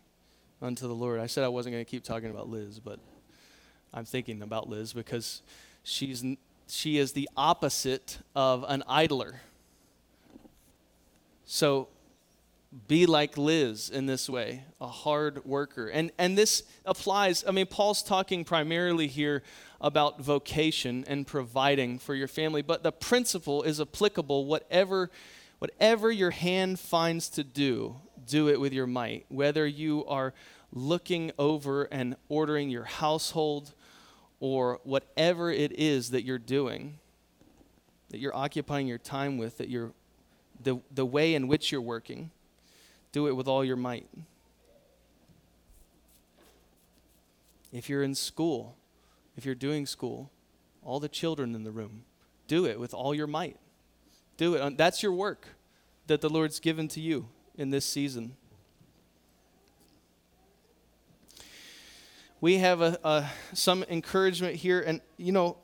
unto 0.60 0.86
the 0.86 0.94
Lord. 0.94 1.18
I 1.18 1.26
said 1.26 1.44
I 1.44 1.48
wasn't 1.48 1.74
going 1.74 1.84
to 1.84 1.90
keep 1.90 2.04
talking 2.04 2.30
about 2.30 2.48
Liz, 2.48 2.78
but 2.78 2.98
I'm 3.92 4.04
thinking 4.04 4.42
about 4.42 4.68
Liz 4.68 4.92
because 4.92 5.42
she's 5.82 6.24
she 6.68 6.98
is 6.98 7.12
the 7.12 7.28
opposite 7.36 8.18
of 8.34 8.64
an 8.68 8.82
idler. 8.86 9.40
So 11.44 11.88
be 12.88 13.04
like 13.04 13.36
Liz 13.36 13.90
in 13.90 14.06
this 14.06 14.30
way, 14.30 14.64
a 14.80 14.86
hard 14.86 15.44
worker. 15.44 15.88
And, 15.88 16.10
and 16.18 16.38
this 16.38 16.62
applies, 16.86 17.44
I 17.46 17.50
mean, 17.50 17.66
Paul's 17.66 18.02
talking 18.02 18.44
primarily 18.44 19.08
here 19.08 19.42
about 19.80 20.20
vocation 20.20 21.04
and 21.06 21.26
providing 21.26 21.98
for 21.98 22.14
your 22.14 22.28
family, 22.28 22.62
but 22.62 22.82
the 22.82 22.92
principle 22.92 23.62
is 23.62 23.80
applicable 23.80 24.46
whatever, 24.46 25.10
whatever 25.58 26.10
your 26.10 26.30
hand 26.30 26.80
finds 26.80 27.28
to 27.30 27.44
do, 27.44 27.96
do 28.26 28.48
it 28.48 28.58
with 28.58 28.72
your 28.72 28.86
might. 28.86 29.26
Whether 29.28 29.66
you 29.66 30.06
are 30.06 30.32
looking 30.72 31.30
over 31.38 31.84
and 31.84 32.16
ordering 32.30 32.70
your 32.70 32.84
household 32.84 33.74
or 34.40 34.80
whatever 34.84 35.50
it 35.50 35.72
is 35.72 36.10
that 36.10 36.24
you're 36.24 36.38
doing, 36.38 36.98
that 38.08 38.18
you're 38.18 38.34
occupying 38.34 38.86
your 38.86 38.98
time 38.98 39.36
with, 39.36 39.58
that 39.58 39.68
you're 39.68 39.92
the, 40.62 40.78
the 40.90 41.04
way 41.04 41.34
in 41.34 41.48
which 41.48 41.70
you're 41.70 41.82
working 41.82 42.30
do 43.12 43.26
it 43.26 43.36
with 43.36 43.46
all 43.46 43.64
your 43.64 43.76
might. 43.76 44.08
If 47.72 47.88
you're 47.88 48.02
in 48.02 48.14
school, 48.14 48.76
if 49.36 49.46
you're 49.46 49.54
doing 49.54 49.86
school, 49.86 50.30
all 50.82 51.00
the 51.00 51.08
children 51.08 51.54
in 51.54 51.64
the 51.64 51.70
room, 51.70 52.04
do 52.48 52.66
it 52.66 52.80
with 52.80 52.92
all 52.92 53.14
your 53.14 53.26
might. 53.26 53.56
Do 54.36 54.54
it. 54.54 54.76
That's 54.76 55.02
your 55.02 55.12
work 55.12 55.46
that 56.06 56.20
the 56.20 56.28
Lord's 56.28 56.58
given 56.58 56.88
to 56.88 57.00
you 57.00 57.28
in 57.56 57.70
this 57.70 57.84
season. 57.84 58.36
We 62.40 62.58
have 62.58 62.80
a, 62.80 62.98
a, 63.04 63.30
some 63.52 63.84
encouragement 63.84 64.56
here, 64.56 64.80
and 64.80 65.00
you 65.16 65.30
know, 65.30 65.58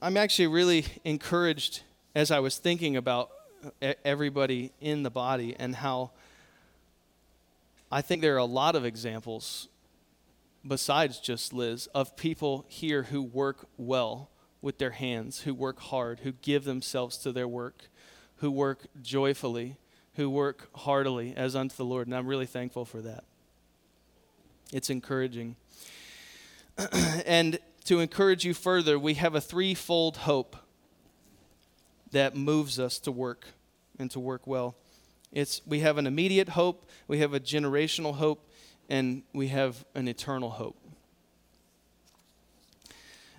I'm 0.00 0.16
actually 0.16 0.46
really 0.46 0.84
encouraged 1.04 1.82
as 2.14 2.30
I 2.30 2.38
was 2.38 2.56
thinking 2.56 2.96
about 2.96 3.30
uh, 3.82 3.94
everybody 4.04 4.72
in 4.80 5.02
the 5.02 5.10
body 5.10 5.56
and 5.58 5.74
how 5.74 6.12
I 7.90 8.02
think 8.02 8.22
there 8.22 8.34
are 8.34 8.38
a 8.38 8.44
lot 8.44 8.76
of 8.76 8.84
examples, 8.84 9.68
besides 10.66 11.18
just 11.18 11.52
Liz, 11.52 11.88
of 11.94 12.16
people 12.16 12.64
here 12.68 13.04
who 13.04 13.20
work 13.20 13.66
well 13.76 14.30
with 14.62 14.78
their 14.78 14.90
hands, 14.90 15.40
who 15.40 15.54
work 15.54 15.80
hard, 15.80 16.20
who 16.20 16.32
give 16.32 16.64
themselves 16.64 17.16
to 17.18 17.32
their 17.32 17.48
work, 17.48 17.88
who 18.36 18.50
work 18.50 18.86
joyfully, 19.02 19.76
who 20.14 20.30
work 20.30 20.68
heartily 20.74 21.34
as 21.36 21.56
unto 21.56 21.74
the 21.74 21.84
Lord. 21.84 22.06
And 22.06 22.14
I'm 22.14 22.26
really 22.26 22.46
thankful 22.46 22.84
for 22.84 23.00
that. 23.00 23.24
It's 24.72 24.90
encouraging. 24.90 25.56
and 27.26 27.58
to 27.84 28.00
encourage 28.00 28.44
you 28.44 28.54
further, 28.54 28.98
we 28.98 29.14
have 29.14 29.34
a 29.34 29.40
threefold 29.40 30.18
hope 30.18 30.56
that 32.12 32.36
moves 32.36 32.78
us 32.78 32.98
to 33.00 33.10
work 33.10 33.46
and 33.98 34.10
to 34.12 34.20
work 34.20 34.46
well. 34.46 34.76
It's, 35.32 35.62
we 35.66 35.80
have 35.80 35.96
an 35.98 36.06
immediate 36.06 36.50
hope, 36.50 36.88
we 37.06 37.18
have 37.18 37.34
a 37.34 37.40
generational 37.40 38.14
hope, 38.14 38.48
and 38.88 39.22
we 39.32 39.48
have 39.48 39.84
an 39.94 40.08
eternal 40.08 40.50
hope. 40.50 40.76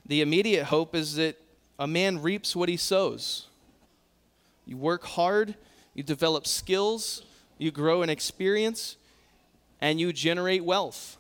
The 0.06 0.22
immediate 0.22 0.66
hope 0.66 0.96
is 0.96 1.16
that 1.16 1.38
a 1.78 1.88
man 1.88 2.22
reaps 2.22 2.56
what 2.56 2.70
he 2.70 2.78
sows. 2.78 3.48
You 4.66 4.78
work 4.78 5.04
hard, 5.04 5.56
you 5.94 6.04
develop 6.04 6.48
skills, 6.48 7.24
you 7.58 7.72
grow 7.72 8.02
in 8.02 8.10
experience, 8.10 8.96
and 9.82 10.00
you 10.00 10.14
generate 10.14 10.64
wealth. 10.64 11.18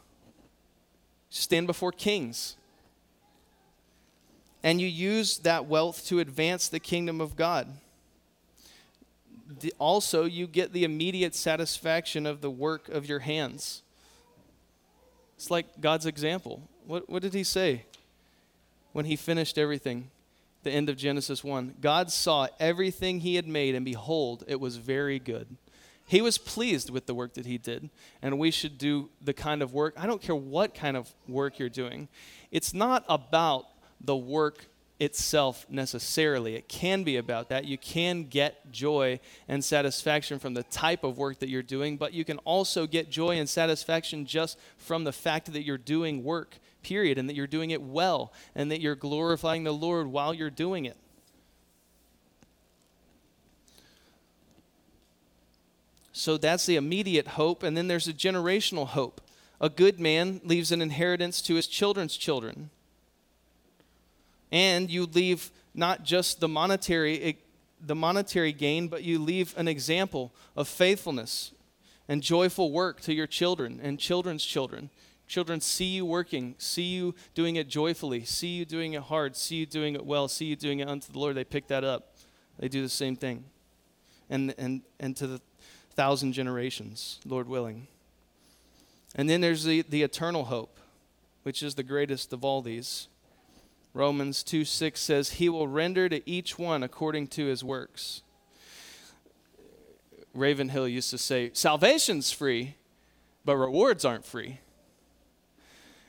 Stand 1.29 1.67
before 1.67 1.91
kings. 1.91 2.55
And 4.63 4.79
you 4.79 4.87
use 4.87 5.39
that 5.39 5.65
wealth 5.65 6.05
to 6.07 6.19
advance 6.19 6.69
the 6.69 6.79
kingdom 6.79 7.19
of 7.19 7.35
God 7.35 7.67
also 9.77 10.25
you 10.25 10.47
get 10.47 10.73
the 10.73 10.83
immediate 10.83 11.35
satisfaction 11.35 12.25
of 12.25 12.41
the 12.41 12.49
work 12.51 12.89
of 12.89 13.07
your 13.07 13.19
hands. 13.19 13.81
It's 15.35 15.49
like 15.49 15.81
God's 15.81 16.05
example. 16.05 16.61
What, 16.85 17.09
what 17.09 17.21
did 17.21 17.33
he 17.33 17.43
say 17.43 17.85
when 18.93 19.05
he 19.05 19.15
finished 19.15 19.57
everything? 19.57 20.09
The 20.63 20.71
end 20.71 20.89
of 20.89 20.97
Genesis 20.97 21.43
1. 21.43 21.75
God 21.81 22.11
saw 22.11 22.47
everything 22.59 23.21
he 23.21 23.35
had 23.35 23.47
made, 23.47 23.73
and 23.73 23.83
behold, 23.83 24.43
it 24.47 24.59
was 24.59 24.77
very 24.77 25.17
good. 25.17 25.47
He 26.05 26.21
was 26.21 26.37
pleased 26.37 26.89
with 26.89 27.05
the 27.05 27.15
work 27.15 27.33
that 27.35 27.45
he 27.45 27.57
did, 27.57 27.89
and 28.21 28.37
we 28.37 28.51
should 28.51 28.77
do 28.77 29.09
the 29.21 29.33
kind 29.33 29.61
of 29.61 29.73
work. 29.73 29.95
I 29.97 30.05
don't 30.05 30.21
care 30.21 30.35
what 30.35 30.75
kind 30.75 30.97
of 30.97 31.09
work 31.27 31.57
you're 31.57 31.69
doing. 31.69 32.09
It's 32.51 32.73
not 32.73 33.05
about 33.07 33.65
the 33.99 34.15
work 34.15 34.65
itself 35.01 35.65
necessarily. 35.67 36.55
It 36.55 36.69
can 36.69 37.03
be 37.03 37.17
about 37.17 37.49
that. 37.49 37.65
You 37.65 37.75
can 37.75 38.25
get 38.25 38.71
joy 38.71 39.19
and 39.47 39.65
satisfaction 39.65 40.37
from 40.37 40.53
the 40.53 40.61
type 40.61 41.03
of 41.03 41.17
work 41.17 41.39
that 41.39 41.49
you're 41.49 41.63
doing, 41.63 41.97
but 41.97 42.13
you 42.13 42.23
can 42.23 42.37
also 42.39 42.85
get 42.85 43.09
joy 43.09 43.39
and 43.39 43.49
satisfaction 43.49 44.27
just 44.27 44.59
from 44.77 45.03
the 45.03 45.11
fact 45.11 45.51
that 45.51 45.63
you're 45.63 45.79
doing 45.79 46.23
work, 46.23 46.59
period, 46.83 47.17
and 47.17 47.27
that 47.27 47.35
you're 47.35 47.47
doing 47.47 47.71
it 47.71 47.81
well, 47.81 48.31
and 48.53 48.69
that 48.69 48.79
you're 48.79 48.95
glorifying 48.95 49.63
the 49.63 49.73
Lord 49.73 50.05
while 50.05 50.35
you're 50.35 50.51
doing 50.51 50.85
it. 50.85 50.97
So 56.13 56.37
that's 56.37 56.67
the 56.67 56.75
immediate 56.75 57.29
hope, 57.29 57.63
and 57.63 57.75
then 57.75 57.87
there's 57.87 58.07
a 58.07 58.13
generational 58.13 58.85
hope. 58.85 59.19
A 59.59 59.69
good 59.69 59.99
man 59.99 60.41
leaves 60.43 60.71
an 60.71 60.79
inheritance 60.79 61.41
to 61.43 61.55
his 61.55 61.65
children's 61.65 62.17
children 62.17 62.69
and 64.51 64.89
you 64.89 65.05
leave 65.05 65.51
not 65.73 66.03
just 66.03 66.39
the 66.39 66.47
monetary 66.47 67.37
the 67.83 67.95
monetary 67.95 68.51
gain 68.51 68.87
but 68.87 69.03
you 69.03 69.17
leave 69.17 69.57
an 69.57 69.67
example 69.67 70.31
of 70.55 70.67
faithfulness 70.67 71.51
and 72.07 72.21
joyful 72.21 72.71
work 72.71 72.99
to 73.01 73.13
your 73.13 73.27
children 73.27 73.79
and 73.81 73.97
children's 73.97 74.43
children. 74.43 74.89
Children 75.27 75.61
see 75.61 75.85
you 75.85 76.05
working 76.05 76.55
see 76.57 76.83
you 76.83 77.15
doing 77.33 77.55
it 77.55 77.69
joyfully 77.69 78.25
see 78.25 78.49
you 78.49 78.65
doing 78.65 78.93
it 78.93 79.03
hard 79.03 79.37
see 79.37 79.55
you 79.55 79.65
doing 79.65 79.95
it 79.95 80.05
well 80.05 80.27
see 80.27 80.43
you 80.43 80.57
doing 80.57 80.81
it 80.81 80.89
unto 80.89 81.11
the 81.13 81.17
lord. 81.17 81.35
They 81.35 81.45
pick 81.45 81.67
that 81.67 81.85
up. 81.85 82.15
They 82.59 82.67
do 82.67 82.81
the 82.81 82.89
same 82.89 83.15
thing. 83.15 83.45
And 84.29 84.53
and 84.57 84.81
and 84.99 85.15
to 85.17 85.27
the 85.27 85.41
thousand 85.95 86.33
generations 86.33 87.21
lord 87.25 87.47
willing. 87.47 87.87
And 89.15 89.29
then 89.29 89.39
there's 89.39 89.63
the, 89.63 89.83
the 89.83 90.03
eternal 90.03 90.45
hope 90.45 90.77
which 91.43 91.63
is 91.63 91.75
the 91.75 91.83
greatest 91.83 92.33
of 92.33 92.43
all 92.43 92.61
these 92.61 93.07
Romans 93.93 94.43
2 94.43 94.63
6 94.65 94.99
says, 94.99 95.31
He 95.31 95.49
will 95.49 95.67
render 95.67 96.07
to 96.09 96.27
each 96.29 96.57
one 96.57 96.83
according 96.83 97.27
to 97.27 97.45
his 97.45 97.63
works. 97.63 98.21
Ravenhill 100.33 100.87
used 100.87 101.09
to 101.09 101.17
say, 101.17 101.51
Salvation's 101.53 102.31
free, 102.31 102.75
but 103.43 103.57
rewards 103.57 104.05
aren't 104.05 104.25
free. 104.25 104.59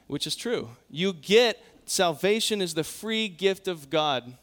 which 0.07 0.27
is 0.27 0.37
true. 0.37 0.69
You 0.91 1.13
get 1.13 1.63
salvation 1.87 2.61
is 2.61 2.75
the 2.75 2.85
free 2.85 3.29
gift 3.29 3.67
of 3.67 3.89
God, 3.91 4.37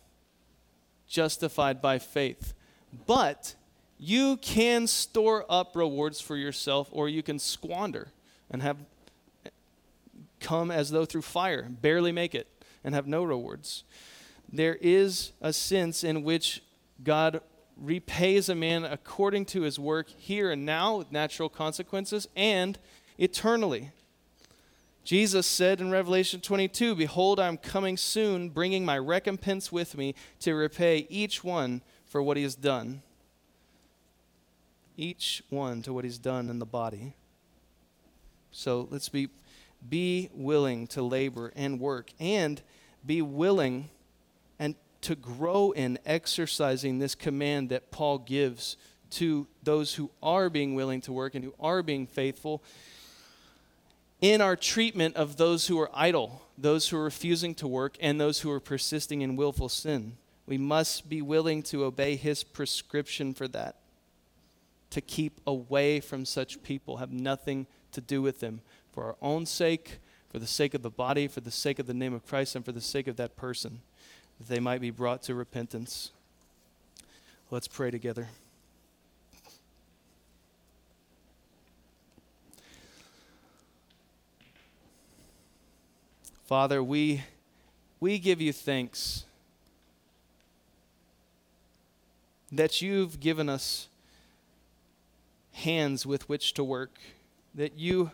justified 1.08 1.82
by 1.82 2.00
faith. 2.00 2.54
But 3.06 3.56
you 4.00 4.38
can 4.38 4.88
store 4.88 5.46
up 5.50 5.76
rewards 5.76 6.20
for 6.20 6.36
yourself, 6.36 6.90
or 6.92 7.08
you 7.08 7.22
can 7.22 7.38
squander 7.40 8.08
and 8.50 8.62
have 8.64 8.78
come 10.40 10.72
as 10.72 10.90
though 10.90 11.06
through 11.06 11.22
fire, 11.22 11.68
barely 11.70 12.12
make 12.12 12.34
it, 12.34 12.48
and 12.84 12.96
have 12.96 13.08
no 13.08 13.24
rewards. 13.24 13.84
There 14.52 14.78
is 14.82 15.32
a 15.42 15.54
sense 15.54 16.04
in 16.04 16.24
which 16.24 16.64
God 17.04 17.42
repays 17.78 18.50
a 18.50 18.56
man 18.56 18.84
according 18.84 19.46
to 19.46 19.62
his 19.62 19.80
work 19.80 20.10
here 20.10 20.52
and 20.52 20.66
now 20.66 20.98
with 20.98 21.12
natural 21.12 21.50
consequences 21.50 22.28
and 22.36 22.78
eternally. 23.18 23.92
Jesus 25.04 25.48
said 25.48 25.82
in 25.82 25.90
Revelation 25.92 26.42
22 26.42 26.96
Behold, 26.96 27.40
I 27.40 27.48
am 27.48 27.58
coming 27.58 27.98
soon, 27.98 28.50
bringing 28.50 28.86
my 28.86 28.98
recompense 28.98 29.72
with 29.72 29.98
me 29.98 30.14
to 30.42 30.54
repay 30.54 31.08
each 31.10 31.44
one 31.44 31.82
for 32.06 32.22
what 32.22 32.38
he 32.38 32.44
has 32.44 32.56
done. 32.56 33.02
Each 34.98 35.42
one 35.50 35.82
to 35.84 35.94
what 35.94 36.04
he's 36.04 36.18
done 36.18 36.50
in 36.50 36.60
the 36.60 36.66
body. 36.66 37.14
So 38.52 38.88
let's 38.92 39.10
be, 39.10 39.30
be 39.88 40.30
willing 40.34 40.88
to 40.88 41.02
labor 41.02 41.54
and 41.56 41.80
work 41.80 42.12
and 42.20 42.62
be 43.06 43.22
willing 43.22 43.90
and 44.60 44.76
to 45.02 45.16
grow 45.16 45.72
in 45.72 45.98
exercising 46.06 47.00
this 47.00 47.16
command 47.16 47.70
that 47.70 47.92
Paul 47.92 48.18
gives 48.20 48.76
to 49.12 49.48
those 49.64 49.96
who 49.96 50.12
are 50.22 50.50
being 50.50 50.76
willing 50.76 51.02
to 51.02 51.14
work 51.14 51.36
and 51.36 51.44
who 51.44 51.54
are 51.60 51.82
being 51.82 52.06
faithful 52.06 52.62
in 54.22 54.42
our 54.42 54.56
treatment 54.56 55.16
of 55.16 55.38
those 55.38 55.68
who 55.68 55.80
are 55.80 55.90
idle, 55.94 56.42
those 56.58 56.90
who 56.90 56.98
are 56.98 57.04
refusing 57.04 57.56
to 57.56 57.68
work, 57.68 57.96
and 58.02 58.20
those 58.20 58.42
who 58.42 58.52
are 58.52 58.60
persisting 58.60 59.22
in 59.22 59.36
willful 59.36 59.70
sin. 59.70 60.18
We 60.46 60.58
must 60.58 61.08
be 61.08 61.22
willing 61.22 61.64
to 61.64 61.86
obey 61.86 62.16
his 62.16 62.44
prescription 62.44 63.34
for 63.34 63.48
that, 63.50 63.76
to 64.90 65.00
keep 65.00 65.40
away 65.48 66.00
from 66.02 66.26
such 66.26 66.62
people, 66.64 66.98
have 66.98 67.14
nothing 67.14 67.66
to 67.94 68.02
do 68.02 68.22
with 68.22 68.40
them, 68.40 68.62
for 69.00 69.06
our 69.06 69.16
own 69.22 69.46
sake, 69.46 70.00
for 70.28 70.40
the 70.40 70.46
sake 70.46 70.74
of 70.74 70.82
the 70.82 70.90
body, 70.90 71.26
for 71.30 71.40
the 71.40 71.52
sake 71.52 71.80
of 71.80 71.88
the 71.88 71.94
name 71.94 72.14
of 72.14 72.26
Christ, 72.28 72.54
and 72.58 72.66
for 72.66 72.74
the 72.74 72.82
sake 72.82 73.08
of 73.08 73.16
that 73.16 73.38
person, 73.38 73.80
that 74.38 74.54
they 74.54 74.60
might 74.60 74.82
be 74.82 74.92
brought 74.92 75.24
to 75.24 75.36
repentance. 75.36 76.12
Let's 77.50 77.70
pray 77.70 77.92
together. 77.92 78.28
Father, 86.46 86.84
we, 86.84 87.24
we 88.02 88.20
give 88.20 88.42
you 88.42 88.52
thanks 88.52 89.24
that 92.52 92.82
you've 92.82 93.22
given 93.22 93.48
us 93.48 93.88
hands 95.54 96.06
with 96.06 96.28
which 96.28 96.54
to 96.56 96.66
work, 96.66 97.00
that 97.56 97.80
you 97.80 98.12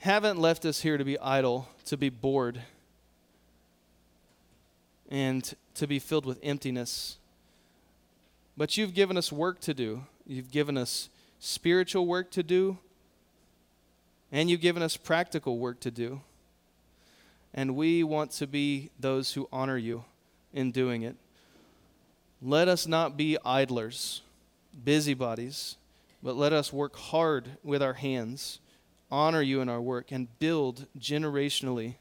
haven't 0.00 0.38
left 0.38 0.64
us 0.64 0.80
here 0.82 0.96
to 0.96 1.04
be 1.04 1.18
idle, 1.18 1.68
to 1.86 1.96
be 1.96 2.08
bored, 2.08 2.62
and 5.10 5.54
to 5.74 5.86
be 5.86 5.98
filled 5.98 6.26
with 6.26 6.38
emptiness. 6.42 7.18
But 8.56 8.76
you've 8.76 8.94
given 8.94 9.16
us 9.16 9.32
work 9.32 9.60
to 9.60 9.74
do. 9.74 10.04
You've 10.26 10.50
given 10.50 10.76
us 10.76 11.08
spiritual 11.38 12.06
work 12.06 12.30
to 12.32 12.42
do, 12.42 12.78
and 14.30 14.50
you've 14.50 14.60
given 14.60 14.82
us 14.82 14.96
practical 14.96 15.58
work 15.58 15.80
to 15.80 15.90
do 15.90 16.20
and 17.54 17.74
we 17.74 18.02
want 18.02 18.30
to 18.30 18.46
be 18.46 18.90
those 18.98 19.32
who 19.32 19.48
honor 19.52 19.76
you 19.76 20.04
in 20.52 20.70
doing 20.70 21.02
it. 21.02 21.16
Let 22.40 22.68
us 22.68 22.86
not 22.86 23.16
be 23.16 23.36
idlers, 23.44 24.22
busybodies, 24.84 25.76
but 26.22 26.36
let 26.36 26.52
us 26.52 26.72
work 26.72 26.96
hard 26.96 27.56
with 27.64 27.82
our 27.82 27.94
hands, 27.94 28.60
honor 29.10 29.42
you 29.42 29.60
in 29.60 29.68
our 29.68 29.80
work, 29.80 30.12
and 30.12 30.28
build 30.38 30.86
generationally 30.98 31.94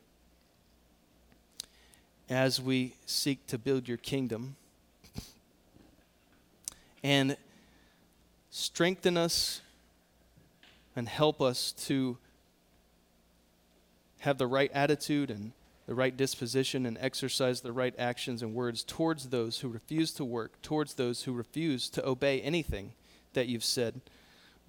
as 2.30 2.62
we 2.62 2.94
seek 3.06 3.48
to 3.48 3.58
build 3.58 3.88
your 3.88 3.98
kingdom. 3.98 4.56
And 7.04 7.38
strengthen 8.50 9.18
us 9.18 9.62
and 10.96 11.08
help 11.08 11.42
us 11.42 11.72
to 11.72 12.18
have 14.20 14.38
the 14.38 14.48
right 14.48 14.72
attitude 14.74 15.30
and 15.30 15.52
the 15.86 15.96
right 15.96 16.18
disposition 16.18 16.86
and 16.86 16.98
exercise 17.00 17.62
the 17.62 17.72
right 17.72 17.94
actions 17.98 18.42
and 18.42 18.54
words 18.54 18.84
towards 18.84 19.30
those 19.30 19.60
who 19.60 19.70
refuse 19.70 20.12
to 20.14 20.26
work, 20.26 20.62
towards 20.62 20.96
those 20.96 21.24
who 21.24 21.32
refuse 21.32 21.90
to 21.90 22.06
obey 22.06 22.42
anything 22.42 22.92
that 23.34 23.48
you've 23.48 23.64
said. 23.64 24.02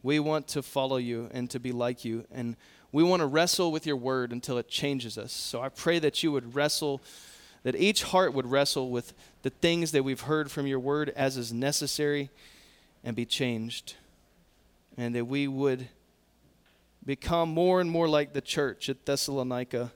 We 0.02 0.20
want 0.20 0.48
to 0.48 0.62
follow 0.62 0.96
you 0.96 1.28
and 1.32 1.50
to 1.50 1.58
be 1.58 1.72
like 1.72 2.04
you, 2.04 2.24
and 2.30 2.56
we 2.92 3.02
want 3.02 3.20
to 3.20 3.26
wrestle 3.26 3.72
with 3.72 3.86
your 3.86 3.96
word 3.96 4.32
until 4.32 4.58
it 4.58 4.68
changes 4.68 5.18
us. 5.18 5.32
So 5.32 5.60
I 5.60 5.68
pray 5.68 5.98
that 5.98 6.22
you 6.22 6.32
would 6.32 6.54
wrestle, 6.54 7.02
that 7.64 7.74
each 7.76 8.04
heart 8.04 8.32
would 8.32 8.46
wrestle 8.46 8.90
with 8.90 9.12
the 9.42 9.50
things 9.50 9.92
that 9.92 10.04
we've 10.04 10.22
heard 10.22 10.50
from 10.50 10.66
your 10.66 10.78
word 10.78 11.12
as 11.16 11.36
is 11.36 11.52
necessary 11.52 12.30
and 13.02 13.16
be 13.16 13.26
changed, 13.26 13.96
and 14.96 15.14
that 15.14 15.26
we 15.26 15.48
would 15.48 15.88
become 17.04 17.48
more 17.48 17.80
and 17.80 17.90
more 17.90 18.08
like 18.08 18.32
the 18.32 18.40
church 18.40 18.88
at 18.88 19.04
Thessalonica, 19.04 19.92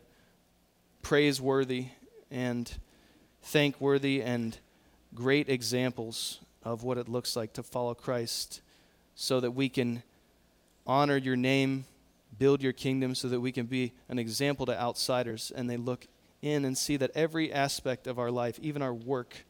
praiseworthy 1.03 1.89
and 2.31 2.73
thankworthy 3.43 4.23
and 4.23 4.59
great 5.15 5.49
examples 5.49 6.41
of 6.63 6.83
what 6.83 6.99
it 6.99 7.09
looks 7.09 7.37
like 7.37 7.53
to 7.53 7.63
follow 7.63 7.95
Christ 7.95 8.63
so 9.15 9.41
that 9.41 9.53
we 9.53 9.69
can 9.69 10.03
honor 10.87 11.17
your 11.17 11.37
name, 11.37 11.85
build 12.39 12.63
your 12.63 12.73
kingdom, 12.73 13.15
so 13.15 13.29
that 13.29 13.41
we 13.41 13.53
can 13.53 13.67
be 13.67 13.93
an 14.09 14.19
example 14.19 14.67
to 14.67 14.81
outsiders 14.81 15.53
and 15.55 15.69
they 15.69 15.77
look 15.77 16.07
in 16.41 16.65
and 16.65 16.77
see 16.77 16.97
that 16.97 17.11
every 17.15 17.53
aspect 17.53 18.07
of 18.07 18.19
our 18.19 18.31
life, 18.31 18.59
even 18.61 18.83
our 18.83 18.95
work 18.95 19.45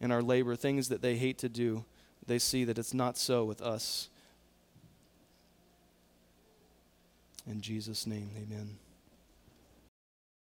and 0.00 0.12
our 0.12 0.22
labor, 0.22 0.54
things 0.54 0.88
that 0.88 1.02
they 1.02 1.16
hate 1.16 1.38
to 1.38 1.48
do, 1.48 1.84
they 2.26 2.38
see 2.38 2.64
that 2.64 2.78
it's 2.78 2.94
not 2.94 3.18
so 3.18 3.44
with 3.44 3.60
us. 3.60 4.08
In 7.46 7.60
Jesus' 7.60 8.06
name, 8.06 8.30
amen. 8.36 8.78